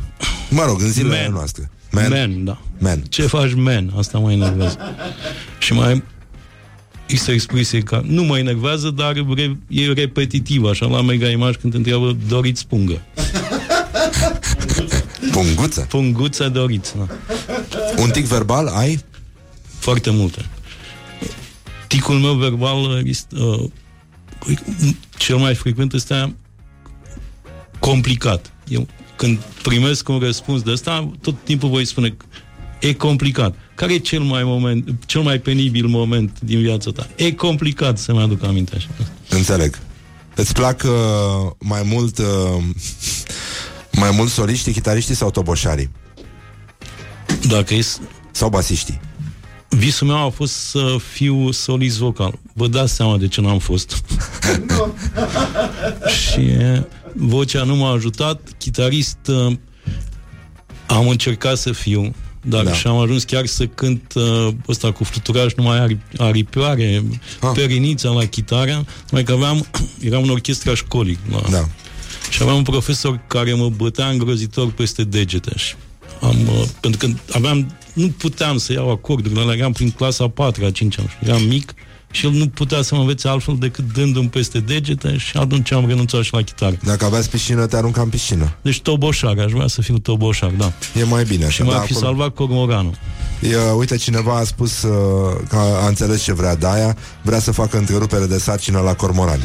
Mă 0.50 0.64
rog, 0.64 0.80
în 0.80 0.90
zilele 0.90 1.22
Man. 1.22 1.32
noastre. 1.32 1.70
Man, 1.90 2.08
man 2.10 2.44
da. 2.44 2.60
Man. 2.78 3.02
Ce 3.08 3.22
faci, 3.22 3.54
man? 3.54 3.92
Asta 3.96 4.18
mă 4.18 4.32
enervează. 4.32 4.78
Și 5.58 5.72
mai 5.72 6.02
este 7.06 7.30
o 7.30 7.34
expresie 7.34 7.80
că 7.80 8.00
nu 8.04 8.22
mă 8.22 8.38
enervează, 8.38 8.90
dar 8.90 9.12
re, 9.34 9.56
e 9.68 9.92
repetitiv, 9.92 10.64
așa, 10.64 10.86
la 10.86 11.02
Mega 11.02 11.28
Image 11.28 11.58
când 11.58 11.72
te 11.72 11.78
întreabă 11.78 12.16
Doriți 12.28 12.66
pungă. 12.66 13.02
Punguță. 15.32 15.80
Punguța 15.80 16.48
Doriți, 16.48 16.94
da. 16.96 17.06
Un 17.96 18.10
tic 18.10 18.24
verbal 18.24 18.66
ai? 18.66 19.04
Foarte 19.78 20.10
multe. 20.10 20.44
Ticul 21.86 22.18
meu 22.18 22.34
verbal 22.34 23.02
este, 23.04 23.36
uh, 23.38 23.70
cel 25.16 25.36
mai 25.36 25.54
frecvent 25.54 25.92
este 25.92 26.34
complicat. 27.78 28.52
Eu, 28.68 28.86
când 29.18 29.38
primesc 29.62 30.08
un 30.08 30.18
răspuns 30.18 30.62
de 30.62 30.70
ăsta, 30.70 31.10
tot 31.20 31.34
timpul 31.44 31.68
voi 31.68 31.84
spune 31.84 32.16
e 32.80 32.92
complicat. 32.92 33.54
Care 33.74 33.92
e 33.92 33.98
cel 33.98 34.20
mai, 34.20 34.42
moment, 34.44 34.94
cel 35.06 35.20
mai 35.20 35.38
penibil 35.38 35.86
moment 35.86 36.40
din 36.40 36.60
viața 36.60 36.90
ta? 36.90 37.06
E 37.16 37.32
complicat 37.32 37.98
să-mi 37.98 38.20
aduc 38.20 38.44
aminte 38.44 38.72
așa. 38.76 38.88
Înțeleg. 39.28 39.78
Îți 40.34 40.52
plac 40.52 40.82
uh, 40.84 41.50
mai 41.58 41.82
mult 41.84 42.18
uh, 42.18 42.62
mai 43.92 44.10
mult 44.10 44.30
soliștii, 44.30 44.72
chitariștii 44.72 45.14
sau 45.14 45.30
toboșarii? 45.30 45.90
Dacă 47.48 47.74
e, 47.74 47.84
Sau 48.30 48.48
basiștii? 48.48 49.00
visul 49.68 50.06
meu 50.06 50.26
a 50.26 50.28
fost 50.28 50.52
să 50.54 50.96
fiu 51.12 51.50
solist 51.50 51.98
vocal. 51.98 52.38
Vă 52.52 52.68
dați 52.68 52.94
seama 52.94 53.16
de 53.16 53.28
ce 53.28 53.40
n-am 53.40 53.58
fost. 53.58 54.02
și 56.20 56.40
e, 56.40 56.86
vocea 57.18 57.62
nu 57.62 57.76
m-a 57.76 57.90
ajutat. 57.92 58.40
Chitarist 58.58 59.18
uh, 59.28 59.52
am 60.86 61.08
încercat 61.08 61.58
să 61.58 61.72
fiu, 61.72 62.14
dar 62.42 62.62
Da. 62.64 62.70
da. 62.70 62.76
și 62.76 62.86
am 62.86 62.96
ajuns 62.98 63.24
chiar 63.24 63.46
să 63.46 63.66
cânt 63.66 64.12
uh, 64.16 64.48
ăsta 64.68 64.92
cu 64.92 65.04
fluturaj 65.04 65.54
numai 65.54 65.86
ari- 65.86 66.16
aripioare, 66.18 67.02
Ah. 67.40 67.48
ah. 67.48 67.50
perinița 67.54 68.10
la 68.10 68.24
chitară, 68.24 68.84
numai 69.10 69.24
că 69.24 69.32
aveam, 69.32 69.66
eram 70.08 70.22
în 70.22 70.30
orchestra 70.30 70.74
școlii. 70.74 71.18
La, 71.30 71.40
Da. 71.50 71.68
și 72.30 72.38
aveam 72.42 72.56
un 72.56 72.62
profesor 72.62 73.20
care 73.26 73.54
mă 73.54 73.68
bătea 73.68 74.06
îngrozitor 74.08 74.70
peste 74.72 75.04
degete 75.04 75.52
și 75.56 75.74
am, 76.20 76.36
uh, 76.48 76.64
pentru 76.80 77.06
că 77.08 77.14
aveam, 77.32 77.76
nu 77.92 78.08
puteam 78.08 78.56
să 78.58 78.72
iau 78.72 78.90
acordurile, 78.90 79.40
alea, 79.40 79.56
eram 79.56 79.72
prin 79.72 79.90
clasa 79.90 80.24
a 80.24 80.28
patra, 80.28 80.66
a 80.66 80.70
cincea, 80.70 81.02
nu 81.02 81.08
știu, 81.08 81.26
eram 81.26 81.42
mic 81.42 81.74
și 82.10 82.26
el 82.26 82.32
nu 82.32 82.48
putea 82.48 82.82
să 82.82 82.94
mă 82.94 83.00
învețe 83.00 83.28
altfel 83.28 83.56
decât 83.58 83.92
dându-mi 83.92 84.28
peste 84.28 84.58
degete 84.58 85.16
și 85.16 85.36
atunci 85.36 85.72
am 85.72 85.86
renunțat 85.86 86.22
și 86.22 86.32
la 86.32 86.42
chitară. 86.42 86.76
Dacă 86.82 87.04
aveați 87.04 87.30
piscină, 87.30 87.66
te 87.66 87.76
arunca 87.76 88.00
în 88.00 88.08
piscină. 88.08 88.56
Deci 88.62 88.80
toboșar, 88.80 89.38
aș 89.38 89.52
vrea 89.52 89.66
să 89.66 89.82
fiu 89.82 89.98
toboșar, 89.98 90.50
da. 90.50 90.72
E 91.00 91.04
mai 91.04 91.24
bine 91.24 91.44
așa. 91.44 91.52
Și 91.52 91.62
m-a 91.62 91.72
da, 91.72 91.78
fi 91.78 91.92
acolo- 91.92 92.00
salvat 92.00 92.34
cormoranul. 92.34 92.94
E, 93.40 93.56
uite, 93.76 93.96
cineva 93.96 94.36
a 94.36 94.44
spus 94.44 94.82
uh, 94.82 94.90
că 95.48 95.56
a 95.56 95.86
înțeles 95.88 96.22
ce 96.22 96.32
vrea 96.32 96.56
Daia, 96.56 96.96
vrea 97.22 97.38
să 97.38 97.52
facă 97.52 97.78
întrerupere 97.78 98.26
de 98.26 98.38
sarcină 98.38 98.80
la 98.80 98.94
cormorani. 98.94 99.42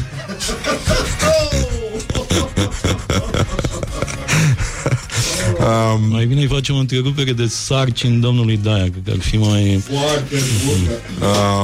Um, 5.58 6.08
Mai 6.14 6.26
bine 6.26 6.40
îi 6.40 6.46
facem 6.46 6.74
o 6.74 6.78
întrerupere 6.78 7.32
de 7.32 7.46
sarcini 7.46 8.20
domnului 8.20 8.56
Daia, 8.56 8.84
că 8.84 9.10
ar 9.10 9.20
fi 9.20 9.36
mai... 9.36 9.82
Foarte 9.90 10.36
bună. 10.66 10.90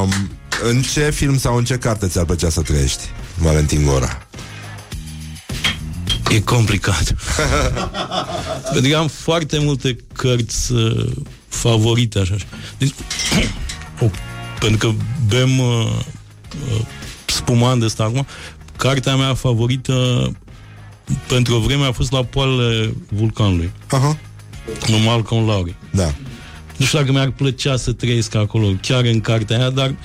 um, 0.02 0.30
în 0.62 0.82
ce 0.82 1.10
film 1.10 1.38
sau 1.38 1.56
în 1.56 1.64
ce 1.64 1.78
carte 1.78 2.06
ți-ar 2.06 2.24
plăcea 2.24 2.48
să 2.48 2.62
trăiești, 2.62 3.02
Valentin 3.38 3.84
Gora? 3.84 4.26
E 6.30 6.40
complicat. 6.40 7.14
Pentru 8.72 8.90
că 8.90 8.96
am 8.96 9.08
foarte 9.08 9.58
multe 9.58 9.96
cărți 10.12 10.72
uh, 10.72 11.10
favorite, 11.48 12.18
așa. 12.18 12.34
Deci, 12.78 12.92
o, 14.00 14.04
pentru 14.60 14.88
că 14.88 14.94
bem 15.28 15.58
uh, 15.58 15.86
uh, 16.72 16.84
spumant 17.26 17.78
de 17.78 17.84
ăsta 17.84 18.04
acum, 18.04 18.26
cartea 18.76 19.16
mea 19.16 19.34
favorită 19.34 20.30
pentru 21.28 21.54
o 21.54 21.58
vreme 21.58 21.84
a 21.84 21.92
fost 21.92 22.12
la 22.12 22.24
poalele 22.24 22.94
vulcanului. 23.08 23.72
Aha. 23.90 24.18
Nu 24.86 24.98
Malcolm 24.98 25.44
Lowry. 25.44 25.76
Da. 25.90 26.14
Nu 26.76 26.86
știu 26.86 26.98
dacă 26.98 27.12
mi-ar 27.12 27.30
plăcea 27.30 27.76
să 27.76 27.92
trăiesc 27.92 28.34
acolo, 28.34 28.72
chiar 28.80 29.04
în 29.04 29.20
cartea 29.20 29.58
aia, 29.58 29.70
dar 29.70 29.88
uh, 29.88 29.96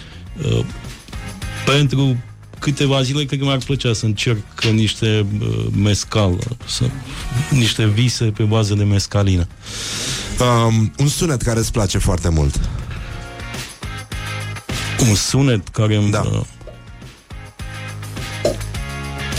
pentru 1.65 2.17
câteva 2.59 3.01
zile 3.01 3.23
cred 3.23 3.39
că 3.39 3.45
mi-ar 3.45 3.57
plăcea 3.57 3.93
să 3.93 4.05
încerc 4.05 4.63
niște 4.71 5.25
uh, 5.39 5.65
mescal, 5.75 6.37
să, 6.65 6.89
niște 7.49 7.87
vise 7.87 8.25
pe 8.25 8.43
bază 8.43 8.73
de 8.73 8.83
mescalină. 8.83 9.47
Um, 10.39 10.93
un 10.97 11.07
sunet 11.07 11.41
care 11.41 11.59
îți 11.59 11.71
place 11.71 11.97
foarte 11.97 12.29
mult. 12.29 12.69
Un 15.07 15.15
sunet 15.15 15.67
care 15.67 15.95
îmi... 15.95 16.11
Da. 16.11 16.21
Uh, 16.21 16.41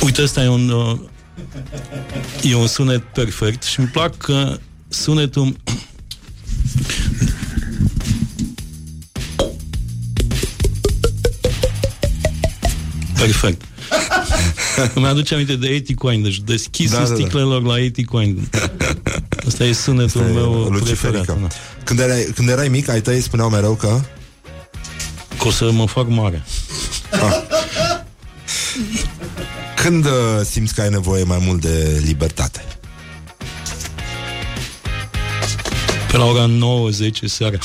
uite, 0.02 0.22
ăsta 0.22 0.42
e 0.42 0.48
un... 0.48 0.68
Uh, 0.68 0.98
e 2.42 2.54
un 2.54 2.66
sunet 2.66 3.02
perfect 3.02 3.62
și 3.62 3.78
îmi 3.78 3.88
plac 3.88 4.16
că 4.16 4.58
sunetul 4.88 5.56
Perfect. 13.26 13.62
Îmi 14.94 15.06
aduce 15.06 15.34
aminte 15.34 15.56
de 15.56 15.66
Eticoin, 15.68 16.22
deci 16.22 16.40
deschisul 16.40 16.96
Da, 16.96 17.02
da, 17.02 17.08
da, 17.08 17.14
da. 17.14 17.20
sticlelor 17.20 17.62
la 17.62 17.78
Eticoin. 17.80 18.48
Asta 19.46 19.64
e 19.64 19.72
sunetul 19.72 20.20
Asta 20.20 20.32
e 20.32 20.34
meu 20.34 20.52
Luciferica. 20.52 21.18
preferat. 21.22 21.40
Da. 21.40 21.46
Când 21.84 21.98
erai, 22.00 22.32
când 22.34 22.48
erai 22.48 22.68
mic, 22.68 22.88
ai 22.88 23.00
tăi 23.00 23.20
spuneau 23.20 23.48
mereu 23.48 23.74
că 23.74 24.00
Că 25.38 25.46
o 25.46 25.50
să 25.50 25.70
mă 25.72 25.86
fac 25.86 26.08
mare. 26.08 26.44
Când 29.82 30.04
uh, 30.04 30.12
simți 30.50 30.74
că 30.74 30.80
ai 30.80 30.88
nevoie 30.88 31.22
mai 31.24 31.42
mult 31.46 31.60
de 31.60 32.02
libertate? 32.04 32.64
Pe 36.10 36.16
la 36.16 36.24
ora 36.24 36.46
9-10 36.48 36.50
seara. 37.24 37.58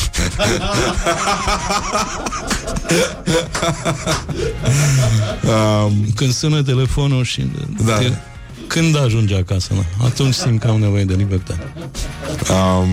Um, 5.86 6.06
Când 6.16 6.34
sună 6.34 6.64
telefonul 6.64 7.24
și... 7.24 7.52
Da. 7.86 7.98
Te, 7.98 8.12
când 8.68 8.98
ajunge 8.98 9.36
acasă, 9.36 9.74
na? 9.74 10.06
atunci 10.06 10.34
simt 10.34 10.60
că 10.60 10.68
am 10.68 10.80
nevoie 10.80 11.04
de 11.04 11.14
libertate. 11.14 11.74
um, 12.50 12.90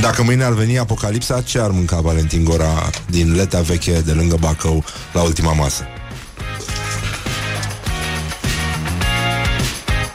dacă 0.00 0.22
mâine 0.22 0.44
ar 0.44 0.52
veni 0.52 0.78
apocalipsa, 0.78 1.40
ce 1.40 1.58
ar 1.58 1.70
mânca 1.70 2.00
Valentin 2.00 2.44
Gora 2.44 2.90
din 3.06 3.34
Letea 3.34 3.60
Veche 3.60 4.00
de 4.00 4.12
lângă 4.12 4.36
Bacău 4.40 4.84
la 5.12 5.22
ultima 5.22 5.52
masă? 5.52 5.82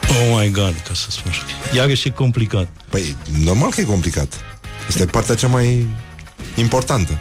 Oh 0.08 0.40
my 0.40 0.50
God, 0.50 0.74
ca 0.88 0.94
să 0.94 1.06
spun 1.08 1.30
așa. 1.30 1.42
Iarăși 1.74 2.08
e 2.08 2.10
complicat. 2.10 2.68
Păi, 2.88 3.16
normal 3.44 3.70
că 3.70 3.80
e 3.80 3.84
complicat. 3.84 4.34
Este 4.88 5.04
partea 5.04 5.34
cea 5.34 5.46
mai 5.48 5.86
importantă. 6.56 7.18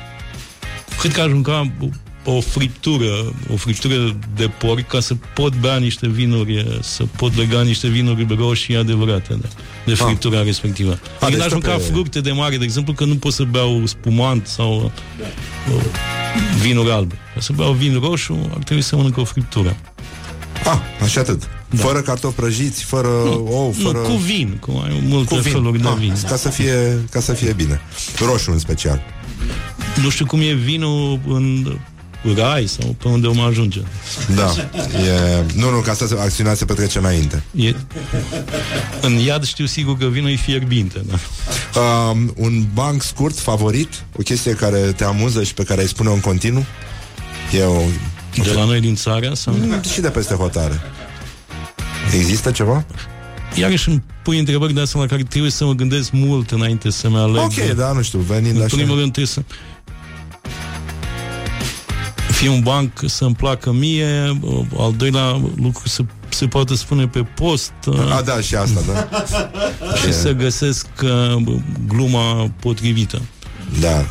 Cred 1.00 1.12
că 1.14 1.22
aș 1.22 1.32
mânca 1.32 1.72
o, 1.80 2.32
o 2.32 2.40
friptură, 2.42 3.34
o 3.54 3.56
friptură 3.56 4.16
de 4.36 4.48
porc 4.48 4.88
ca 4.88 5.00
să 5.00 5.16
pot 5.36 5.56
bea 5.56 5.78
niște 5.78 6.08
vinuri, 6.08 6.78
să 6.82 7.04
pot 7.16 7.36
lega 7.36 7.62
niște 7.62 7.88
vinuri 7.88 8.26
roșii 8.38 8.76
adevărate 8.76 9.34
de, 9.42 9.48
de 9.86 9.94
friptura 9.94 10.44
respectivă. 10.44 10.92
Ah, 10.92 11.00
Adică 11.20 11.30
deci 11.30 11.40
n-aș 11.40 11.52
tot 11.52 11.62
mânca 11.64 11.78
pe- 11.78 11.92
fructe 11.92 12.20
de 12.22 12.32
mare, 12.32 12.58
de 12.58 12.64
exemplu, 12.64 12.94
că 12.94 13.06
nu 13.06 13.16
pot 13.16 13.34
să 13.34 13.44
beau 13.44 13.86
spumant 13.86 14.48
sau 14.48 14.92
uh, 15.76 15.82
vinuri 16.62 16.92
albe. 16.92 17.16
Ca 17.34 17.40
să 17.40 17.52
beau 17.56 17.72
vin 17.74 18.00
roșu, 18.00 18.50
ar 18.56 18.64
trebui 18.64 18.84
să 18.84 18.96
mănânc 18.96 19.18
o 19.18 19.24
friptură. 19.24 19.78
Ah, 20.66 20.80
așa 21.04 21.20
atât. 21.20 21.50
Da. 21.70 21.84
Fără 21.84 22.02
cartofi 22.02 22.36
prăjiți, 22.36 22.84
fără 22.84 23.08
ou, 23.08 23.76
fără... 23.84 23.98
Nu, 23.98 24.04
cu 24.04 24.12
vin, 24.16 24.58
cu 24.60 24.72
mai 24.72 25.02
multe 25.08 25.36
cu 25.36 25.42
vin. 25.42 25.52
feluri 25.52 25.82
de 25.82 25.88
Ah, 25.88 25.96
vin. 26.00 26.14
Ca 26.28 26.36
să, 26.36 26.50
fie, 26.50 27.00
ca 27.12 27.20
să 27.20 27.34
fie 27.34 27.54
bine. 27.54 27.82
Roșu 28.20 28.52
în 28.52 28.60
special. 28.60 29.02
Nu 30.02 30.10
știu 30.10 30.26
cum 30.26 30.40
e 30.40 30.54
vinul 30.54 31.20
în 31.28 31.78
rai 32.36 32.68
sau 32.68 32.96
pe 33.02 33.08
unde 33.08 33.28
om 33.28 33.40
ajunge. 33.40 33.82
Da. 34.36 34.54
E... 35.00 35.44
Nu, 35.56 35.70
nu, 35.70 35.78
ca 35.80 35.94
să 35.94 36.18
acțiunea 36.20 36.54
se 36.54 36.66
petrece 36.66 36.98
înainte. 36.98 37.44
E... 37.56 37.76
În 39.02 39.14
iad 39.14 39.46
știu 39.46 39.66
sigur 39.66 39.98
că 39.98 40.06
vinul 40.06 40.30
e 40.30 40.36
fierbinte. 40.36 41.02
Da? 41.10 41.20
Um, 41.80 42.34
un 42.38 42.66
banc 42.74 43.02
scurt 43.02 43.40
favorit? 43.40 44.04
O 44.20 44.22
chestie 44.22 44.52
care 44.52 44.80
te 44.80 45.04
amuză 45.04 45.44
și 45.44 45.54
pe 45.54 45.64
care 45.64 45.82
îi 45.82 45.88
spune 45.88 46.10
în 46.10 46.20
continuu? 46.20 46.66
E 47.54 47.64
o... 47.64 47.82
De 48.44 48.52
la 48.52 48.64
noi 48.66 48.80
din 48.80 48.96
țară 48.96 49.34
sau... 49.34 49.56
Și 49.94 50.02
de 50.02 50.10
peste 50.10 50.34
hotare. 50.34 50.82
Există 52.16 52.52
ceva? 52.52 52.86
Iarăși 53.56 53.90
îmi 53.90 54.04
pui 54.24 54.40
întrebări 54.40 54.74
de 54.74 54.82
astea 54.82 55.00
la 55.00 55.06
care 55.06 55.24
trebuie 55.24 55.52
să 55.52 55.66
mă 55.66 55.74
gândesc 55.74 56.12
mult 56.12 56.52
înainte 56.52 56.90
să-mi 56.90 57.18
aleg. 57.18 57.42
Ok, 57.42 57.76
da, 57.76 57.92
nu 57.92 58.02
știu, 58.02 58.20
venind 58.20 58.56
În 58.56 58.62
așa. 58.62 58.76
primul 58.76 58.98
rând 59.00 59.12
trebuie 59.12 59.26
să 59.26 59.42
fie 62.38 62.50
un 62.50 62.62
banc 62.62 62.92
să-mi 63.06 63.36
placă 63.36 63.72
mie, 63.72 64.40
al 64.78 64.94
doilea 64.98 65.42
lucru 65.62 65.88
să 65.88 66.04
se 66.30 66.48
poate 66.48 66.76
spune 66.76 67.08
pe 67.08 67.24
post 67.24 67.74
A, 68.12 68.22
da, 68.22 68.42
și 68.42 68.56
asta, 68.56 68.80
da. 68.88 69.26
și 70.02 70.14
să 70.14 70.32
găsesc 70.32 70.88
uh, 71.04 71.44
gluma 71.88 72.52
potrivită. 72.60 73.22
Da. 73.80 74.06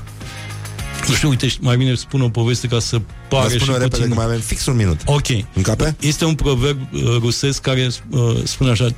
Nu 1.08 1.14
știu, 1.14 1.28
uite, 1.28 1.48
mai 1.60 1.76
bine 1.76 1.94
spun 1.94 2.20
o 2.20 2.28
poveste 2.28 2.66
ca 2.66 2.78
să 2.78 2.96
Dar 2.96 3.04
pare 3.28 3.52
și 3.52 3.58
spune 3.58 3.72
repede 3.72 3.96
puțin... 3.96 4.08
că 4.08 4.14
mai 4.14 4.24
avem 4.24 4.40
fix 4.40 4.66
un 4.66 4.76
minut. 4.76 5.00
Ok. 5.04 5.26
Încape? 5.54 5.96
Este 6.00 6.24
un 6.24 6.34
proverb 6.34 6.78
uh, 6.92 7.00
rusesc 7.20 7.60
care 7.60 7.88
uh, 8.10 8.36
spune 8.44 8.70
așa 8.70 8.88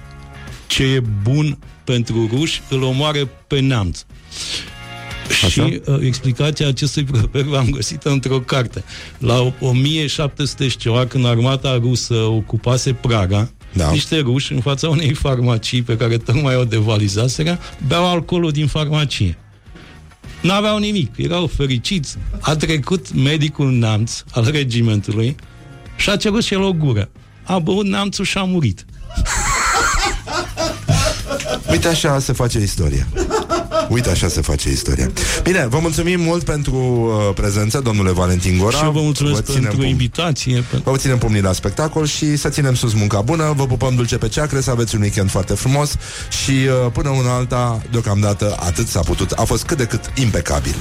ce 0.67 0.83
e 0.83 1.03
bun 1.23 1.59
pentru 1.85 2.29
ruși 2.33 2.63
îl 2.69 2.83
omoară 2.83 3.29
pe 3.47 3.61
neamț. 3.61 4.05
Așa? 5.29 5.49
Și 5.49 5.81
uh, 5.85 5.99
explicația 6.01 6.69
acestui 6.69 7.05
proverb 7.05 7.55
am 7.55 7.71
găsit 7.71 8.03
într-o 8.03 8.41
carte. 8.41 8.85
La 9.19 9.53
1700 9.61 10.69
și 10.69 10.77
ceva, 10.77 11.07
când 11.07 11.27
armata 11.27 11.79
rusă 11.83 12.15
ocupase 12.15 12.93
Praga, 12.93 13.51
Da. 13.73 13.91
niște 13.91 14.19
ruși, 14.19 14.53
în 14.53 14.61
fața 14.61 14.89
unei 14.89 15.13
farmacii 15.15 15.83
pe 15.83 15.97
care 15.97 16.17
tocmai 16.17 16.57
o 16.57 16.65
devalizaseră, 16.65 17.59
beau 17.87 18.07
alcoolul 18.11 18.51
din 18.51 18.67
farmacie. 18.67 19.39
N-aveau 20.41 20.79
nimic, 20.79 21.13
erau 21.17 21.47
fericiți. 21.47 22.17
A 22.41 22.57
trecut 22.57 23.15
medicul 23.15 23.71
neamț 23.73 24.23
al 24.31 24.49
regimentului 24.51 25.37
și 25.97 26.11
a 26.11 26.17
cerut 26.17 26.43
și 26.45 26.55
el 26.55 26.63
o 26.63 26.73
gură. 26.73 27.11
A 27.45 27.59
băut 27.59 27.87
neamțul 27.87 28.25
și 28.25 28.39
a 28.39 28.43
murit. 28.43 28.85
Uite 31.71 31.89
așa 31.89 32.19
se 32.19 32.33
face 32.33 32.59
istoria. 32.61 33.07
Uite 33.89 34.11
așa 34.11 34.29
se 34.29 34.41
face 34.41 34.71
istoria. 34.71 35.11
Bine, 35.43 35.67
vă 35.67 35.79
mulțumim 35.81 36.21
mult 36.21 36.45
pentru 36.45 36.75
uh, 36.75 37.35
prezență, 37.35 37.81
domnule 37.81 38.11
Valentin 38.11 38.59
Gora. 38.59 38.77
și 38.77 38.85
eu 38.85 38.91
vă 38.91 39.01
mulțumesc 39.01 39.45
ținem 39.45 39.63
pentru 39.63 39.81
pumn- 39.81 39.89
invitație. 39.89 40.65
Pe... 40.71 40.81
Vă 40.85 40.97
ținem 40.97 41.19
pumnii 41.19 41.41
la 41.43 41.53
spectacol 41.53 42.07
și 42.07 42.37
să 42.37 42.49
ținem 42.49 42.75
sus 42.75 42.93
munca 42.93 43.21
bună. 43.21 43.53
Vă 43.57 43.67
pupăm 43.67 43.95
dulce 43.95 44.17
pe 44.19 44.29
ceacre, 44.29 44.61
să 44.61 44.71
aveți 44.71 44.95
un 44.95 45.01
weekend 45.01 45.31
foarte 45.31 45.55
frumos 45.55 45.97
și 46.45 46.51
uh, 46.51 46.93
până 46.93 47.09
una 47.09 47.35
alta, 47.35 47.83
deocamdată, 47.91 48.57
atât 48.59 48.87
s-a 48.89 49.01
putut. 49.01 49.31
A 49.31 49.43
fost 49.45 49.65
cât 49.65 49.77
de 49.77 49.85
cât 49.85 50.13
impecabil. 50.15 50.75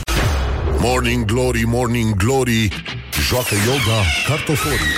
Morning 0.79 1.25
Glory, 1.25 1.63
Morning 1.65 2.15
Glory 2.15 2.83
Joacă 3.27 3.53
yoga 3.65 4.01
cartoforii 4.27 4.95